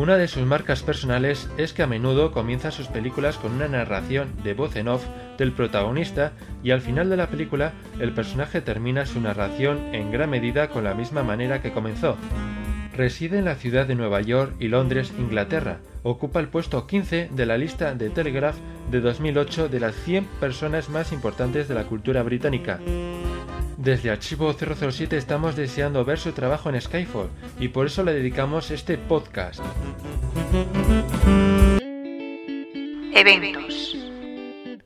Una 0.00 0.16
de 0.16 0.28
sus 0.28 0.46
marcas 0.46 0.82
personales 0.82 1.50
es 1.58 1.74
que 1.74 1.82
a 1.82 1.86
menudo 1.86 2.32
comienza 2.32 2.70
sus 2.70 2.86
películas 2.86 3.36
con 3.36 3.52
una 3.52 3.68
narración 3.68 4.32
de 4.42 4.54
voz 4.54 4.74
en 4.76 4.88
off 4.88 5.04
del 5.36 5.52
protagonista 5.52 6.32
y 6.64 6.70
al 6.70 6.80
final 6.80 7.10
de 7.10 7.18
la 7.18 7.28
película 7.28 7.74
el 7.98 8.14
personaje 8.14 8.62
termina 8.62 9.04
su 9.04 9.20
narración 9.20 9.94
en 9.94 10.10
gran 10.10 10.30
medida 10.30 10.70
con 10.70 10.84
la 10.84 10.94
misma 10.94 11.22
manera 11.22 11.60
que 11.60 11.74
comenzó. 11.74 12.16
Reside 12.96 13.40
en 13.40 13.44
la 13.44 13.56
ciudad 13.56 13.86
de 13.86 13.94
Nueva 13.94 14.22
York 14.22 14.54
y 14.58 14.68
Londres, 14.68 15.12
Inglaterra. 15.18 15.80
Ocupa 16.02 16.40
el 16.40 16.48
puesto 16.48 16.86
15 16.86 17.28
de 17.30 17.44
la 17.44 17.58
lista 17.58 17.94
de 17.94 18.08
Telegraph 18.08 18.56
de 18.90 19.02
2008 19.02 19.68
de 19.68 19.80
las 19.80 19.94
100 19.96 20.24
personas 20.40 20.88
más 20.88 21.12
importantes 21.12 21.68
de 21.68 21.74
la 21.74 21.84
cultura 21.84 22.22
británica. 22.22 22.80
Desde 23.80 24.10
Archivo 24.10 24.52
007 24.52 25.16
estamos 25.16 25.56
deseando 25.56 26.04
ver 26.04 26.18
su 26.18 26.32
trabajo 26.32 26.68
en 26.68 26.78
Skyfall 26.78 27.30
y 27.58 27.68
por 27.68 27.86
eso 27.86 28.04
le 28.04 28.12
dedicamos 28.12 28.70
este 28.70 28.98
podcast. 28.98 29.58
Eventos. 33.14 33.96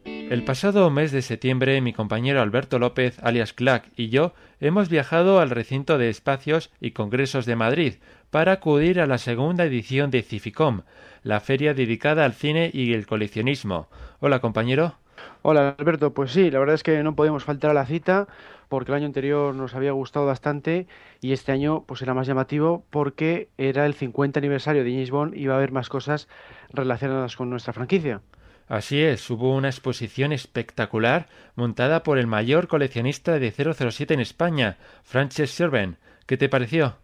El 0.04 0.44
pasado 0.44 0.88
mes 0.90 1.10
de 1.10 1.22
septiembre 1.22 1.80
mi 1.80 1.92
compañero 1.92 2.40
Alberto 2.40 2.78
López, 2.78 3.18
alias 3.20 3.52
Clack, 3.52 3.90
y 3.96 4.10
yo 4.10 4.32
hemos 4.60 4.88
viajado 4.88 5.40
al 5.40 5.50
recinto 5.50 5.98
de 5.98 6.08
espacios 6.08 6.70
y 6.80 6.92
congresos 6.92 7.46
de 7.46 7.56
Madrid 7.56 7.94
para 8.30 8.52
acudir 8.52 9.00
a 9.00 9.08
la 9.08 9.18
segunda 9.18 9.64
edición 9.64 10.12
de 10.12 10.22
Cificom, 10.22 10.82
la 11.24 11.40
feria 11.40 11.74
dedicada 11.74 12.24
al 12.24 12.34
cine 12.34 12.70
y 12.72 12.92
el 12.92 13.08
coleccionismo. 13.08 13.88
Hola 14.20 14.38
compañero. 14.38 14.94
Hola 15.42 15.74
Alberto, 15.78 16.14
pues 16.14 16.30
sí, 16.32 16.50
la 16.50 16.58
verdad 16.58 16.74
es 16.74 16.82
que 16.82 17.02
no 17.02 17.14
podemos 17.14 17.44
faltar 17.44 17.70
a 17.70 17.74
la 17.74 17.86
cita 17.86 18.28
porque 18.68 18.92
el 18.92 18.96
año 18.96 19.06
anterior 19.06 19.54
nos 19.54 19.74
había 19.74 19.92
gustado 19.92 20.26
bastante 20.26 20.86
y 21.20 21.32
este 21.32 21.52
año 21.52 21.84
pues 21.86 22.02
era 22.02 22.14
más 22.14 22.26
llamativo 22.26 22.84
porque 22.90 23.48
era 23.58 23.86
el 23.86 23.94
50 23.94 24.40
aniversario 24.40 24.84
de 24.84 24.92
James 24.92 25.10
Bond 25.10 25.34
y 25.34 25.42
iba 25.42 25.54
a 25.54 25.56
haber 25.58 25.72
más 25.72 25.88
cosas 25.88 26.28
relacionadas 26.72 27.36
con 27.36 27.50
nuestra 27.50 27.72
franquicia. 27.72 28.20
Así 28.66 29.02
es, 29.02 29.28
hubo 29.28 29.54
una 29.54 29.68
exposición 29.68 30.32
espectacular 30.32 31.26
montada 31.54 32.02
por 32.02 32.18
el 32.18 32.26
mayor 32.26 32.66
coleccionista 32.66 33.38
de 33.38 33.50
007 33.50 34.14
en 34.14 34.20
España, 34.20 34.78
Frances 35.02 35.50
Serven. 35.50 35.98
¿Qué 36.26 36.38
te 36.38 36.48
pareció? 36.48 36.96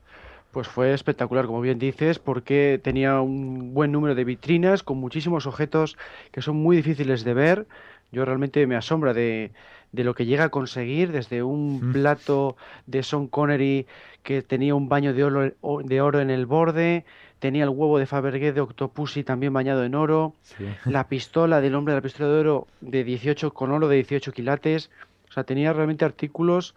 Pues 0.53 0.66
fue 0.66 0.94
espectacular, 0.94 1.46
como 1.46 1.61
bien 1.61 1.79
dices, 1.79 2.18
porque 2.18 2.81
tenía 2.83 3.20
un 3.20 3.75
buen 3.75 3.92
número 3.92 4.14
de 4.14 4.25
vitrinas 4.25 4.83
con 4.83 4.99
muchísimos 4.99 5.46
objetos 5.46 5.99
que 6.33 6.42
son 6.42 6.57
muy 6.57 6.77
difíciles 6.77 7.25
de 7.25 7.35
ver. 7.35 7.66
Yo 8.11 8.25
realmente 8.25 8.66
me 8.66 8.75
asombra 8.75 9.12
de, 9.12 9.53
de 9.92 10.05
lo 10.05 10.14
que 10.14 10.26
llega 10.26 10.44
a 10.44 10.48
conseguir, 10.50 11.12
desde 11.12 11.42
un 11.42 11.92
plato 11.92 12.57
de 12.87 13.03
Sean 13.03 13.26
Connery 13.26 13.87
que 14.22 14.42
tenía 14.42 14.74
un 14.74 14.88
baño 14.88 15.12
de 15.14 15.24
oro, 15.24 15.53
de 15.85 16.00
oro 16.00 16.20
en 16.20 16.31
el 16.31 16.46
borde, 16.46 17.05
tenía 17.38 17.64
el 17.64 17.70
huevo 17.70 17.98
de 17.98 18.07
Fabergé 18.07 18.53
de 18.53 18.61
Octopussy 18.61 19.24
también 19.24 19.53
bañado 19.53 19.85
en 19.85 19.94
oro, 19.94 20.35
Sí. 20.42 20.64
la 20.85 21.09
pistola 21.09 21.61
del 21.61 21.74
hombre 21.74 21.94
de 21.94 21.98
la 21.98 22.03
pistola 22.03 22.29
de 22.29 22.40
oro 22.40 22.66
de 22.81 23.03
18 23.03 23.53
con 23.53 23.72
oro 23.72 23.88
de 23.88 23.96
18 23.96 24.33
quilates, 24.33 24.90
o 25.29 25.33
sea, 25.33 25.44
tenía 25.44 25.72
realmente 25.72 26.05
artículos 26.05 26.74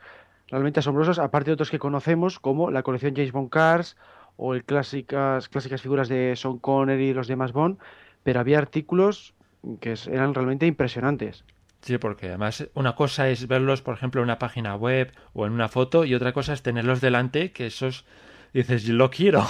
realmente 0.49 0.79
asombrosos, 0.79 1.19
aparte 1.19 1.49
de 1.49 1.53
otros 1.53 1.71
que 1.71 1.79
conocemos 1.79 2.39
como 2.39 2.69
la 2.69 2.83
colección 2.83 3.15
James 3.15 3.31
Bond 3.31 3.49
Cars 3.49 3.97
o 4.37 4.53
el 4.53 4.63
clásicas 4.63 5.49
clásicas 5.49 5.81
figuras 5.81 6.09
de 6.09 6.35
Sean 6.35 6.57
Connery 6.59 7.09
y 7.09 7.13
los 7.13 7.27
demás 7.27 7.53
Bond, 7.53 7.77
pero 8.23 8.39
había 8.39 8.59
artículos 8.59 9.33
que 9.79 9.95
eran 10.11 10.33
realmente 10.33 10.65
impresionantes. 10.67 11.43
Sí, 11.83 11.97
porque 11.97 12.29
además 12.29 12.69
una 12.75 12.95
cosa 12.95 13.27
es 13.29 13.45
verlos, 13.47 13.81
por 13.81 13.93
ejemplo, 13.95 14.21
en 14.21 14.23
una 14.23 14.39
página 14.39 14.75
web 14.75 15.11
o 15.33 15.45
en 15.45 15.51
una 15.51 15.67
foto 15.67 16.05
y 16.05 16.15
otra 16.15 16.31
cosa 16.31 16.53
es 16.53 16.63
tenerlos 16.63 17.01
delante, 17.01 17.51
que 17.51 17.65
esos 17.67 18.05
dices, 18.53 18.83
yo 18.83 18.93
lo 18.93 19.09
quiero. 19.09 19.45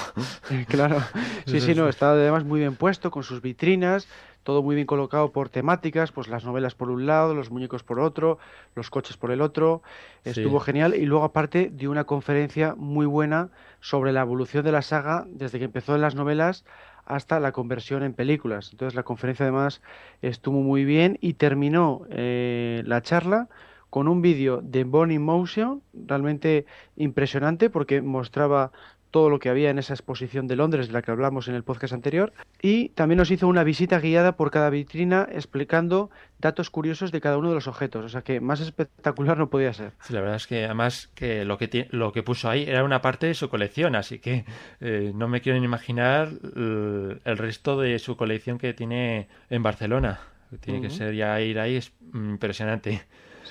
Claro, 0.67 0.97
sí, 1.45 1.61
sí, 1.61 1.75
no, 1.75 1.87
estaba 1.87 2.13
además 2.13 2.43
muy 2.43 2.59
bien 2.59 2.75
puesto 2.75 3.11
con 3.11 3.23
sus 3.23 3.41
vitrinas, 3.41 4.07
todo 4.41 4.63
muy 4.63 4.73
bien 4.75 4.87
colocado 4.87 5.31
por 5.31 5.49
temáticas, 5.49 6.11
pues 6.11 6.27
las 6.27 6.43
novelas 6.43 6.73
por 6.73 6.89
un 6.89 7.05
lado, 7.05 7.35
los 7.35 7.51
muñecos 7.51 7.83
por 7.83 7.99
otro, 7.99 8.39
los 8.75 8.89
coches 8.89 9.15
por 9.15 9.29
el 9.31 9.41
otro. 9.41 9.83
Estuvo 10.23 10.59
Sí. 10.59 10.65
genial 10.65 10.95
y 10.95 11.05
luego 11.05 11.25
aparte 11.25 11.69
dio 11.71 11.91
una 11.91 12.05
conferencia 12.05 12.73
muy 12.75 13.05
buena 13.05 13.49
sobre 13.79 14.11
la 14.11 14.21
evolución 14.21 14.65
de 14.65 14.71
la 14.71 14.81
saga 14.81 15.25
desde 15.27 15.59
que 15.59 15.65
empezó 15.65 15.93
en 15.95 16.01
las 16.01 16.15
novelas 16.15 16.65
hasta 17.05 17.39
la 17.39 17.51
conversión 17.51 18.03
en 18.03 18.13
películas. 18.13 18.69
Entonces 18.71 18.95
la 18.95 19.03
conferencia 19.03 19.45
además 19.45 19.81
estuvo 20.21 20.61
muy 20.61 20.85
bien 20.85 21.17
y 21.21 21.33
terminó 21.33 22.05
eh, 22.09 22.83
la 22.85 23.01
charla 23.01 23.49
con 23.89 24.07
un 24.07 24.23
vídeo 24.23 24.61
de 24.63 24.85
Bonnie 24.85 25.19
Motion 25.19 25.83
realmente 25.93 26.65
impresionante 26.95 27.69
porque 27.69 28.01
mostraba 28.01 28.71
todo 29.13 29.29
lo 29.29 29.37
que 29.37 29.49
había 29.49 29.69
en 29.69 29.77
esa 29.77 29.93
exposición 29.93 30.47
de 30.47 30.55
Londres 30.55 30.87
de 30.87 30.93
la 30.93 31.03
que 31.03 31.11
hablamos 31.11 31.47
en 31.47 31.53
el 31.53 31.63
podcast 31.63 31.93
anterior 31.93 32.33
y 32.63 32.89
también 32.89 33.19
nos 33.19 33.29
hizo 33.29 33.47
una 33.47 33.63
visita 33.63 33.99
guiada 33.99 34.35
por 34.35 34.49
cada 34.49 34.71
vitrina 34.71 35.27
explicando 35.31 36.09
datos 36.39 36.71
curiosos 36.71 37.11
de 37.11 37.21
cada 37.21 37.37
uno 37.37 37.49
de 37.49 37.55
los 37.55 37.67
objetos, 37.67 38.03
o 38.05 38.09
sea 38.09 38.23
que 38.23 38.41
más 38.41 38.59
espectacular 38.59 39.37
no 39.37 39.51
podía 39.51 39.71
ser. 39.71 39.91
Sí, 40.01 40.13
la 40.13 40.21
verdad 40.21 40.37
es 40.37 40.47
que 40.47 40.65
además 40.65 41.11
que 41.13 41.45
lo 41.45 41.59
que 41.59 41.87
lo 41.91 42.11
que 42.11 42.23
puso 42.23 42.49
ahí 42.49 42.63
era 42.67 42.83
una 42.83 43.03
parte 43.03 43.27
de 43.27 43.35
su 43.35 43.49
colección, 43.49 43.95
así 43.95 44.17
que 44.17 44.45
eh, 44.81 45.11
no 45.13 45.27
me 45.27 45.41
quiero 45.41 45.59
ni 45.59 45.65
imaginar 45.65 46.29
el, 46.55 47.21
el 47.23 47.37
resto 47.37 47.79
de 47.79 47.99
su 47.99 48.17
colección 48.17 48.57
que 48.57 48.73
tiene 48.73 49.27
en 49.51 49.61
Barcelona. 49.61 50.21
Tiene 50.59 50.81
que 50.81 50.89
ser 50.89 51.13
ya 51.13 51.39
ir 51.41 51.59
ahí 51.59 51.75
es 51.75 51.93
impresionante. 52.13 53.03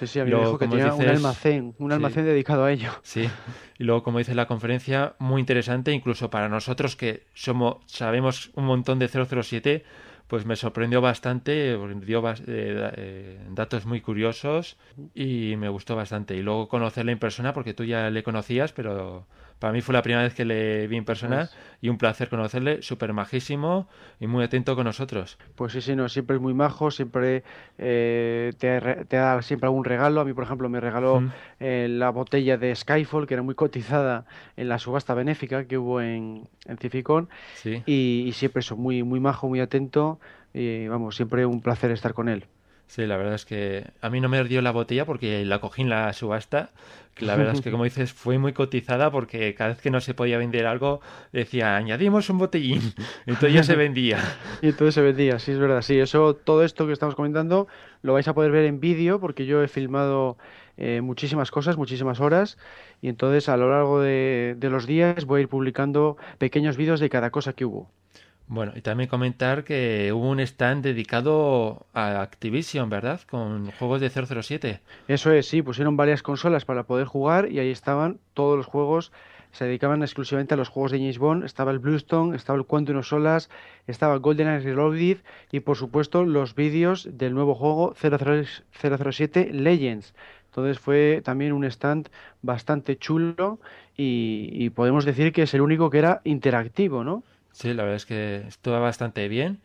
Sí, 0.02 0.14
sí, 0.14 0.18
a 0.18 0.24
mí 0.24 0.30
Luego, 0.30 0.42
me 0.42 0.48
dijo 0.48 0.58
que 0.58 0.66
tenía 0.66 0.94
un 0.94 1.08
almacén, 1.08 1.74
un 1.78 1.90
sí. 1.90 1.94
almacén 1.94 2.24
dedicado 2.24 2.64
a 2.64 2.72
ello. 2.72 2.90
Sí, 3.04 3.28
y 3.78 3.84
luego 3.84 4.02
como 4.02 4.18
dice 4.18 4.34
la 4.34 4.46
conferencia, 4.46 5.14
muy 5.20 5.38
interesante 5.40 5.92
incluso 5.92 6.28
para 6.28 6.48
nosotros 6.48 6.96
que 6.96 7.26
somos 7.34 7.76
sabemos 7.86 8.50
un 8.54 8.64
montón 8.64 8.98
de 8.98 9.06
007, 9.08 9.84
pues 10.26 10.44
me 10.44 10.56
sorprendió 10.56 11.00
bastante, 11.00 11.78
dio 12.04 12.28
eh, 12.28 12.34
eh, 12.46 13.38
datos 13.50 13.86
muy 13.86 14.00
curiosos 14.00 14.76
y 15.14 15.54
me 15.56 15.68
gustó 15.68 15.94
bastante. 15.94 16.34
Y 16.34 16.42
luego 16.42 16.68
conocerle 16.68 17.12
en 17.12 17.18
persona, 17.20 17.52
porque 17.52 17.74
tú 17.74 17.84
ya 17.84 18.10
le 18.10 18.24
conocías, 18.24 18.72
pero 18.72 19.26
para 19.58 19.72
mí 19.72 19.80
fue 19.80 19.92
la 19.92 20.02
primera 20.02 20.22
vez 20.22 20.34
que 20.34 20.44
le 20.44 20.86
vi 20.88 20.96
en 20.96 21.04
persona 21.04 21.36
Pues- 21.38 21.56
y 21.80 21.88
un 21.88 21.98
placer 21.98 22.28
conocerle, 22.28 22.80
súper 22.82 23.12
majísimo 23.12 23.88
y 24.20 24.26
muy 24.26 24.44
atento 24.44 24.74
con 24.76 24.84
nosotros. 24.84 25.38
Pues 25.56 25.72
sí, 25.72 25.80
sí, 25.80 25.96
no, 25.96 26.08
siempre 26.08 26.36
es 26.36 26.42
muy 26.42 26.54
majo, 26.54 26.90
siempre 26.90 27.42
eh, 27.78 28.52
te, 28.58 29.16
da 29.16 29.42
siempre 29.42 29.66
algún 29.66 29.84
regalo. 29.84 30.20
A 30.20 30.24
mí, 30.24 30.32
por 30.32 30.44
ejemplo, 30.44 30.68
me 30.68 30.80
regaló 30.80 31.20
Mm. 31.20 31.30
eh, 31.60 31.86
la 31.90 32.10
botella 32.10 32.56
de 32.56 32.74
Skyfall, 32.74 33.26
que 33.26 33.34
era 33.34 33.42
muy 33.42 33.54
cotizada 33.54 34.24
en 34.56 34.68
la 34.68 34.78
subasta 34.78 35.14
benéfica 35.14 35.64
que 35.66 35.78
hubo 35.78 36.00
en, 36.00 36.48
en 36.66 36.78
Cificón. 36.78 37.28
Sí. 37.54 37.82
Y, 37.86 38.24
y 38.26 38.32
siempre 38.32 38.60
eso, 38.60 38.76
muy, 38.76 39.02
muy 39.02 39.20
majo, 39.20 39.48
muy 39.48 39.60
atento. 39.60 40.20
Y 40.54 40.86
vamos, 40.88 41.16
siempre 41.16 41.46
un 41.46 41.60
placer 41.62 41.90
estar 41.90 42.14
con 42.14 42.28
él. 42.28 42.44
Sí, 42.92 43.06
la 43.06 43.16
verdad 43.16 43.36
es 43.36 43.46
que 43.46 43.86
a 44.02 44.10
mí 44.10 44.20
no 44.20 44.28
me 44.28 44.44
dio 44.44 44.60
la 44.60 44.70
botella 44.70 45.06
porque 45.06 45.46
la 45.46 45.60
cogí 45.60 45.80
en 45.80 45.88
la 45.88 46.12
subasta. 46.12 46.68
Que 47.14 47.24
la 47.24 47.36
verdad 47.36 47.54
es 47.54 47.62
que, 47.62 47.70
como 47.70 47.84
dices, 47.84 48.12
fue 48.12 48.36
muy 48.36 48.52
cotizada 48.52 49.10
porque 49.10 49.54
cada 49.54 49.70
vez 49.70 49.80
que 49.80 49.90
no 49.90 50.02
se 50.02 50.12
podía 50.12 50.36
vender 50.36 50.66
algo, 50.66 51.00
decía, 51.32 51.74
añadimos 51.74 52.28
un 52.28 52.36
botellín. 52.36 52.82
Entonces 53.24 53.54
ya 53.54 53.62
se 53.62 53.76
vendía. 53.76 54.18
Y 54.60 54.66
entonces 54.66 54.94
se 54.94 55.00
vendía, 55.00 55.38
sí, 55.38 55.52
es 55.52 55.58
verdad. 55.58 55.80
Sí, 55.80 55.98
eso, 55.98 56.34
todo 56.34 56.64
esto 56.64 56.86
que 56.86 56.92
estamos 56.92 57.14
comentando 57.14 57.66
lo 58.02 58.12
vais 58.12 58.28
a 58.28 58.34
poder 58.34 58.50
ver 58.50 58.66
en 58.66 58.78
vídeo 58.78 59.20
porque 59.20 59.46
yo 59.46 59.62
he 59.62 59.68
filmado 59.68 60.36
eh, 60.76 61.00
muchísimas 61.00 61.50
cosas, 61.50 61.78
muchísimas 61.78 62.20
horas. 62.20 62.58
Y 63.00 63.08
entonces 63.08 63.48
a 63.48 63.56
lo 63.56 63.70
largo 63.70 64.02
de, 64.02 64.54
de 64.58 64.68
los 64.68 64.86
días 64.86 65.24
voy 65.24 65.38
a 65.38 65.42
ir 65.44 65.48
publicando 65.48 66.18
pequeños 66.36 66.76
vídeos 66.76 67.00
de 67.00 67.08
cada 67.08 67.30
cosa 67.30 67.54
que 67.54 67.64
hubo. 67.64 67.90
Bueno, 68.48 68.72
y 68.76 68.82
también 68.82 69.08
comentar 69.08 69.64
que 69.64 70.12
hubo 70.12 70.28
un 70.28 70.40
stand 70.40 70.84
dedicado 70.84 71.86
a 71.94 72.20
Activision, 72.20 72.90
¿verdad? 72.90 73.20
Con 73.30 73.70
juegos 73.72 74.00
de 74.02 74.10
007. 74.10 74.80
Eso 75.08 75.32
es, 75.32 75.46
sí, 75.46 75.62
pusieron 75.62 75.96
varias 75.96 76.22
consolas 76.22 76.66
para 76.66 76.82
poder 76.82 77.06
jugar 77.06 77.50
y 77.50 77.60
ahí 77.60 77.70
estaban 77.70 78.18
todos 78.34 78.58
los 78.58 78.66
juegos. 78.66 79.10
Se 79.52 79.64
dedicaban 79.64 80.02
exclusivamente 80.02 80.54
a 80.54 80.56
los 80.58 80.68
juegos 80.68 80.92
de 80.92 80.98
James 80.98 81.18
Bond. 81.18 81.44
Estaba 81.44 81.70
el 81.70 81.78
Bluestone, 81.78 82.36
estaba 82.36 82.58
el 82.58 82.66
Quantum 82.66 82.98
of 82.98 83.06
Solas, 83.06 83.48
estaba 83.86 84.16
GoldenEye 84.16 84.60
Reloaded 84.60 85.18
y, 85.50 85.60
por 85.60 85.76
supuesto, 85.76 86.24
los 86.24 86.54
vídeos 86.54 87.08
del 87.10 87.34
nuevo 87.34 87.54
juego 87.54 87.94
003 87.94 88.64
007 88.72 89.50
Legends. 89.52 90.14
Entonces 90.46 90.78
fue 90.78 91.22
también 91.24 91.52
un 91.52 91.64
stand 91.64 92.10
bastante 92.42 92.98
chulo 92.98 93.60
y 93.96 94.68
podemos 94.70 95.06
decir 95.06 95.32
que 95.32 95.42
es 95.42 95.54
el 95.54 95.62
único 95.62 95.88
que 95.88 95.98
era 95.98 96.20
interactivo, 96.24 97.04
¿no? 97.04 97.22
Sí, 97.52 97.74
la 97.74 97.82
verdad 97.82 97.96
es 97.96 98.06
que 98.06 98.36
estuvo 98.48 98.80
bastante 98.80 99.28
bien. 99.28 99.60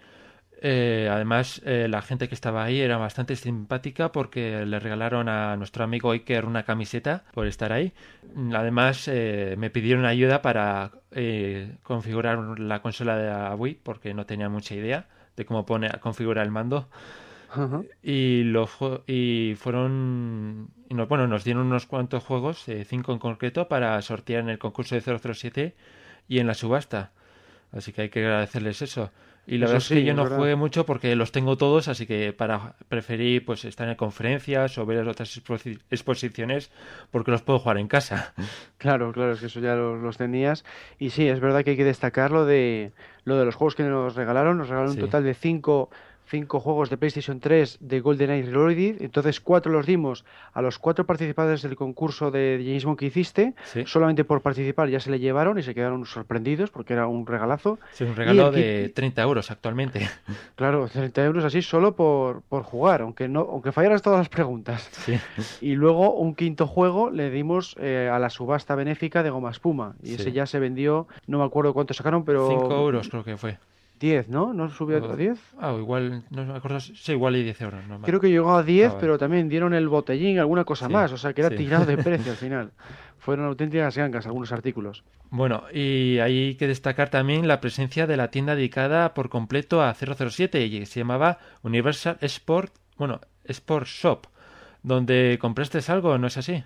Eh, 0.61 1.09
además, 1.11 1.61
eh, 1.65 1.88
la 1.89 2.01
gente 2.01 2.29
que 2.29 2.35
estaba 2.35 2.63
ahí 2.63 2.81
era 2.81 2.97
bastante 2.97 3.35
simpática 3.35 4.11
porque 4.11 4.65
le 4.65 4.79
regalaron 4.79 5.29
a 5.29 5.55
nuestro 5.57 5.83
amigo 5.83 6.11
Iker 6.11 6.45
una 6.45 6.63
camiseta 6.63 7.25
por 7.33 7.47
estar 7.47 7.73
ahí. 7.73 7.93
Además, 8.53 9.07
eh, 9.07 9.55
me 9.57 9.69
pidieron 9.71 10.05
ayuda 10.05 10.41
para 10.41 10.91
eh, 11.11 11.77
configurar 11.83 12.59
la 12.59 12.81
consola 12.81 13.17
de 13.17 13.29
la 13.29 13.55
Wii 13.55 13.81
porque 13.83 14.13
no 14.13 14.25
tenía 14.25 14.49
mucha 14.49 14.75
idea 14.75 15.07
de 15.38 15.45
cómo 15.45 15.65
pone, 15.65 15.89
configurar 16.01 16.45
el 16.45 16.51
mando. 16.51 16.89
Y, 18.03 18.43
jue- 18.53 19.01
y 19.07 19.55
fueron. 19.55 20.69
y 20.89 20.93
nos, 20.93 21.07
bueno, 21.09 21.27
nos 21.27 21.43
dieron 21.43 21.65
unos 21.67 21.85
cuantos 21.85 22.23
juegos, 22.23 22.67
eh, 22.69 22.85
cinco 22.85 23.11
en 23.11 23.19
concreto, 23.19 23.67
para 23.67 24.01
sortear 24.01 24.41
en 24.43 24.49
el 24.49 24.59
concurso 24.59 24.95
de 24.95 25.01
007 25.01 25.75
y 26.27 26.39
en 26.39 26.47
la 26.47 26.53
subasta. 26.53 27.11
Así 27.72 27.91
que 27.93 28.03
hay 28.03 28.09
que 28.09 28.20
agradecerles 28.26 28.82
eso. 28.82 29.11
Y 29.49 29.59
la 29.59 29.65
Eso 29.68 29.74
verdad 29.76 29.88
es 29.91 29.97
que 29.97 30.03
yo 30.03 30.13
no 30.13 30.24
verdad. 30.24 30.38
jugué 30.38 30.55
mucho 30.57 30.86
porque 30.86 31.15
los 31.15 31.32
tengo 31.32 31.55
todos, 31.57 31.88
así 31.88 32.05
que 32.05 32.34
para 32.34 32.74
preferí 32.89 33.39
pues 33.39 33.63
estar 33.63 33.88
en 33.88 33.95
conferencias 33.95 34.78
o 34.78 34.86
ver 34.86 35.07
otras 35.07 35.38
exposi- 35.41 35.80
exposiciones 35.89 36.70
porque 37.11 37.32
los 37.32 37.43
puedo 37.43 37.59
jugar 37.59 37.78
en 37.78 37.88
casa. 37.88 38.34
Claro, 38.78 39.11
claro, 39.11 39.32
es 39.32 39.39
que 39.39 39.47
eso 39.47 39.59
ya 39.59 39.74
los, 39.76 39.99
los 40.01 40.18
tenías. 40.18 40.63
Y 40.99 41.09
sí, 41.09 41.28
es 41.28 41.39
verdad 41.39 41.63
que 41.63 41.72
hay 41.72 41.78
que 41.78 41.84
destacar 41.84 42.30
lo 42.32 42.45
de, 42.45 42.91
lo 43.24 43.38
de 43.38 43.45
los 43.45 43.55
juegos 43.55 43.74
que 43.76 43.84
nos 43.84 44.15
regalaron. 44.15 44.57
Nos 44.57 44.68
regalaron 44.70 44.93
Sí. 44.93 44.99
un 44.99 45.05
total 45.05 45.24
de 45.24 45.34
cinco, 45.34 45.89
cinco 46.28 46.59
juegos 46.59 46.89
de 46.89 46.97
PlayStation 46.97 47.39
3 47.39 47.78
de 47.80 47.99
GoldenEye 48.01 48.43
Reloaded. 48.43 49.01
Entonces, 49.01 49.39
cuatro 49.41 49.71
los 49.71 49.86
dimos 49.86 50.25
a 50.53 50.61
los 50.61 50.78
cuatro 50.80 51.05
participantes 51.05 51.61
del 51.61 51.75
concurso 51.75 52.32
de 52.32 52.61
James 52.65 52.86
Bond 52.86 52.97
que 52.99 53.05
hiciste. 53.05 53.53
Sí, 53.65 53.84
Solamente 53.86 54.23
por 54.25 54.41
participar 54.41 54.89
ya 54.89 54.99
se 54.99 55.09
le 55.11 55.19
llevaron 55.19 55.57
y 55.57 55.63
se 55.63 55.73
quedaron 55.73 56.05
sorprendidos 56.05 56.69
porque 56.69 56.93
era 56.93 57.07
un 57.07 57.25
regalazo. 57.25 57.80
Sí, 57.93 58.03
un 58.03 58.15
regalo 58.15 58.51
kit- 58.51 58.55
de 58.55 58.89
30 58.95 59.21
euros 59.21 59.51
actualmente. 59.51 60.07
Claro, 60.55 60.88
30 60.88 61.23
euros 61.23 61.43
así 61.45 61.61
solo 61.61 61.95
por, 61.95 62.41
por 62.41 62.63
jugar, 62.63 63.01
aunque 63.01 63.28
no, 63.28 63.41
aunque 63.41 63.71
fallaras 63.71 64.01
todas 64.01 64.19
las 64.19 64.30
preguntas. 64.30 64.89
Sí. 65.05 65.17
Y 65.61 65.75
luego 65.75 66.13
un 66.15 66.34
quinto 66.36 66.65
juego 66.67 67.11
le 67.11 67.30
dimos 67.30 67.75
eh, 67.80 68.09
a 68.11 68.17
la 68.19 68.30
subasta 68.30 68.75
benéfica 68.75 69.23
de 69.23 69.30
Goma 69.30 69.51
Espuma. 69.51 69.95
Y 70.01 70.15
ese 70.15 70.32
ya 70.32 70.45
se 70.45 70.59
vendió, 70.59 71.07
no 71.28 71.38
me 71.39 71.45
acuerdo 71.45 71.73
cuánto 71.73 71.93
sacaron, 71.93 72.25
pero 72.25 72.47
5 72.49 72.73
euros 72.75 73.07
creo 73.09 73.23
que 73.23 73.38
fue. 73.38 73.57
10, 74.00 74.30
¿no? 74.30 74.54
¿No 74.54 74.70
subió 74.70 75.04
a 75.04 75.16
10? 75.16 75.39
Ah, 75.60 75.74
o 75.74 75.80
igual, 75.80 76.24
no 76.30 76.45
me 76.45 76.54
acuerdo. 76.56 76.80
Sí, 76.80 77.12
igual 77.12 77.36
y 77.36 77.43
10 77.43 77.62
euros. 77.62 77.88
No 77.88 78.02
Creo 78.02 78.20
que 78.20 78.30
llegó 78.30 78.56
a 78.56 78.64
10, 78.64 78.86
Ah, 78.86 78.88
vale. 78.89 79.00
pero 79.02 79.18
también 79.18 79.50
dieron 79.50 79.74
el 79.74 79.88
botellín, 79.88 80.39
alguna 80.39 80.64
cosa 80.66 80.88
Sí, 80.88 80.93
más. 80.93 81.12
O 81.12 81.18
sea, 81.18 81.34
que 81.34 81.41
era 81.41 81.50
sí. 81.50 81.56
tirado 81.58 81.86
de 81.86 81.98
precio 82.04 82.32
al 82.32 82.38
final. 82.38 82.72
Fueron 83.18 83.45
auténticas 83.45 83.98
gangas 83.98 84.26
algunos 84.28 84.52
artículos. 84.52 85.04
Bueno, 85.30 85.64
y 85.74 86.20
hay 86.20 86.56
que 86.56 86.68
destacar 86.68 87.10
también 87.10 87.48
la 87.48 87.60
presencia 87.60 88.08
de 88.08 88.16
la 88.18 88.30
tienda 88.32 88.56
dedicada 88.56 89.14
por 89.14 89.30
completo 89.30 89.82
a 89.82 89.93
007 89.93 90.66
y 90.66 90.86
se 90.86 91.00
llamaba 91.02 91.39
Universal 91.64 92.18
Sport, 92.22 92.74
bueno, 92.98 93.20
Sport 93.43 93.88
Shop, 93.88 94.28
donde 94.84 95.38
compraste 95.41 95.80
algo, 95.91 96.18
¿no 96.18 96.28
es 96.28 96.38
así? 96.38 96.64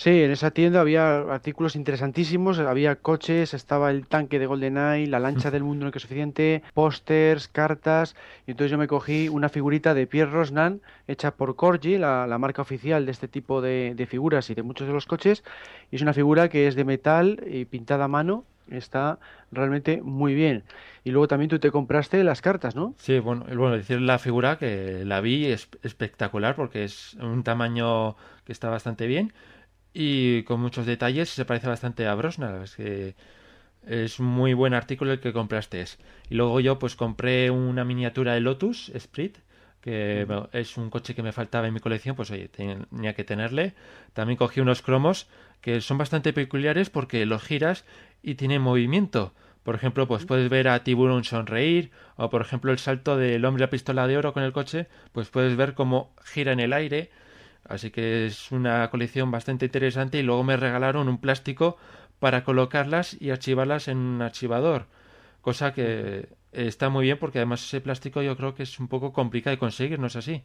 Sí, 0.00 0.22
en 0.22 0.30
esa 0.30 0.50
tienda 0.50 0.80
había 0.80 1.18
artículos 1.18 1.76
interesantísimos, 1.76 2.58
había 2.58 2.96
coches, 2.96 3.52
estaba 3.52 3.90
el 3.90 4.06
tanque 4.06 4.38
de 4.38 4.46
GoldenEye, 4.46 5.06
la 5.06 5.18
lancha 5.18 5.50
del 5.50 5.62
mundo 5.62 5.84
no 5.84 5.92
que 5.92 5.98
es 5.98 6.02
suficiente, 6.02 6.62
pósters, 6.72 7.48
cartas, 7.48 8.16
y 8.46 8.52
entonces 8.52 8.70
yo 8.70 8.78
me 8.78 8.88
cogí 8.88 9.28
una 9.28 9.50
figurita 9.50 9.92
de 9.92 10.06
Pierre 10.06 10.30
Rosnan 10.30 10.80
hecha 11.06 11.32
por 11.32 11.54
Corgi, 11.54 11.98
la, 11.98 12.26
la 12.26 12.38
marca 12.38 12.62
oficial 12.62 13.04
de 13.04 13.12
este 13.12 13.28
tipo 13.28 13.60
de, 13.60 13.92
de 13.94 14.06
figuras 14.06 14.48
y 14.48 14.54
de 14.54 14.62
muchos 14.62 14.86
de 14.86 14.94
los 14.94 15.04
coches, 15.04 15.44
y 15.90 15.96
es 15.96 16.00
una 16.00 16.14
figura 16.14 16.48
que 16.48 16.66
es 16.66 16.76
de 16.76 16.86
metal 16.86 17.38
y 17.46 17.66
pintada 17.66 18.06
a 18.06 18.08
mano, 18.08 18.46
está 18.70 19.18
realmente 19.52 20.00
muy 20.00 20.32
bien. 20.32 20.62
Y 21.04 21.10
luego 21.10 21.28
también 21.28 21.50
tú 21.50 21.58
te 21.58 21.70
compraste 21.70 22.24
las 22.24 22.40
cartas, 22.40 22.74
¿no? 22.74 22.94
Sí, 22.96 23.18
bueno, 23.18 23.44
bueno, 23.48 23.72
decir 23.72 24.00
la 24.00 24.18
figura 24.18 24.56
que 24.56 25.04
la 25.04 25.20
vi 25.20 25.44
es 25.44 25.68
espectacular 25.82 26.56
porque 26.56 26.84
es 26.84 27.18
un 27.20 27.42
tamaño 27.42 28.16
que 28.46 28.52
está 28.52 28.70
bastante 28.70 29.06
bien 29.06 29.34
y 29.92 30.42
con 30.44 30.60
muchos 30.60 30.86
detalles 30.86 31.30
se 31.30 31.44
parece 31.44 31.68
bastante 31.68 32.06
a 32.06 32.14
Brosnan, 32.14 32.62
es 32.62 32.76
que 32.76 33.14
es 33.86 34.20
muy 34.20 34.54
buen 34.54 34.74
artículo 34.74 35.12
el 35.12 35.20
que 35.20 35.32
compraste. 35.32 35.84
Y 36.28 36.34
luego 36.34 36.60
yo 36.60 36.78
pues 36.78 36.96
compré 36.96 37.50
una 37.50 37.84
miniatura 37.84 38.34
de 38.34 38.40
Lotus 38.40 38.90
Sprint, 38.90 39.38
que 39.80 40.24
bueno, 40.26 40.48
es 40.52 40.76
un 40.76 40.90
coche 40.90 41.14
que 41.14 41.22
me 41.22 41.32
faltaba 41.32 41.66
en 41.66 41.74
mi 41.74 41.80
colección, 41.80 42.14
pues 42.14 42.30
oye, 42.30 42.48
tenía 42.48 43.14
que 43.14 43.24
tenerle. 43.24 43.74
También 44.12 44.36
cogí 44.36 44.60
unos 44.60 44.82
cromos 44.82 45.26
que 45.60 45.80
son 45.80 45.98
bastante 45.98 46.32
peculiares 46.32 46.90
porque 46.90 47.24
los 47.26 47.42
giras 47.42 47.84
y 48.22 48.34
tienen 48.34 48.62
movimiento. 48.62 49.32
Por 49.62 49.74
ejemplo, 49.74 50.08
pues 50.08 50.24
puedes 50.24 50.48
ver 50.48 50.68
a 50.68 50.82
Tiburón 50.84 51.24
sonreír, 51.24 51.90
o 52.16 52.30
por 52.30 52.40
ejemplo 52.40 52.72
el 52.72 52.78
salto 52.78 53.16
del 53.16 53.44
hombre 53.44 53.64
a 53.64 53.70
pistola 53.70 54.06
de 54.06 54.16
oro 54.16 54.32
con 54.32 54.42
el 54.42 54.52
coche, 54.52 54.86
pues 55.12 55.28
puedes 55.28 55.56
ver 55.56 55.74
cómo 55.74 56.14
gira 56.24 56.52
en 56.52 56.60
el 56.60 56.72
aire. 56.72 57.10
Así 57.64 57.90
que 57.90 58.26
es 58.26 58.50
una 58.52 58.90
colección 58.90 59.30
bastante 59.30 59.66
interesante 59.66 60.18
y 60.18 60.22
luego 60.22 60.44
me 60.44 60.56
regalaron 60.56 61.08
un 61.08 61.18
plástico 61.18 61.76
para 62.18 62.44
colocarlas 62.44 63.16
y 63.20 63.30
archivarlas 63.30 63.88
en 63.88 63.98
un 63.98 64.22
archivador. 64.22 64.86
Cosa 65.40 65.72
que 65.72 66.28
está 66.52 66.88
muy 66.88 67.04
bien 67.04 67.18
porque 67.18 67.38
además 67.38 67.64
ese 67.64 67.80
plástico 67.80 68.22
yo 68.22 68.36
creo 68.36 68.54
que 68.54 68.64
es 68.64 68.78
un 68.80 68.88
poco 68.88 69.12
complicado 69.12 69.54
de 69.54 69.58
conseguir, 69.58 69.98
¿no 69.98 70.08
es 70.08 70.16
así? 70.16 70.42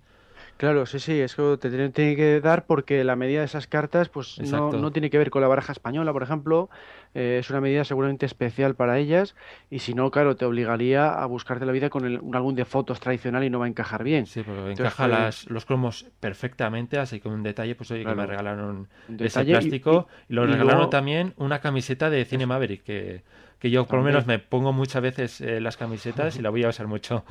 Claro, 0.58 0.86
sí, 0.86 1.00
sí, 1.00 1.20
eso 1.20 1.60
te 1.60 1.70
tiene, 1.70 1.92
que 2.16 2.40
dar 2.40 2.66
porque 2.66 3.04
la 3.04 3.18
medida 3.18 3.40
de 3.40 3.46
esas 3.46 3.68
cartas 3.68 4.08
pues 4.08 4.40
no, 4.40 4.72
no 4.72 4.92
tiene 4.94 5.10
que 5.10 5.18
ver 5.18 5.30
con 5.30 5.42
la 5.42 5.50
baraja 5.50 5.74
española, 5.74 6.14
por 6.14 6.24
ejemplo, 6.24 6.70
eh, 7.14 7.40
es 7.42 7.50
una 7.50 7.60
medida 7.60 7.84
seguramente 7.84 8.26
especial 8.26 8.74
para 8.76 8.98
ellas 8.98 9.36
y 9.70 9.80
si 9.80 9.94
no, 9.94 10.10
claro, 10.12 10.38
te 10.38 10.46
obligaría 10.46 11.10
a 11.10 11.26
buscarte 11.26 11.66
la 11.66 11.74
vida 11.74 11.90
con 11.90 12.06
el- 12.06 12.20
un 12.22 12.34
álbum 12.38 12.56
de 12.56 12.64
fotos 12.64 13.02
tradicional 13.02 13.44
y 13.44 13.50
no 13.50 13.60
va 13.60 13.66
a 13.66 13.68
encajar 13.68 14.06
bien. 14.06 14.28
Sí, 14.28 14.44
porque 14.44 14.60
Entonces, 14.60 14.80
encaja 14.80 15.08
las, 15.10 15.50
los 15.50 15.66
cromos 15.66 16.06
perfectamente, 16.22 17.00
así 17.00 17.20
que 17.20 17.28
un 17.28 17.44
detalle, 17.44 17.76
pues 17.76 17.92
oye, 17.92 18.06
que 18.06 18.16
me 18.16 18.26
regalaron 18.26 18.88
ese 19.10 19.24
detalle 19.24 19.50
y- 19.50 19.52
plástico 19.56 20.08
y, 20.30 20.34
lo 20.34 20.44
y 20.44 20.48
regalaron 20.48 20.78
luego- 20.78 20.90
también 20.90 21.34
una 21.36 21.60
camiseta 21.60 22.10
de 22.10 22.24
Cine 22.24 22.46
Maverick, 22.46 22.82
que, 22.84 23.24
que 23.60 23.70
yo 23.72 23.86
por 23.86 23.98
lo 23.98 24.04
menos 24.06 24.26
me 24.26 24.40
pongo 24.40 24.72
muchas 24.72 25.02
veces 25.02 25.42
eh, 25.42 25.60
las 25.60 25.76
camisetas 25.76 26.38
y 26.38 26.42
la 26.42 26.50
voy 26.50 26.64
a 26.64 26.70
usar 26.70 26.88
mucho. 26.88 27.26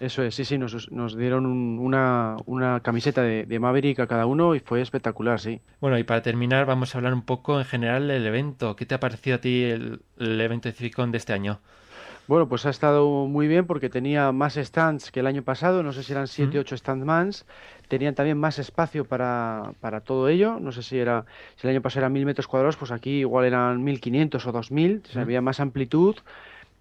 Eso 0.00 0.22
es, 0.22 0.34
sí, 0.34 0.44
sí, 0.44 0.58
nos, 0.58 0.90
nos 0.92 1.16
dieron 1.16 1.46
un- 1.46 1.78
una, 1.78 2.36
una 2.46 2.80
camiseta 2.80 3.22
de, 3.22 3.46
de 3.46 3.58
Maverick 3.58 3.98
a 4.00 4.06
cada 4.06 4.26
uno 4.26 4.54
y 4.54 4.60
fue 4.60 4.82
espectacular, 4.82 5.40
sí. 5.40 5.60
Bueno, 5.80 5.98
y 5.98 6.04
para 6.04 6.20
terminar 6.22 6.66
vamos 6.66 6.94
a 6.94 6.98
hablar 6.98 7.14
un 7.14 7.22
poco 7.22 7.58
en 7.58 7.64
general 7.64 8.06
del 8.08 8.26
evento. 8.26 8.76
¿Qué 8.76 8.84
te 8.84 8.94
ha 8.94 9.00
parecido 9.00 9.36
a 9.36 9.40
ti 9.40 9.64
el, 9.64 10.00
el 10.18 10.40
evento 10.40 10.68
de 10.68 10.74
Civicon 10.74 11.12
de 11.12 11.18
este 11.18 11.32
año? 11.32 11.60
Bueno, 12.28 12.48
pues 12.48 12.66
ha 12.66 12.70
estado 12.70 13.08
muy 13.26 13.46
bien 13.46 13.66
porque 13.66 13.88
tenía 13.88 14.32
más 14.32 14.56
stands 14.56 15.12
que 15.12 15.20
el 15.20 15.28
año 15.28 15.42
pasado, 15.44 15.82
no 15.84 15.92
sé 15.92 16.02
si 16.02 16.10
eran 16.12 16.26
7 16.26 16.56
Mm. 16.56 16.58
o 16.58 16.60
8 16.62 16.76
standmans, 16.76 17.46
tenían 17.88 18.16
también 18.16 18.36
más 18.36 18.58
espacio 18.58 19.04
para, 19.04 19.72
para 19.80 20.00
todo 20.00 20.28
ello, 20.28 20.58
no 20.60 20.72
sé 20.72 20.82
si 20.82 20.98
era 20.98 21.24
si 21.54 21.66
el 21.68 21.70
año 21.74 21.82
pasado 21.82 22.00
eran 22.00 22.12
1000 22.12 22.26
metros 22.26 22.48
cuadrados, 22.48 22.76
pues 22.76 22.90
aquí 22.90 23.20
igual 23.20 23.44
eran 23.46 23.82
1500 23.84 24.44
o 24.46 24.50
2000, 24.52 25.02
o 25.08 25.12
sea, 25.12 25.22
había 25.22 25.40
más 25.40 25.60
amplitud, 25.60 26.16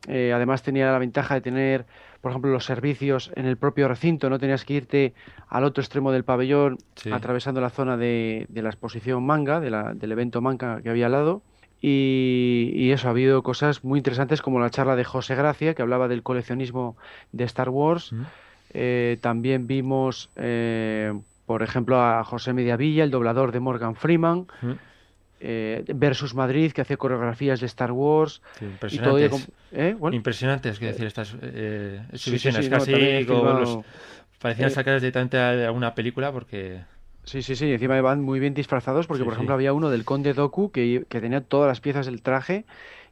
eh, 0.07 0.33
además 0.33 0.63
tenía 0.63 0.91
la 0.91 0.99
ventaja 0.99 1.35
de 1.35 1.41
tener, 1.41 1.85
por 2.25 2.31
ejemplo, 2.31 2.49
los 2.49 2.65
servicios 2.65 3.31
en 3.35 3.45
el 3.45 3.55
propio 3.55 3.87
recinto, 3.87 4.31
no 4.31 4.39
tenías 4.39 4.65
que 4.65 4.73
irte 4.73 5.13
al 5.47 5.63
otro 5.63 5.83
extremo 5.83 6.11
del 6.11 6.23
pabellón 6.23 6.79
Sí. 6.95 7.11
atravesando 7.11 7.61
la 7.61 7.69
zona 7.69 7.97
de, 7.97 8.47
de 8.49 8.63
la 8.63 8.69
exposición 8.69 9.23
manga, 9.23 9.59
de 9.59 9.69
la- 9.69 9.93
del 9.93 10.11
evento 10.11 10.41
manga 10.41 10.81
que 10.81 10.89
había 10.89 11.05
al 11.05 11.11
lado. 11.11 11.43
Y, 11.83 12.71
y 12.73 12.91
eso, 12.93 13.07
ha 13.09 13.11
habido 13.11 13.43
cosas 13.43 13.83
muy 13.83 13.99
interesantes 13.99 14.41
como 14.41 14.59
la 14.59 14.71
charla 14.71 14.95
de 14.95 15.03
José 15.03 15.35
Gracia, 15.35 15.75
que 15.75 15.83
hablaba 15.83 16.07
del 16.07 16.23
coleccionismo 16.23 16.97
de 17.31 17.43
Star 17.43 17.69
Wars. 17.69 18.11
Mm. 18.11 18.21
Eh, 18.73 19.17
también 19.21 19.67
vimos, 19.67 20.31
eh, 20.35 21.13
por 21.45 21.61
ejemplo, 21.61 22.01
a 22.01 22.23
José 22.23 22.53
Mediavilla, 22.53 23.03
el 23.03 23.11
doblador 23.11 23.51
de 23.51 23.59
Morgan 23.59 23.93
Freeman, 23.95 24.47
Mm. 24.63 24.71
Eh, 25.45 25.83
versus 25.95 26.33
Madrid, 26.33 26.71
que 26.71 26.81
hace 26.81 26.97
coreografías 26.97 27.59
de 27.59 27.65
Star 27.67 27.91
Wars. 27.91 28.41
Sí, 28.59 28.65
Y 28.65 28.67
todo 28.99 29.19
impresionantes. 29.19 29.29
con- 29.31 29.79
¿eh? 29.79 29.95
Quiero 30.79 30.93
decir, 30.93 31.07
estas 31.07 31.35
eh, 31.41 32.01
sí, 32.13 32.37
sí, 32.39 32.69
casi 32.69 33.25
como 33.25 33.43
los- 33.53 33.85
parecían 34.39 34.67
eh, 34.69 34.71
sacadas 34.73 35.01
directamente 35.01 35.37
de 35.37 35.65
alguna 35.65 35.95
película 35.95 36.31
porque 36.31 36.81
Sí, 37.23 37.41
sí, 37.41 37.55
sí, 37.55 37.71
encima 37.71 37.99
van 38.01 38.21
muy 38.21 38.39
bien 38.39 38.53
disfrazados 38.53 39.07
porque, 39.07 39.23
por 39.23 39.33
ejemplo, 39.33 39.55
había 39.55 39.73
uno 39.73 39.89
del 39.89 40.05
Conde 40.05 40.33
Doku 40.35 40.69
que, 40.71 41.05
que 41.09 41.21
tenía 41.21 41.41
todas 41.41 41.67
las 41.67 41.81
piezas 41.81 42.05
del 42.05 42.21
traje 42.21 42.65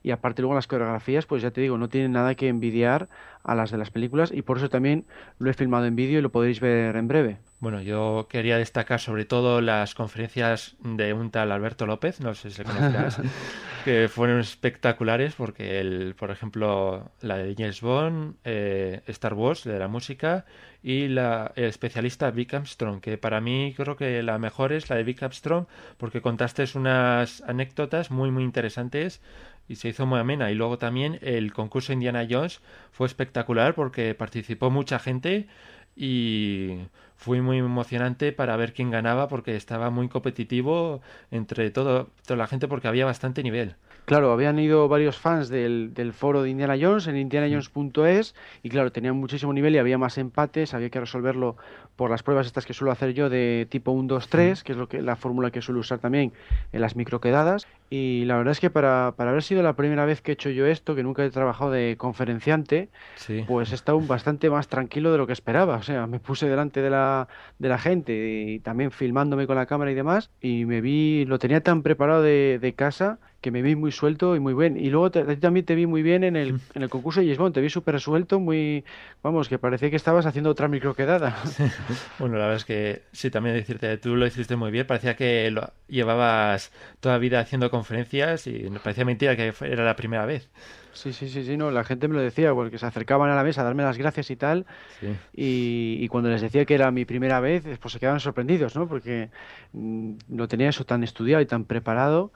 y 0.04 0.12
aparte 0.12 0.42
luego 0.42 0.54
las 0.54 0.68
coreografías, 0.68 1.26
pues 1.26 1.42
ya 1.42 1.52
te 1.52 1.62
digo, 1.62 1.78
no 1.78 1.90
tienen 1.90 2.12
nada 2.12 2.36
que 2.36 2.50
envidiar 2.50 3.08
a 3.44 3.56
las 3.56 3.72
de 3.72 3.78
las 3.78 3.90
películas 3.90 4.32
y 4.32 4.42
por 4.42 4.58
eso 4.58 4.70
también 4.70 5.06
lo 5.40 5.50
he 5.50 5.54
filmado 5.54 5.86
en 5.86 5.96
vídeo 5.96 6.20
y 6.20 6.22
lo 6.22 6.32
podréis 6.32 6.60
ver 6.60 6.96
en 6.96 7.08
breve. 7.08 7.40
Bueno, 7.60 7.82
yo 7.82 8.28
quería 8.30 8.58
destacar 8.58 9.00
sobre 9.00 9.24
todo 9.24 9.62
las 9.62 9.96
conferencias 9.96 10.76
de 10.82 11.14
un 11.14 11.32
tal 11.32 11.52
Alberto 11.52 11.86
López, 11.86 12.20
no 12.20 12.34
sé 12.34 12.52
si 12.52 12.62
le 12.62 12.66
conocerás, 12.66 13.22
que 13.86 14.10
fueron 14.10 14.42
espectaculares 14.42 15.36
porque, 15.36 15.80
el, 15.80 16.14
por 16.16 16.30
ejemplo, 16.30 17.12
la 17.22 17.38
de 17.38 17.56
James 17.58 17.80
Bond, 17.80 18.36
eh, 18.44 19.02
Star 19.08 19.34
Wars, 19.34 19.64
de 19.64 19.80
la 19.80 19.88
música, 19.88 20.46
y 20.84 21.08
la 21.08 21.54
el 21.56 21.64
especialista 21.64 22.30
Vic 22.30 22.54
Armstrong, 22.54 23.00
que 23.00 23.18
para 23.18 23.40
mí 23.40 23.74
creo 23.76 23.96
que 23.96 24.22
la 24.22 24.38
mejor 24.38 24.74
es 24.74 24.90
la 24.90 24.98
de 24.98 25.04
Vic 25.04 25.24
Armstrong 25.24 25.66
porque 25.98 26.22
contaste 26.22 26.66
unas 26.76 27.42
anécdotas 27.48 28.12
muy, 28.12 28.30
muy 28.30 28.44
interesantes 28.44 29.22
y 29.68 29.76
se 29.76 29.90
hizo 29.90 30.06
muy 30.06 30.20
amena. 30.20 30.52
Y 30.52 30.56
luego 30.56 30.78
también 30.78 31.20
el 31.22 31.54
concurso 31.54 31.94
Indiana 31.94 32.28
Jones 32.30 32.62
fue 32.92 33.08
espectacular 33.08 33.76
porque 33.76 34.14
participó 34.16 34.70
mucha 34.70 35.00
gente 35.00 35.48
y 35.96 36.80
fue 37.16 37.42
muy 37.42 37.60
emocionante 37.60 38.32
para 38.32 38.58
ver 38.58 38.74
quién 38.74 38.92
ganaba 38.92 39.28
porque 39.28 39.56
estaba 39.56 39.90
muy 39.90 40.10
competitivo 40.10 41.02
entre 41.32 41.70
todo, 41.72 42.10
toda 42.26 42.38
la 42.38 42.48
gente 42.48 42.68
porque 42.68 42.88
había 42.88 43.06
bastante 43.06 43.44
nivel. 43.44 43.76
Claro, 44.06 44.34
habían 44.34 44.60
ido 44.60 44.90
varios 44.90 45.18
fans 45.18 45.48
del, 45.48 45.94
del 45.94 46.12
foro 46.12 46.44
de 46.44 46.50
Indiana 46.50 46.76
Jones 46.80 47.08
en 47.08 47.16
indianajones.es 47.16 48.36
y 48.62 48.70
claro, 48.70 48.92
tenían 48.92 49.16
muchísimo 49.16 49.54
nivel 49.54 49.76
y 49.76 49.78
había 49.78 49.98
más 49.98 50.18
empates, 50.18 50.74
había 50.74 50.90
que 50.90 51.00
resolverlo 51.00 51.56
por 51.96 52.10
las 52.10 52.24
pruebas 52.24 52.48
estas 52.48 52.66
que 52.66 52.74
suelo 52.74 52.92
hacer 52.92 53.14
yo 53.14 53.30
de 53.30 53.68
tipo 53.70 53.92
1, 53.92 54.08
2, 54.08 54.28
3, 54.28 54.64
que 54.64 54.72
es 54.72 54.78
lo 54.78 54.88
que 54.90 55.02
la 55.02 55.16
fórmula 55.16 55.52
que 55.52 55.62
suelo 55.62 55.80
usar 55.80 56.00
también 56.00 56.34
en 56.72 56.82
las 56.82 56.96
microquedadas 56.96 57.68
y 57.90 58.26
la 58.26 58.38
verdad 58.38 58.54
es 58.54 58.60
que 58.60 58.72
para, 58.72 59.14
para 59.16 59.30
haber 59.30 59.44
sido 59.44 59.62
la 59.62 59.74
primera 59.76 60.04
vez 60.06 60.22
que 60.22 60.32
he 60.32 60.34
hecho 60.34 60.50
yo 60.50 60.66
esto, 60.66 60.96
que 60.96 61.04
nunca 61.04 61.24
he 61.24 61.30
trabajado 61.30 61.70
de 61.70 61.96
conferenciante, 61.98 62.90
Sí. 63.16 63.44
pues 63.48 63.72
he 63.72 63.76
estado 63.76 64.00
bastante 64.00 64.50
más 64.50 64.68
tranquilo 64.68 65.12
de 65.12 65.18
lo 65.20 65.28
que 65.28 65.34
esperaba. 65.34 65.76
O 65.78 65.84
sea, 65.84 66.08
me 66.08 66.20
puse 66.20 66.50
delante 66.50 66.82
de 66.82 66.90
la, 66.90 67.28
de 67.60 67.70
la 67.70 67.78
gente 67.78 68.44
y 68.48 68.60
también 68.60 68.90
filmándome 68.92 69.46
con 69.46 69.56
la 69.56 69.68
cámara 69.68 69.92
y 69.92 69.96
demás. 69.96 70.32
Y 70.42 70.66
me 70.66 70.82
vi, 70.82 71.26
lo 71.26 71.38
tenía 71.38 71.62
tan 71.62 71.84
preparado 71.84 72.24
de, 72.24 72.58
de 72.60 72.74
casa 72.74 73.20
que 73.42 73.52
me 73.52 73.62
vi 73.62 73.76
muy 73.76 73.92
suelto 73.92 74.36
y 74.36 74.40
muy 74.40 74.54
bien. 74.54 74.78
Y 74.78 74.90
luego 74.90 75.12
te- 75.12 75.36
también 75.38 75.66
te 75.66 75.76
vi 75.76 75.86
muy 75.86 76.02
bien 76.02 76.24
en 76.24 76.36
el, 76.38 76.60
en 76.74 76.82
el 76.82 76.90
concurso 76.90 77.20
de 77.22 77.36
Bond. 77.36 77.54
Te 77.54 77.62
vi 77.62 77.70
súper 77.70 78.00
suelto, 78.00 78.40
muy. 78.40 78.86
Vamos, 79.22 79.50
que 79.50 79.60
parecía 79.60 79.90
que 79.90 79.98
estabas 79.98 80.26
haciendo 80.26 80.50
otra 80.50 80.68
microquedada. 80.68 81.36
Bueno, 82.20 82.36
la 82.36 82.42
verdad 82.46 82.58
es 82.58 82.66
que 82.66 83.04
sí, 83.12 83.30
también 83.30 83.56
decirte, 83.56 83.98
tú 83.98 84.16
lo 84.16 84.26
hiciste 84.26 84.56
muy 84.56 84.72
bien, 84.72 84.88
parecía 84.88 85.16
que 85.16 85.50
lo 85.52 85.72
llevabas 85.88 86.72
toda 87.00 87.16
la 87.16 87.20
vida 87.20 87.40
haciendo 87.40 87.70
conferencias 87.70 88.48
y 88.48 88.70
me 88.70 88.80
parecía 88.80 89.06
mentira 89.06 89.36
que 89.36 89.54
era 89.62 89.84
la 89.84 89.96
primera 89.96 90.26
vez. 90.26 90.50
Sí, 90.94 91.12
sí, 91.12 91.28
sí, 91.28 91.44
sí, 91.44 91.58
no, 91.58 91.72
la 91.72 91.84
gente 91.84 92.08
me 92.08 92.14
lo 92.16 92.22
decía, 92.22 92.54
porque 92.54 92.78
se 92.78 92.86
acercaban 92.86 93.30
a 93.32 93.36
la 93.36 93.44
mesa 93.44 93.62
a 93.62 93.64
darme 93.64 93.82
las 93.84 93.98
gracias 93.98 94.30
y 94.30 94.36
tal, 94.36 94.66
Sí. 95.00 95.08
y, 95.34 95.98
y 96.00 96.08
cuando 96.08 96.30
les 96.30 96.42
decía 96.42 96.66
que 96.66 96.76
era 96.76 96.92
mi 96.92 97.04
primera 97.06 97.40
vez, 97.40 97.64
pues 97.82 97.94
se 97.94 98.00
quedaban 98.00 98.20
sorprendidos, 98.20 98.76
¿no? 98.76 98.88
Porque 98.88 99.30
mm, 99.72 100.14
lo 100.36 100.48
tenía 100.48 100.70
eso 100.70 100.86
tan 100.86 101.04
estudiado 101.04 101.42
y 101.42 101.48
tan 101.48 101.66
preparado 101.66 102.32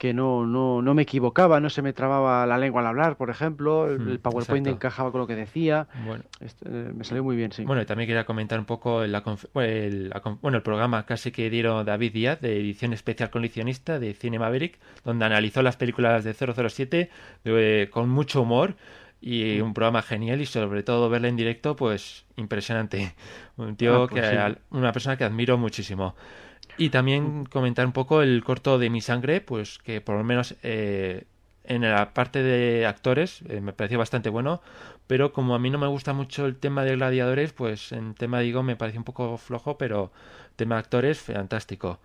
que 0.00 0.14
no, 0.14 0.46
no, 0.46 0.80
no 0.80 0.94
me 0.94 1.02
equivocaba, 1.02 1.60
no 1.60 1.68
se 1.68 1.82
me 1.82 1.92
trababa 1.92 2.46
la 2.46 2.56
lengua 2.56 2.80
al 2.80 2.86
hablar, 2.86 3.18
por 3.18 3.28
ejemplo, 3.28 3.86
el, 3.86 4.00
Mm, 4.00 4.08
el 4.12 4.18
PowerPoint 4.18 4.66
exacto. 4.66 4.76
encajaba 4.86 5.12
con 5.12 5.20
lo 5.20 5.26
que 5.26 5.36
decía, 5.36 5.88
Bueno, 6.06 6.24
Este, 6.40 6.66
eh, 6.66 6.90
me 6.94 7.04
salió 7.04 7.22
muy 7.22 7.36
bien, 7.36 7.52
sí. 7.52 7.64
Bueno, 7.64 7.82
y 7.82 7.84
también 7.84 8.08
quería 8.08 8.24
comentar 8.24 8.58
un 8.58 8.64
poco 8.64 9.06
la 9.06 9.22
el, 9.56 10.08
la 10.08 10.22
bueno, 10.40 10.56
el 10.56 10.62
programa 10.62 11.04
casi 11.04 11.30
que 11.32 11.50
dieron 11.50 11.84
David 11.84 12.14
Díaz 12.14 12.40
de 12.40 12.58
edición 12.58 12.94
especial 12.94 13.28
coleccionista 13.28 13.98
de 13.98 14.14
Cine 14.14 14.38
Maverick, 14.38 14.78
donde 15.04 15.26
analizó 15.26 15.60
las 15.60 15.76
películas 15.76 16.24
de 16.24 16.32
007 16.32 17.10
de- 17.44 17.88
con 17.92 18.08
mucho 18.08 18.40
humor 18.40 18.76
y 19.20 19.60
un 19.60 19.74
programa 19.74 20.00
genial 20.00 20.40
y 20.40 20.46
sobre 20.46 20.82
todo 20.82 21.10
verla 21.10 21.28
en 21.28 21.36
directo, 21.36 21.76
pues 21.76 22.24
impresionante. 22.36 23.14
Un 23.58 23.76
tío 23.76 24.04
Ah, 24.04 24.06
pues 24.08 24.22
que 24.22 24.26
sí. 24.30 24.34
al- 24.34 24.58
una 24.70 24.92
persona 24.92 25.18
que 25.18 25.24
admiro 25.24 25.58
muchísimo. 25.58 26.14
Y 26.76 26.90
también 26.90 27.44
comentar 27.44 27.86
un 27.86 27.92
poco 27.92 28.22
el 28.22 28.42
corto 28.44 28.78
de 28.78 28.90
Mi 28.90 29.00
Sangre, 29.00 29.40
pues 29.40 29.78
que 29.78 30.00
por 30.00 30.16
lo 30.16 30.24
menos 30.24 30.56
eh, 30.62 31.24
en 31.64 31.82
la 31.82 32.14
parte 32.14 32.42
de 32.42 32.86
actores 32.86 33.42
eh, 33.48 33.60
me 33.60 33.72
pareció 33.72 33.98
bastante 33.98 34.30
bueno, 34.30 34.60
pero 35.06 35.32
como 35.32 35.54
a 35.54 35.58
mí 35.58 35.70
no 35.70 35.78
me 35.78 35.86
gusta 35.88 36.12
mucho 36.12 36.46
el 36.46 36.56
tema 36.56 36.84
de 36.84 36.96
gladiadores, 36.96 37.52
pues 37.52 37.92
en 37.92 38.14
tema 38.14 38.40
digo 38.40 38.62
me 38.62 38.76
pareció 38.76 39.00
un 39.00 39.04
poco 39.04 39.36
flojo, 39.36 39.76
pero 39.78 40.10
tema 40.56 40.76
de 40.76 40.80
actores 40.80 41.20
fantástico. 41.20 41.98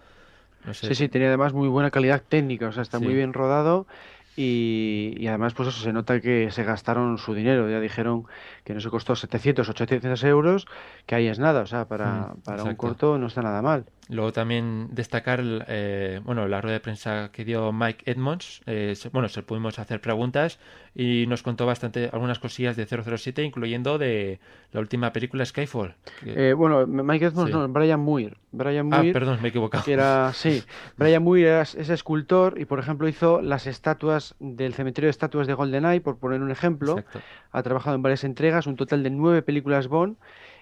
No 0.66 0.74
sé. 0.74 0.88
Sí, 0.88 0.96
sí, 0.96 1.10
tenía 1.10 1.28
además 1.30 1.54
muy 1.54 1.68
buena 1.68 1.92
calidad 1.92 2.24
técnica, 2.28 2.68
o 2.68 2.72
sea, 2.72 2.84
está 2.84 3.00
Sí. 3.00 3.06
muy 3.06 3.14
bien 3.16 3.34
rodado 3.34 3.88
y, 4.36 5.14
y 5.18 5.28
además 5.28 5.54
pues 5.54 5.70
eso 5.70 5.82
se 5.82 5.94
nota 5.94 6.20
que 6.22 6.52
se 6.52 6.64
gastaron 6.64 7.18
su 7.18 7.34
dinero, 7.34 7.70
ya 7.70 7.80
dijeron 7.80 8.26
que 8.64 8.74
no 8.74 8.82
se 8.82 8.90
costó 8.90 9.16
700, 9.16 9.70
800 9.70 10.24
euros, 10.24 10.66
que 11.06 11.16
ahí 11.16 11.28
es 11.28 11.40
nada, 11.40 11.62
o 11.62 11.66
sea, 11.68 11.88
para, 11.88 12.34
Mm, 12.34 12.42
para 12.44 12.64
un 12.64 12.76
corto 12.76 13.18
no 13.18 13.28
está 13.28 13.42
nada 13.42 13.62
mal. 13.62 13.86
Luego 14.10 14.32
también 14.32 14.90
destacar 14.92 15.42
eh, 15.68 16.22
bueno, 16.24 16.48
la 16.48 16.62
rueda 16.62 16.76
de 16.76 16.80
prensa 16.80 17.32
que 17.32 17.44
dio 17.44 17.72
Mike 17.72 18.10
Edmonds. 18.12 18.62
Eh, 18.68 18.96
bueno, 19.12 19.30
se 19.30 19.42
pudimos 19.42 19.80
hacer 19.80 20.00
preguntas 20.00 20.60
y 20.94 21.26
nos 21.28 21.42
contó 21.42 21.66
bastante 21.66 22.10
algunas 22.14 22.38
cosillas 22.38 22.76
de 22.76 22.86
007, 22.86 23.44
incluyendo 23.44 23.98
de 23.98 24.40
la 24.72 24.80
última 24.80 25.12
película 25.12 25.44
Skyfall. 25.44 25.96
Eh, 26.24 26.54
bueno, 26.56 26.86
Mike 26.86 27.26
Edmonds, 27.26 27.52
Sí. 27.52 27.58
no, 27.58 27.68
Brian 27.68 28.00
Muir. 28.00 28.38
Brian 28.52 28.94
ah, 28.94 29.00
Muir, 29.00 29.12
perdón, 29.12 29.40
me 29.42 29.48
he 29.48 29.50
equivocado. 29.50 29.84
que 29.84 29.94
era, 29.94 30.32
sí, 30.36 30.64
Brian 30.98 31.24
Muir 31.24 31.48
era, 31.48 31.62
es 31.64 31.90
escultor 31.90 32.60
y, 32.60 32.66
por 32.66 32.78
ejemplo, 32.80 33.08
hizo 33.08 33.42
las 33.42 33.66
estatuas 33.66 34.36
del 34.40 34.76
cementerio 34.76 35.08
de 35.08 35.12
estatuas 35.12 35.48
de 35.48 35.54
GoldenEye, 35.56 36.02
por 36.02 36.20
poner 36.20 36.42
un 36.42 36.52
ejemplo. 36.52 37.00
Exacto. 37.00 37.22
Ha 37.52 37.64
trabajado 37.64 37.96
en 37.96 38.04
varias 38.04 38.24
entregas, 38.24 38.68
un 38.68 38.76
total 38.76 39.02
de 39.02 39.10
nueve 39.10 39.42
películas 39.42 39.88
Bond, 39.88 40.18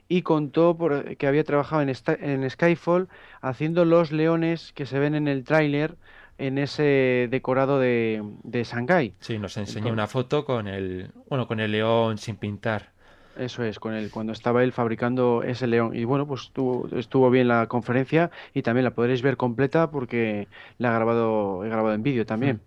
y 0.08 0.22
contó 0.22 0.78
por, 0.78 1.16
que 1.18 1.28
había 1.28 1.44
trabajado 1.44 1.82
en, 1.82 2.50
Skyfall 2.50 3.08
haciendo 3.42 3.86
los 3.86 4.12
leones 4.12 4.74
que 4.74 4.86
se 4.86 5.00
ven 5.00 5.16
en 5.16 5.28
el 5.28 5.44
tráiler 5.44 5.96
en 6.38 6.58
ese 6.58 7.28
decorado 7.30 7.80
de, 7.80 8.24
de 8.44 8.64
Shanghái. 8.64 9.16
Sí, 9.20 9.38
nos 9.38 9.56
enseñó 9.58 9.80
Entonces- 9.80 9.94
una 9.94 10.08
foto 10.08 10.46
con 10.46 10.68
el, 10.68 11.12
bueno, 11.30 11.48
con 11.48 11.60
el 11.60 11.72
león 11.72 12.18
sin 12.18 12.36
pintar. 12.36 12.92
Eso 13.38 13.64
es, 13.64 13.80
con 13.80 13.96
él, 13.96 14.12
cuando 14.12 14.32
estaba 14.32 14.64
él 14.64 14.72
fabricando 14.72 15.42
ese 15.44 15.66
león. 15.66 15.96
Y 15.96 16.04
bueno, 16.04 16.28
pues 16.28 16.44
estuvo, 16.44 16.88
estuvo 16.96 17.32
bien 17.32 17.48
la 17.48 17.66
conferencia 17.68 18.30
y 18.54 18.62
también 18.62 18.84
la 18.84 18.92
podréis 18.92 19.24
ver 19.24 19.38
completa 19.38 19.90
porque 19.90 20.48
la 20.78 20.92
he 20.92 20.94
grabado, 20.94 21.66
he 21.66 21.70
grabado 21.70 21.96
en 21.96 22.04
vídeo 22.04 22.28
también. 22.28 22.62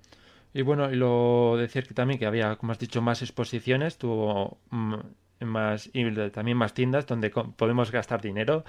Y 0.53 0.63
bueno, 0.63 0.91
y 0.91 0.97
lo 0.97 1.57
decir 1.57 1.87
que 1.87 1.95
también 1.95 2.19
que 2.19 2.27
había, 2.27 2.57
como 2.57 2.73
has 2.73 2.79
dicho, 2.81 3.01
más 3.01 3.23
exposiciones, 3.23 3.99
tuvo 3.99 4.59
mm, 4.71 4.95
más 5.41 5.91
y 5.93 6.11
también 6.31 6.57
más 6.57 6.73
tiendas 6.75 7.07
donde 7.07 7.31
podemos 7.31 7.91
gastar 7.91 8.21
dinero, 8.23 8.65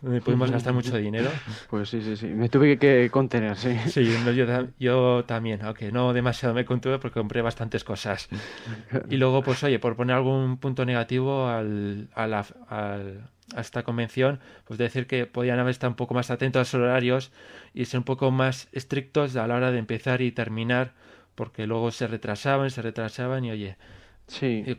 donde 0.00 0.20
podemos 0.20 0.50
gastar 0.50 0.72
mucho 0.74 0.96
dinero. 0.98 1.40
Pues 1.68 1.88
sí, 1.90 2.02
sí, 2.02 2.16
sí. 2.16 2.26
Me 2.28 2.48
tuve 2.48 2.78
que, 2.78 3.10
contener, 3.10 3.56
sí. 3.56 3.76
Sí, 3.88 4.16
no, 4.18 4.32
yo, 4.32 4.46
yo 4.78 5.24
también, 5.26 5.62
aunque 5.62 5.92
no 5.92 6.12
demasiado 6.12 6.54
me 6.54 6.64
contuve 6.64 6.98
porque 6.98 7.20
compré 7.20 7.42
bastantes 7.42 7.84
cosas. 7.84 8.28
Y 9.08 9.16
luego, 9.16 9.42
pues 9.42 9.62
oye, 9.62 9.78
por 9.78 9.96
poner 9.96 10.16
algún 10.16 10.58
punto 10.58 10.84
negativo 10.84 11.48
al, 11.48 12.08
a, 12.14 12.26
la- 12.26 12.46
al- 12.68 13.28
a 13.54 13.60
esta 13.60 13.84
convención, 13.84 14.40
pues 14.64 14.78
decir 14.78 15.06
que 15.06 15.26
podían 15.26 15.58
haber 15.58 15.70
estado 15.70 15.90
un 15.90 15.96
poco 15.96 16.14
más 16.14 16.30
atentos 16.30 16.74
a 16.74 16.78
los 16.78 16.84
horarios 16.86 17.32
y 17.74 17.84
ser 17.84 17.98
un 17.98 18.04
poco 18.04 18.30
más 18.30 18.68
estrictos 18.72 19.36
a 19.36 19.46
la 19.46 19.54
hora 19.56 19.70
de 19.70 19.78
empezar 19.78 20.20
y 20.22 20.32
terminar, 20.32 20.92
porque 21.34 21.66
luego 21.66 21.90
se 21.92 22.06
retrasaban, 22.08 22.70
se 22.70 22.82
retrasaban 22.82 23.44
y 23.44 23.50
oye, 23.52 23.76
Sí. 24.28 24.64
y 24.66 24.74
Sí. 24.74 24.76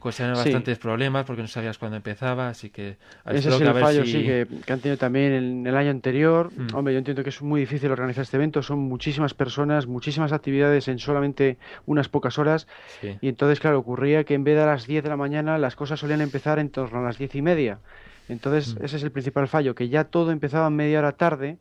bastantes 0.52 0.78
problemas 0.78 1.24
porque 1.26 1.42
no 1.42 1.48
sabías 1.48 1.78
cuándo 1.78 1.96
empezaba, 1.96 2.50
así 2.50 2.70
que 2.70 2.98
Ese 3.26 3.48
es 3.50 3.62
el 3.62 3.74
fallo, 3.76 4.04
si- 4.06 4.12
sí, 4.12 4.24
que, 4.24 4.46
que 4.66 4.74
han 4.74 4.80
tenido 4.82 4.98
también 4.98 5.32
en 5.32 5.68
el 5.68 5.78
año 5.78 5.90
anterior. 5.90 6.52
Mm. 6.54 6.76
Hombre, 6.76 6.94
yo 6.94 6.98
entiendo 6.98 7.24
que 7.24 7.30
es 7.30 7.42
muy 7.42 7.62
difícil 7.62 7.90
organizar 7.92 8.24
este 8.24 8.36
evento, 8.36 8.62
son 8.62 8.80
muchísimas 8.80 9.34
personas, 9.34 9.88
muchísimas 9.88 10.34
actividades 10.34 10.90
en 10.90 11.00
solamente 11.00 11.58
unas 11.86 12.10
pocas 12.10 12.38
horas. 12.38 12.68
Sí. 13.00 13.18
Y 13.22 13.30
entonces, 13.30 13.62
claro, 13.62 13.80
ocurría 13.80 14.26
que 14.26 14.34
en 14.34 14.44
vez 14.44 14.56
de 14.58 14.64
a 14.64 14.66
las 14.66 14.86
10 14.86 15.02
de 15.04 15.10
la 15.10 15.18
mañana, 15.18 15.58
las 15.58 15.78
cosas 15.78 16.00
solían 16.00 16.20
empezar 16.22 16.60
en 16.60 16.70
torno 16.70 17.00
a 17.00 17.04
las 17.04 17.18
10 17.18 17.34
y 17.36 17.42
media. 17.42 17.80
Entonces, 18.28 18.76
Mm. 18.78 18.84
ese 18.84 18.98
es 18.98 19.04
el 19.04 19.12
principal 19.12 19.48
fallo, 19.48 19.76
que 19.76 19.88
ya 19.88 20.04
todo 20.04 20.32
empezaba 20.32 20.70
media 20.70 21.00
hora 21.00 21.14
tarde 21.14 21.58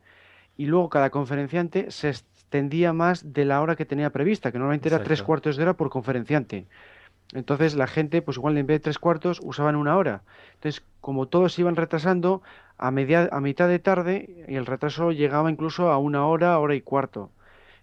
y 0.57 0.67
luego 0.67 0.89
cada 0.89 1.11
conferenciante 1.11 1.93
se 1.93 2.09
extendía 2.09 2.93
más 2.93 3.33
de 3.33 3.45
la 3.45 3.61
hora 3.61 3.77
que 3.77 3.85
tenía 3.85 4.11
prevista, 4.11 4.51
que 4.51 4.59
normalmente 4.59 4.89
era 4.89 5.05
tres 5.05 5.23
cuartos 5.23 5.57
de 5.57 5.63
hora 5.63 5.75
por 5.75 5.89
conferenciante. 5.91 6.67
Entonces 7.33 7.75
la 7.75 7.87
gente, 7.87 8.23
pues 8.23 8.37
igual 8.37 8.57
en 8.57 8.67
vez 8.67 8.77
de 8.77 8.85
tres 8.85 8.99
cuartos, 8.99 9.41
usaban 9.43 9.77
una 9.77 9.97
hora. 9.97 10.23
Entonces, 10.55 10.83
como 11.01 11.27
todos 11.27 11.59
iban 11.59 11.77
retrasando, 11.77 12.43
a, 12.79 12.91
media, 12.91 13.29
a 13.33 13.41
mitad 13.41 13.69
de 13.69 13.79
tarde, 13.79 14.45
el 14.49 14.67
retraso 14.67 15.13
llegaba 15.13 15.51
incluso 15.51 15.91
a 15.91 15.99
una 15.99 16.27
hora, 16.27 16.59
hora 16.59 16.75
y 16.75 16.81
cuarto. 16.81 17.31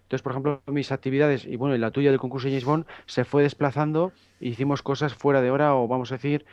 Entonces, 0.02 0.22
por 0.22 0.32
ejemplo, 0.32 0.62
mis 0.66 0.92
actividades, 0.92 1.44
y 1.46 1.56
bueno, 1.56 1.76
la 1.76 1.90
tuya 1.90 2.10
del 2.10 2.20
concurso 2.20 2.46
de 2.46 2.52
James 2.52 2.64
Bond, 2.64 2.86
se 3.06 3.24
fue 3.24 3.42
desplazando 3.42 4.12
e 4.40 4.48
hicimos 4.48 4.82
cosas 4.82 5.14
fuera 5.14 5.40
de 5.40 5.50
hora, 5.50 5.74
o 5.74 5.88
vamos 5.88 6.12
a 6.12 6.16
decir, 6.16 6.44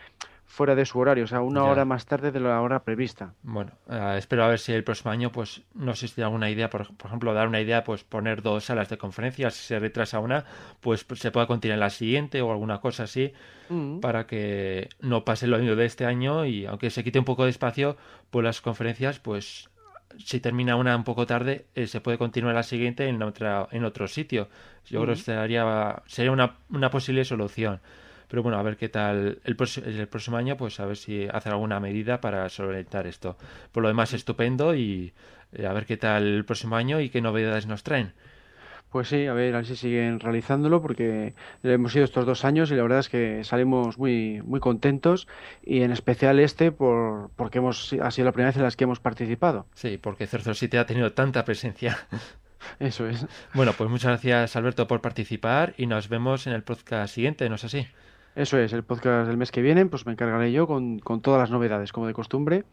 fuera 0.51 0.75
de 0.75 0.85
su 0.85 0.99
horario, 0.99 1.23
o 1.23 1.27
sea, 1.27 1.39
una 1.41 1.61
Ya. 1.61 1.69
hora 1.71 1.85
más 1.85 2.05
tarde 2.05 2.31
de 2.31 2.39
la 2.41 2.59
hora 2.61 2.83
prevista. 2.83 3.33
Bueno, 3.41 3.71
eh, 3.89 4.15
espero 4.17 4.43
a 4.43 4.49
ver 4.49 4.59
si 4.59 4.73
el 4.73 4.83
próximo 4.83 5.09
año, 5.11 5.31
pues, 5.31 5.61
no 5.73 5.95
sé 5.95 6.09
si 6.09 6.19
hay 6.19 6.25
alguna 6.25 6.49
idea, 6.49 6.69
por, 6.69 6.93
por 6.97 7.07
ejemplo, 7.07 7.33
dar 7.33 7.47
una 7.47 7.61
idea, 7.61 7.83
pues, 7.85 8.03
poner 8.03 8.41
dos 8.41 8.65
salas 8.65 8.89
de 8.89 8.97
conferencias, 8.97 9.53
si 9.53 9.65
se 9.65 9.79
retrasa 9.79 10.19
una, 10.19 10.43
pues, 10.81 11.05
se 11.15 11.31
pueda 11.31 11.47
continuar 11.47 11.75
en 11.77 11.79
la 11.79 11.89
siguiente 11.89 12.41
o 12.41 12.51
alguna 12.51 12.79
cosa 12.81 13.03
así, 13.03 13.31
Mm. 13.69 14.01
para 14.01 14.27
que 14.27 14.89
no 14.99 15.23
pase 15.23 15.47
lo 15.47 15.57
mismo 15.57 15.77
de 15.77 15.85
este 15.85 16.05
año 16.05 16.45
y 16.45 16.65
aunque 16.65 16.89
se 16.89 17.03
quite 17.05 17.17
un 17.19 17.23
poco 17.25 17.45
de 17.45 17.51
espacio, 17.51 17.95
pues 18.29 18.43
las 18.43 18.59
conferencias, 18.59 19.19
pues, 19.19 19.69
si 20.17 20.41
termina 20.41 20.75
una 20.75 20.93
un 20.97 21.05
poco 21.05 21.25
tarde, 21.25 21.67
eh, 21.75 21.87
se 21.87 22.01
puede 22.01 22.17
continuar 22.17 22.53
la 22.53 22.63
siguiente 22.63 23.07
en 23.07 23.23
otra, 23.23 23.69
en 23.71 23.85
otro 23.85 24.09
sitio. 24.09 24.49
Yo 24.89 25.01
creo 25.01 25.15
que 25.15 25.21
sería, 25.21 26.01
sería 26.07 26.31
una, 26.33 26.55
una 26.69 26.89
posible 26.89 27.23
solución. 27.23 27.79
Pero 28.31 28.43
bueno, 28.43 28.57
a 28.57 28.63
ver 28.63 28.77
qué 28.77 28.87
tal 28.87 29.39
el, 29.43 29.55
próximo- 29.57 29.85
el 29.87 30.07
próximo 30.07 30.37
año, 30.37 30.55
pues 30.55 30.79
a 30.79 30.85
ver 30.85 30.95
si 30.95 31.27
hacen 31.31 31.51
alguna 31.51 31.81
medida 31.81 32.21
para 32.21 32.47
solventar 32.47 33.05
esto. 33.05 33.35
Por 33.73 33.83
lo 33.83 33.89
demás, 33.89 34.13
estupendo 34.13 34.73
y 34.73 35.11
eh, 35.51 35.65
a 35.67 35.73
ver 35.73 35.85
qué 35.85 35.97
tal 35.97 36.25
el 36.25 36.45
próximo 36.45 36.77
año 36.77 37.01
y 37.01 37.09
qué 37.09 37.19
novedades 37.19 37.67
nos 37.67 37.83
traen. 37.83 38.13
Pues 38.89 39.09
sí, 39.09 39.25
a 39.27 39.33
ver, 39.33 39.53
a 39.53 39.57
ver 39.57 39.65
si 39.65 39.75
siguen 39.75 40.21
realizándolo 40.21 40.81
porque 40.81 41.33
hemos 41.63 41.93
ido 41.93 42.05
estos 42.05 42.25
dos 42.25 42.45
años 42.45 42.71
y 42.71 42.75
la 42.75 42.83
verdad 42.83 42.99
es 42.99 43.09
que 43.09 43.43
salimos 43.43 43.97
muy, 43.97 44.41
muy 44.45 44.61
contentos 44.61 45.27
y 45.61 45.81
en 45.81 45.91
especial 45.91 46.39
este 46.39 46.71
por, 46.71 47.31
porque 47.35 47.57
hemos, 47.57 47.93
ha 48.01 48.11
sido 48.11 48.25
la 48.25 48.31
primera 48.31 48.49
vez 48.51 48.57
en 48.57 48.63
las 48.63 48.77
que 48.77 48.85
hemos 48.85 48.99
participado. 49.01 49.65
Sí, 49.75 49.97
porque 49.97 50.25
007 50.27 50.77
ha 50.77 50.85
tenido 50.85 51.11
tanta 51.11 51.43
presencia. 51.43 51.97
Eso 52.79 53.07
es. 53.07 53.25
Bueno, 53.53 53.73
pues 53.77 53.89
muchas 53.89 54.09
gracias 54.11 54.55
Alberto 54.55 54.87
por 54.87 55.01
participar 55.01 55.73
y 55.77 55.85
nos 55.87 56.07
vemos 56.09 56.47
en 56.47 56.53
el 56.53 56.63
podcast 56.63 57.13
siguiente, 57.15 57.49
¿no 57.49 57.55
es 57.55 57.63
así? 57.65 57.87
Eso 58.35 58.57
es, 58.57 58.71
el 58.73 58.83
podcast 58.83 59.27
del 59.27 59.37
mes 59.37 59.51
que 59.51 59.61
viene, 59.61 59.85
pues 59.85 60.05
me 60.05 60.13
encargaré 60.13 60.51
yo 60.51 60.67
con, 60.67 60.99
con 60.99 61.21
todas 61.21 61.39
las 61.39 61.51
novedades, 61.51 61.91
como 61.91 62.07
de 62.07 62.13
costumbre. 62.13 62.63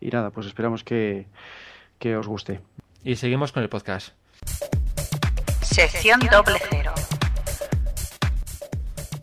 Y 0.00 0.08
nada, 0.08 0.30
pues 0.30 0.46
esperamos 0.46 0.84
que, 0.84 1.26
que 1.98 2.16
os 2.16 2.26
guste. 2.26 2.60
Y 3.04 3.16
seguimos 3.16 3.52
con 3.52 3.62
el 3.62 3.68
podcast. 3.68 4.14
Sección 5.62 6.20
doble. 6.30 6.57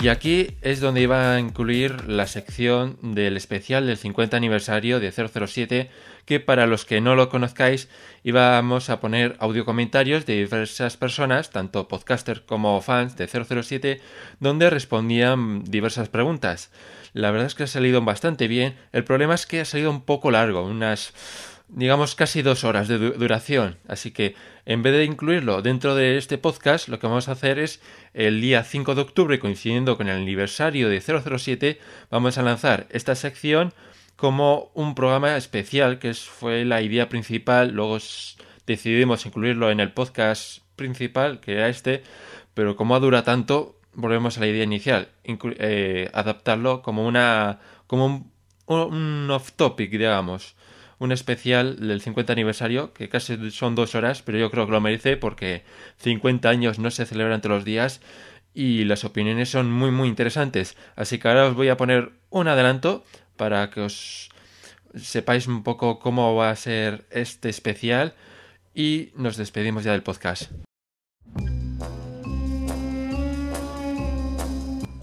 Y 0.06 0.10
aquí 0.10 0.56
es 0.62 0.82
donde 0.82 1.02
iba 1.02 1.34
a 1.34 1.40
incluir 1.40 2.08
la 2.08 2.28
sección 2.28 3.00
del 3.02 3.38
especial 3.38 3.88
del 3.88 3.98
50 3.98 4.38
aniversario 4.38 5.00
de 5.00 5.12
007, 5.12 5.90
que 6.26 6.40
para 6.40 6.68
los 6.68 6.86
que 6.86 7.02
no 7.02 7.16
lo 7.16 7.28
conozcáis 7.30 7.90
íbamos 8.24 8.92
a 8.92 9.00
poner 9.00 9.36
audio 9.40 9.66
comentarios 9.66 10.28
de 10.28 10.36
diversas 10.36 10.96
personas, 10.96 11.50
tanto 11.50 11.88
podcasters 11.88 12.42
como 12.42 12.80
fans 12.82 13.18
de 13.18 13.28
007, 13.28 14.00
donde 14.40 14.70
respondían 14.70 15.64
diversas 15.64 16.08
preguntas. 16.08 16.70
La 17.14 17.32
verdad 17.32 17.48
es 17.48 17.56
que 17.56 17.64
ha 17.64 17.68
salido 17.68 18.00
bastante 18.04 18.48
bien, 18.48 18.76
el 18.92 19.06
problema 19.06 19.34
es 19.34 19.48
que 19.48 19.62
ha 19.62 19.66
salido 19.66 19.90
un 19.90 20.02
poco 20.02 20.30
largo, 20.30 20.62
unas 20.66 21.14
digamos 21.68 22.16
casi 22.16 22.42
dos 22.42 22.64
horas 22.64 22.88
de 22.88 22.98
du- 22.98 23.14
duración. 23.14 23.78
Así 23.88 24.12
que 24.12 24.36
en 24.66 24.84
vez 24.84 24.94
de 24.94 25.06
incluirlo 25.06 25.62
dentro 25.62 25.96
de 25.96 26.18
este 26.18 26.38
podcast, 26.38 26.88
lo 26.88 27.00
que 27.00 27.08
vamos 27.08 27.28
a 27.28 27.34
hacer 27.34 27.60
es 27.60 27.82
el 28.14 28.42
día 28.42 28.64
5 28.64 28.96
de 28.96 29.02
octubre, 29.02 29.40
coincidiendo 29.40 29.98
con 29.98 30.08
el 30.08 30.16
aniversario 30.18 30.90
de 30.90 31.02
007, 31.02 31.80
vamos 32.12 32.38
a 32.38 32.44
lanzar 32.44 32.88
esta 32.90 33.16
sección 33.16 33.74
como 34.16 34.72
un 34.74 34.96
programa 34.96 35.36
especial, 35.38 36.00
que 36.00 36.14
fue 36.14 36.66
la 36.66 36.82
idea 36.82 37.10
principal. 37.10 37.72
Luego 37.72 37.98
decidimos 38.66 39.26
incluirlo 39.26 39.70
en 39.72 39.80
el 39.80 39.92
podcast 39.92 40.60
principal, 40.76 41.40
que 41.40 41.54
era 41.54 41.70
este, 41.70 42.04
pero 42.54 42.76
como 42.76 43.00
dura 43.00 43.24
tanto, 43.24 43.80
volvemos 43.94 44.38
a 44.38 44.42
la 44.42 44.48
idea 44.48 44.64
inicial, 44.64 45.10
eh, 45.24 46.10
adaptarlo 46.14 46.82
como 46.82 47.06
una 47.06 47.60
como 47.88 48.06
un, 48.06 48.32
un 48.68 49.30
off 49.32 49.52
topic, 49.54 49.92
digamos 49.92 50.56
un 51.00 51.12
especial 51.12 51.88
del 51.88 52.02
50 52.02 52.34
aniversario, 52.34 52.94
que 52.94 53.10
casi 53.10 53.52
son 53.52 53.76
dos 53.76 53.96
horas, 53.96 54.22
pero 54.22 54.38
yo 54.38 54.52
creo 54.52 54.66
que 54.66 54.72
lo 54.72 54.82
merece 54.82 55.18
porque 55.18 55.64
50 55.98 56.50
años 56.50 56.80
no 56.80 56.92
se 56.92 57.06
celebran 57.06 57.42
todos 57.42 57.58
los 57.58 57.66
días 57.66 58.02
y 58.54 58.86
las 58.86 59.04
opiniones 59.04 59.50
son 59.50 59.72
muy 59.72 59.92
muy 59.92 60.08
interesantes. 60.08 60.78
Así 60.96 61.20
que 61.20 61.28
ahora 61.28 61.48
os 61.48 61.56
voy 61.56 61.70
a 61.70 61.78
poner 61.78 62.14
un 62.30 62.48
adelanto 62.48 63.04
para 63.36 63.70
que 63.70 63.82
os 63.82 64.30
sepáis 64.96 65.48
un 65.48 65.64
poco 65.64 66.00
cómo 66.00 66.36
va 66.36 66.50
a 66.50 66.56
ser 66.56 67.06
este 67.12 67.50
especial 67.50 68.16
y 68.74 69.12
nos 69.16 69.38
despedimos 69.38 69.84
ya 69.84 69.92
del 69.92 70.04
podcast. 70.04 70.52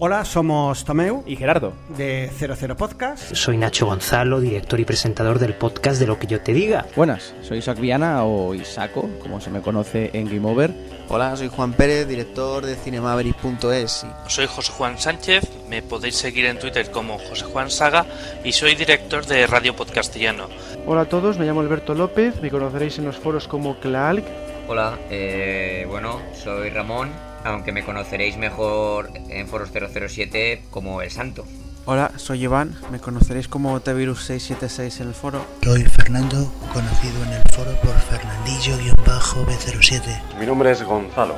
Hola, 0.05 0.25
somos 0.25 0.83
Tomeu 0.83 1.23
y 1.25 1.37
Gerardo. 1.37 1.71
de 1.95 2.29
00 2.37 2.75
Podcast. 2.75 3.33
Soy 3.33 3.55
Nacho 3.55 3.85
Gonzalo, 3.85 4.41
director 4.41 4.77
y 4.81 4.83
presentador 4.83 5.39
del 5.39 5.53
podcast 5.53 5.97
de 5.97 6.07
Lo 6.07 6.19
que 6.19 6.27
yo 6.27 6.41
te 6.41 6.51
diga. 6.51 6.85
Buenas, 6.97 7.33
soy 7.41 7.59
Isaac 7.59 7.79
Viana 7.79 8.25
o 8.25 8.53
Isaco, 8.53 9.09
como 9.21 9.39
se 9.39 9.49
me 9.49 9.61
conoce 9.61 10.09
en 10.11 10.25
Game 10.25 10.45
Over. 10.45 10.73
Hola, 11.07 11.37
soy 11.37 11.47
Juan 11.47 11.71
Pérez, 11.71 12.05
director 12.05 12.65
de 12.65 12.75
cinemaverick.es. 12.75 14.05
Soy 14.27 14.45
José 14.45 14.73
Juan 14.73 14.99
Sánchez, 14.99 15.49
Me 15.69 15.81
podéis 15.81 16.15
seguir 16.15 16.47
en 16.47 16.59
Twitter 16.59 16.91
como 16.91 17.17
José 17.17 17.45
Juan 17.45 17.71
Saga 17.71 18.05
y 18.43 18.51
soy 18.51 18.75
director 18.75 19.25
de 19.25 19.47
Radio 19.47 19.73
Podcastellano. 19.73 20.49
Hola 20.85 21.03
a 21.03 21.05
todos, 21.05 21.37
me 21.37 21.45
llamo 21.45 21.61
Alberto 21.61 21.95
López, 21.95 22.41
me 22.41 22.51
conoceréis 22.51 22.97
en 22.97 23.05
los 23.05 23.15
foros 23.15 23.47
como 23.47 23.79
Klaalk. 23.79 24.25
Hola, 24.67 24.99
eh, 25.09 25.85
bueno, 25.87 26.19
soy 26.33 26.71
Ramón, 26.71 27.09
aunque 27.43 27.71
me 27.71 27.83
conoceréis 27.83 28.37
mejor 28.37 29.11
en 29.29 29.47
foros 29.47 29.69
007 29.71 30.63
como 30.71 31.01
El 31.01 31.11
Santo. 31.11 31.45
Hola, 31.85 32.11
soy 32.15 32.43
Iván, 32.43 32.73
me 32.91 32.99
conoceréis 32.99 33.49
como 33.49 33.77
Tvirus676 33.81 35.01
en 35.01 35.09
el 35.09 35.13
foro. 35.13 35.45
Soy 35.61 35.83
Fernando, 35.83 36.49
conocido 36.71 37.21
en 37.25 37.33
el 37.33 37.41
foro 37.51 37.71
por 37.81 37.93
Fernandillo-B07. 37.93 40.37
Mi 40.39 40.45
nombre 40.45 40.71
es 40.71 40.81
Gonzalo, 40.81 41.35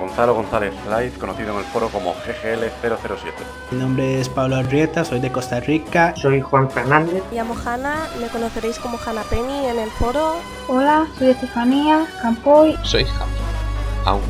Gonzalo 0.00 0.34
González 0.34 0.72
Live, 0.88 1.12
conocido 1.20 1.52
en 1.52 1.58
el 1.58 1.64
foro 1.66 1.90
como 1.90 2.14
GGL007. 2.14 3.34
Mi 3.72 3.78
nombre 3.78 4.22
es 4.22 4.30
Pablo 4.30 4.56
Arrieta, 4.56 5.04
soy 5.04 5.20
de 5.20 5.30
Costa 5.30 5.60
Rica. 5.60 6.14
Soy 6.16 6.40
Juan 6.40 6.70
Fernández. 6.70 7.22
Me 7.30 7.36
llamo 7.36 7.54
Hanna, 7.62 8.08
me 8.18 8.28
conoceréis 8.28 8.78
como 8.78 8.98
Hanna 9.04 9.22
Penny 9.24 9.66
en 9.66 9.78
el 9.78 9.90
foro. 9.90 10.36
Hola, 10.66 11.06
soy 11.18 11.28
Estefanía 11.28 12.06
Campoy. 12.22 12.74
Soy 12.84 13.04
Javi, 13.04 13.32
aún 14.06 14.22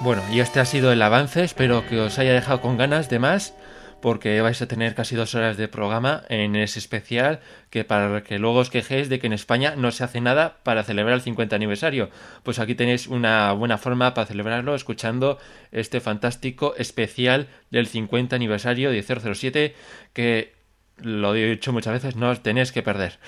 Bueno, 0.00 0.22
y 0.32 0.38
este 0.38 0.60
ha 0.60 0.64
sido 0.64 0.92
el 0.92 1.02
avance, 1.02 1.42
espero 1.42 1.84
que 1.86 1.98
os 2.00 2.18
haya 2.18 2.32
dejado 2.32 2.60
con 2.60 2.76
ganas 2.76 3.10
de 3.10 3.18
más, 3.18 3.54
porque 4.00 4.40
vais 4.40 4.62
a 4.62 4.68
tener 4.68 4.94
casi 4.94 5.16
dos 5.16 5.34
horas 5.34 5.56
de 5.56 5.66
programa 5.66 6.22
en 6.28 6.54
ese 6.54 6.78
especial, 6.78 7.40
que 7.68 7.82
para 7.82 8.22
que 8.22 8.38
luego 8.38 8.58
os 8.60 8.70
quejéis 8.70 9.08
de 9.08 9.18
que 9.18 9.26
en 9.26 9.32
España 9.32 9.74
no 9.76 9.90
se 9.90 10.04
hace 10.04 10.20
nada 10.20 10.58
para 10.62 10.84
celebrar 10.84 11.16
el 11.16 11.22
50 11.22 11.56
aniversario. 11.56 12.10
Pues 12.44 12.60
aquí 12.60 12.76
tenéis 12.76 13.08
una 13.08 13.52
buena 13.52 13.76
forma 13.76 14.14
para 14.14 14.28
celebrarlo 14.28 14.76
escuchando 14.76 15.38
este 15.72 16.00
fantástico 16.00 16.74
especial 16.76 17.48
del 17.70 17.88
50 17.88 18.36
aniversario 18.36 18.92
de 18.92 19.02
007, 19.02 19.74
que 20.12 20.54
lo 20.98 21.34
he 21.34 21.50
dicho 21.50 21.72
muchas 21.72 21.94
veces, 21.94 22.14
no 22.14 22.30
os 22.30 22.42
tenéis 22.42 22.70
que 22.70 22.84
perder. 22.84 23.18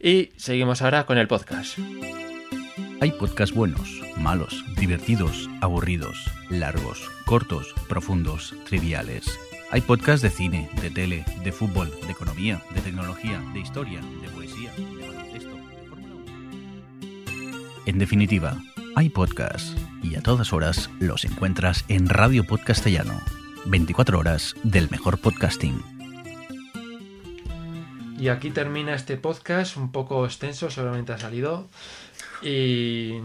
Y 0.00 0.30
seguimos 0.36 0.82
ahora 0.82 1.06
con 1.06 1.18
el 1.18 1.28
podcast. 1.28 1.78
Hay 2.98 3.10
podcasts 3.10 3.54
buenos, 3.54 4.00
malos, 4.16 4.64
divertidos, 4.78 5.50
aburridos, 5.60 6.30
largos, 6.48 7.06
cortos, 7.26 7.74
profundos, 7.88 8.54
triviales. 8.64 9.38
Hay 9.70 9.82
podcasts 9.82 10.22
de 10.22 10.30
cine, 10.30 10.70
de 10.80 10.90
tele, 10.90 11.24
de 11.44 11.52
fútbol, 11.52 11.90
de 12.06 12.12
economía, 12.12 12.62
de 12.74 12.80
tecnología, 12.80 13.38
de 13.52 13.60
historia, 13.60 14.00
de 14.00 14.28
poesía, 14.30 14.72
de 14.72 15.06
baloncesto, 15.06 15.50
de 15.50 15.88
Fórmula 15.90 16.14
1. 16.14 16.24
En 17.84 17.98
definitiva, 17.98 18.56
hay 18.94 19.10
podcasts 19.10 19.76
y 20.02 20.14
a 20.14 20.22
todas 20.22 20.54
horas 20.54 20.88
los 20.98 21.26
encuentras 21.26 21.84
en 21.88 22.08
Radio 22.08 22.44
Podcastellano. 22.44 23.20
24 23.66 24.18
horas 24.18 24.54
del 24.62 24.88
mejor 24.88 25.18
podcasting. 25.18 25.82
Y 28.18 28.28
aquí 28.28 28.50
termina 28.50 28.94
este 28.94 29.18
podcast, 29.18 29.76
un 29.76 29.92
poco 29.92 30.24
extenso, 30.24 30.70
solamente 30.70 31.12
ha 31.12 31.18
salido. 31.18 31.68
Y 32.42 33.20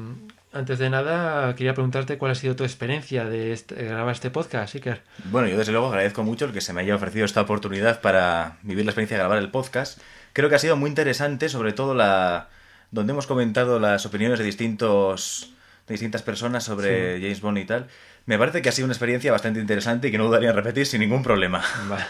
antes 0.54 0.80
de 0.80 0.90
nada, 0.90 1.56
quería 1.56 1.74
preguntarte 1.74 2.18
cuál 2.18 2.32
ha 2.32 2.36
sido 2.36 2.56
tu 2.56 2.64
experiencia 2.64 3.26
de 3.26 3.54
este- 3.54 3.76
grabar 3.76 4.14
este 4.14 4.30
podcast, 4.32 4.76
Iker. 4.76 5.02
Bueno, 5.26 5.48
yo 5.48 5.58
desde 5.58 5.72
luego 5.72 5.88
agradezco 5.88 6.24
mucho 6.24 6.46
el 6.46 6.52
que 6.54 6.62
se 6.62 6.74
me 6.74 6.82
haya 6.82 6.96
ofrecido 6.96 7.26
esta 7.26 7.42
oportunidad 7.42 8.02
para 8.02 8.58
vivir 8.64 8.86
la 8.86 8.92
experiencia 8.92 9.18
de 9.18 9.22
grabar 9.24 9.38
el 9.38 9.50
podcast. 9.50 10.00
Creo 10.34 10.50
que 10.50 10.56
ha 10.56 10.60
sido 10.60 10.76
muy 10.78 10.90
interesante, 10.90 11.50
sobre 11.50 11.74
todo 11.74 11.94
la 11.94 12.50
donde 12.92 13.12
hemos 13.14 13.28
comentado 13.28 13.80
las 13.80 14.06
opiniones 14.06 14.40
de 14.40 14.46
distintos 14.46 15.54
de 15.88 15.94
distintas 15.94 16.22
personas 16.22 16.64
sobre 16.64 17.16
Sí. 17.18 17.22
James 17.24 17.42
Bond 17.42 17.58
y 17.58 17.66
tal. 17.66 17.88
Me 18.26 18.38
parece 18.38 18.62
que 18.62 18.70
ha 18.70 18.72
sido 18.72 18.86
una 18.86 18.94
experiencia 18.94 19.32
bastante 19.32 19.60
interesante 19.60 20.08
y 20.08 20.12
que 20.12 20.18
no 20.18 20.26
dudaría 20.26 20.52
en 20.52 20.56
repetir 20.56 20.86
sin 20.86 21.02
ningún 21.02 21.24
problema. 21.24 21.64
Vale. 21.90 22.06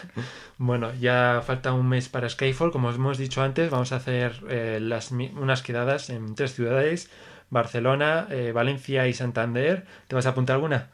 Bueno, 0.57 0.93
ya 0.99 1.41
falta 1.45 1.73
un 1.73 1.87
mes 1.87 2.09
para 2.09 2.27
Skyfall. 2.29 2.71
Como 2.71 2.89
os 2.89 2.95
hemos 2.95 3.17
dicho 3.17 3.41
antes, 3.41 3.69
vamos 3.69 3.91
a 3.91 3.95
hacer 3.95 4.35
eh, 4.49 4.79
las, 4.81 5.11
mi- 5.11 5.31
unas 5.37 5.61
quedadas 5.63 6.09
en 6.09 6.35
tres 6.35 6.53
ciudades: 6.53 7.09
Barcelona, 7.49 8.27
eh, 8.29 8.51
Valencia 8.53 9.07
y 9.07 9.13
Santander. 9.13 9.85
¿Te 10.07 10.15
vas 10.15 10.25
a 10.25 10.29
apuntar 10.29 10.55
alguna? 10.55 10.89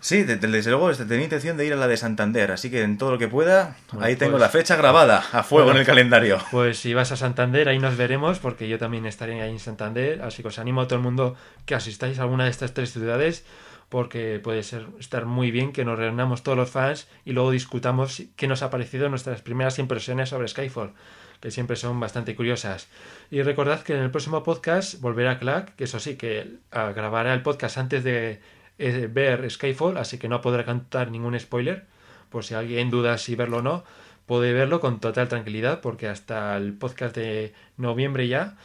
Sí, 0.00 0.22
de- 0.24 0.36
de- 0.36 0.48
desde 0.48 0.70
luego 0.70 0.92
tenía 0.92 1.24
intención 1.24 1.56
de 1.56 1.66
ir 1.66 1.72
a 1.72 1.76
la 1.76 1.88
de 1.88 1.96
Santander, 1.96 2.52
así 2.52 2.70
que 2.70 2.82
en 2.82 2.98
todo 2.98 3.12
lo 3.12 3.18
que 3.18 3.28
pueda, 3.28 3.76
Bueno, 3.92 4.06
ahí 4.06 4.14
tengo 4.16 4.32
pues- 4.32 4.42
la 4.42 4.48
fecha 4.50 4.76
grabada 4.76 5.24
a 5.32 5.42
fuego 5.42 5.64
Bueno, 5.66 5.78
en 5.78 5.80
el 5.80 5.86
calendario. 5.86 6.38
Pues 6.50 6.78
si 6.78 6.94
vas 6.94 7.12
a 7.12 7.16
Santander, 7.16 7.68
ahí 7.68 7.78
nos 7.78 7.96
veremos, 7.96 8.38
porque 8.38 8.68
yo 8.68 8.78
también 8.78 9.06
estaré 9.06 9.40
ahí 9.42 9.50
en 9.50 9.58
Santander. 9.58 10.22
Así 10.22 10.42
que 10.42 10.48
os 10.48 10.58
animo 10.58 10.82
a 10.82 10.86
todo 10.86 10.96
el 10.96 11.02
mundo 11.02 11.36
que 11.64 11.74
asistáis 11.74 12.18
a 12.18 12.22
alguna 12.22 12.44
de 12.44 12.50
estas 12.50 12.72
tres 12.74 12.92
ciudades, 12.92 13.44
porque 13.88 14.40
puede 14.42 14.62
ser 14.62 14.86
estar 14.98 15.26
muy 15.26 15.50
bien 15.50 15.72
que 15.72 15.84
nos 15.84 15.98
reunamos 15.98 16.42
todos 16.42 16.58
los 16.58 16.70
fans 16.70 17.08
y 17.24 17.32
luego 17.32 17.50
discutamos 17.50 18.22
qué 18.36 18.48
nos 18.48 18.62
ha 18.62 18.70
parecido 18.70 19.08
nuestras 19.08 19.42
primeras 19.42 19.78
impresiones 19.78 20.30
sobre 20.30 20.48
Skyfall, 20.48 20.92
que 21.40 21.50
siempre 21.50 21.76
son 21.76 22.00
bastante 22.00 22.34
curiosas. 22.34 22.88
Y 23.30 23.42
recordad 23.42 23.82
que 23.82 23.94
en 23.94 24.02
el 24.02 24.10
próximo 24.10 24.42
podcast 24.42 25.00
volverá 25.00 25.38
Clark, 25.38 25.76
que 25.76 25.84
eso 25.84 26.00
sí, 26.00 26.16
que 26.16 26.58
grabará 26.70 27.34
el 27.34 27.42
podcast 27.42 27.78
antes 27.78 28.02
de 28.04 28.40
eh, 28.78 29.08
ver 29.12 29.50
Skyfall, 29.50 29.96
así 29.96 30.18
que 30.18 30.28
no 30.28 30.40
podrá 30.40 30.64
cantar 30.64 31.10
ningún 31.10 31.38
spoiler, 31.38 31.86
por 32.30 32.44
si 32.44 32.54
alguien 32.54 32.90
duda 32.90 33.18
si 33.18 33.36
verlo 33.36 33.58
o 33.58 33.62
no 33.62 33.84
puede 34.26 34.52
verlo 34.52 34.80
con 34.80 35.00
total 35.00 35.28
tranquilidad 35.28 35.80
porque 35.80 36.08
hasta 36.08 36.56
el 36.56 36.74
podcast 36.74 37.16
de 37.16 37.54
noviembre 37.76 38.28
ya 38.28 38.56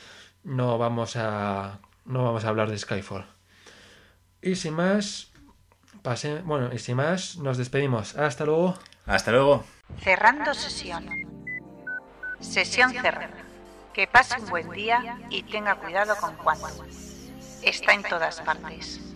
no 0.43 0.77
vamos 0.77 1.15
a 1.15 1.79
no 2.05 2.23
vamos 2.23 2.43
a 2.45 2.49
hablar 2.49 2.69
de 2.69 2.77
Skyfall. 2.77 3.40
Y 4.41 4.55
sin 4.55 4.73
más, 4.73 5.31
pase, 6.01 6.41
bueno, 6.41 6.73
y 6.73 6.79
sin 6.79 6.95
más, 6.95 7.37
nos 7.37 7.57
despedimos. 7.57 8.15
Hasta 8.15 8.45
luego. 8.45 8.75
Hasta 9.05 9.31
luego. 9.31 9.63
Cerrando 10.03 10.53
sesión. 10.53 11.07
Sesión 12.39 12.91
cerrada. 12.91 13.29
Que 13.93 14.07
pase 14.07 14.39
un 14.39 14.49
buen 14.49 14.69
día 14.71 15.19
y 15.29 15.43
tenga 15.43 15.75
cuidado 15.75 16.15
con 16.15 16.35
cuánto. 16.37 16.67
Está 17.61 17.93
en 17.93 18.03
todas 18.03 18.41
partes. 18.41 19.10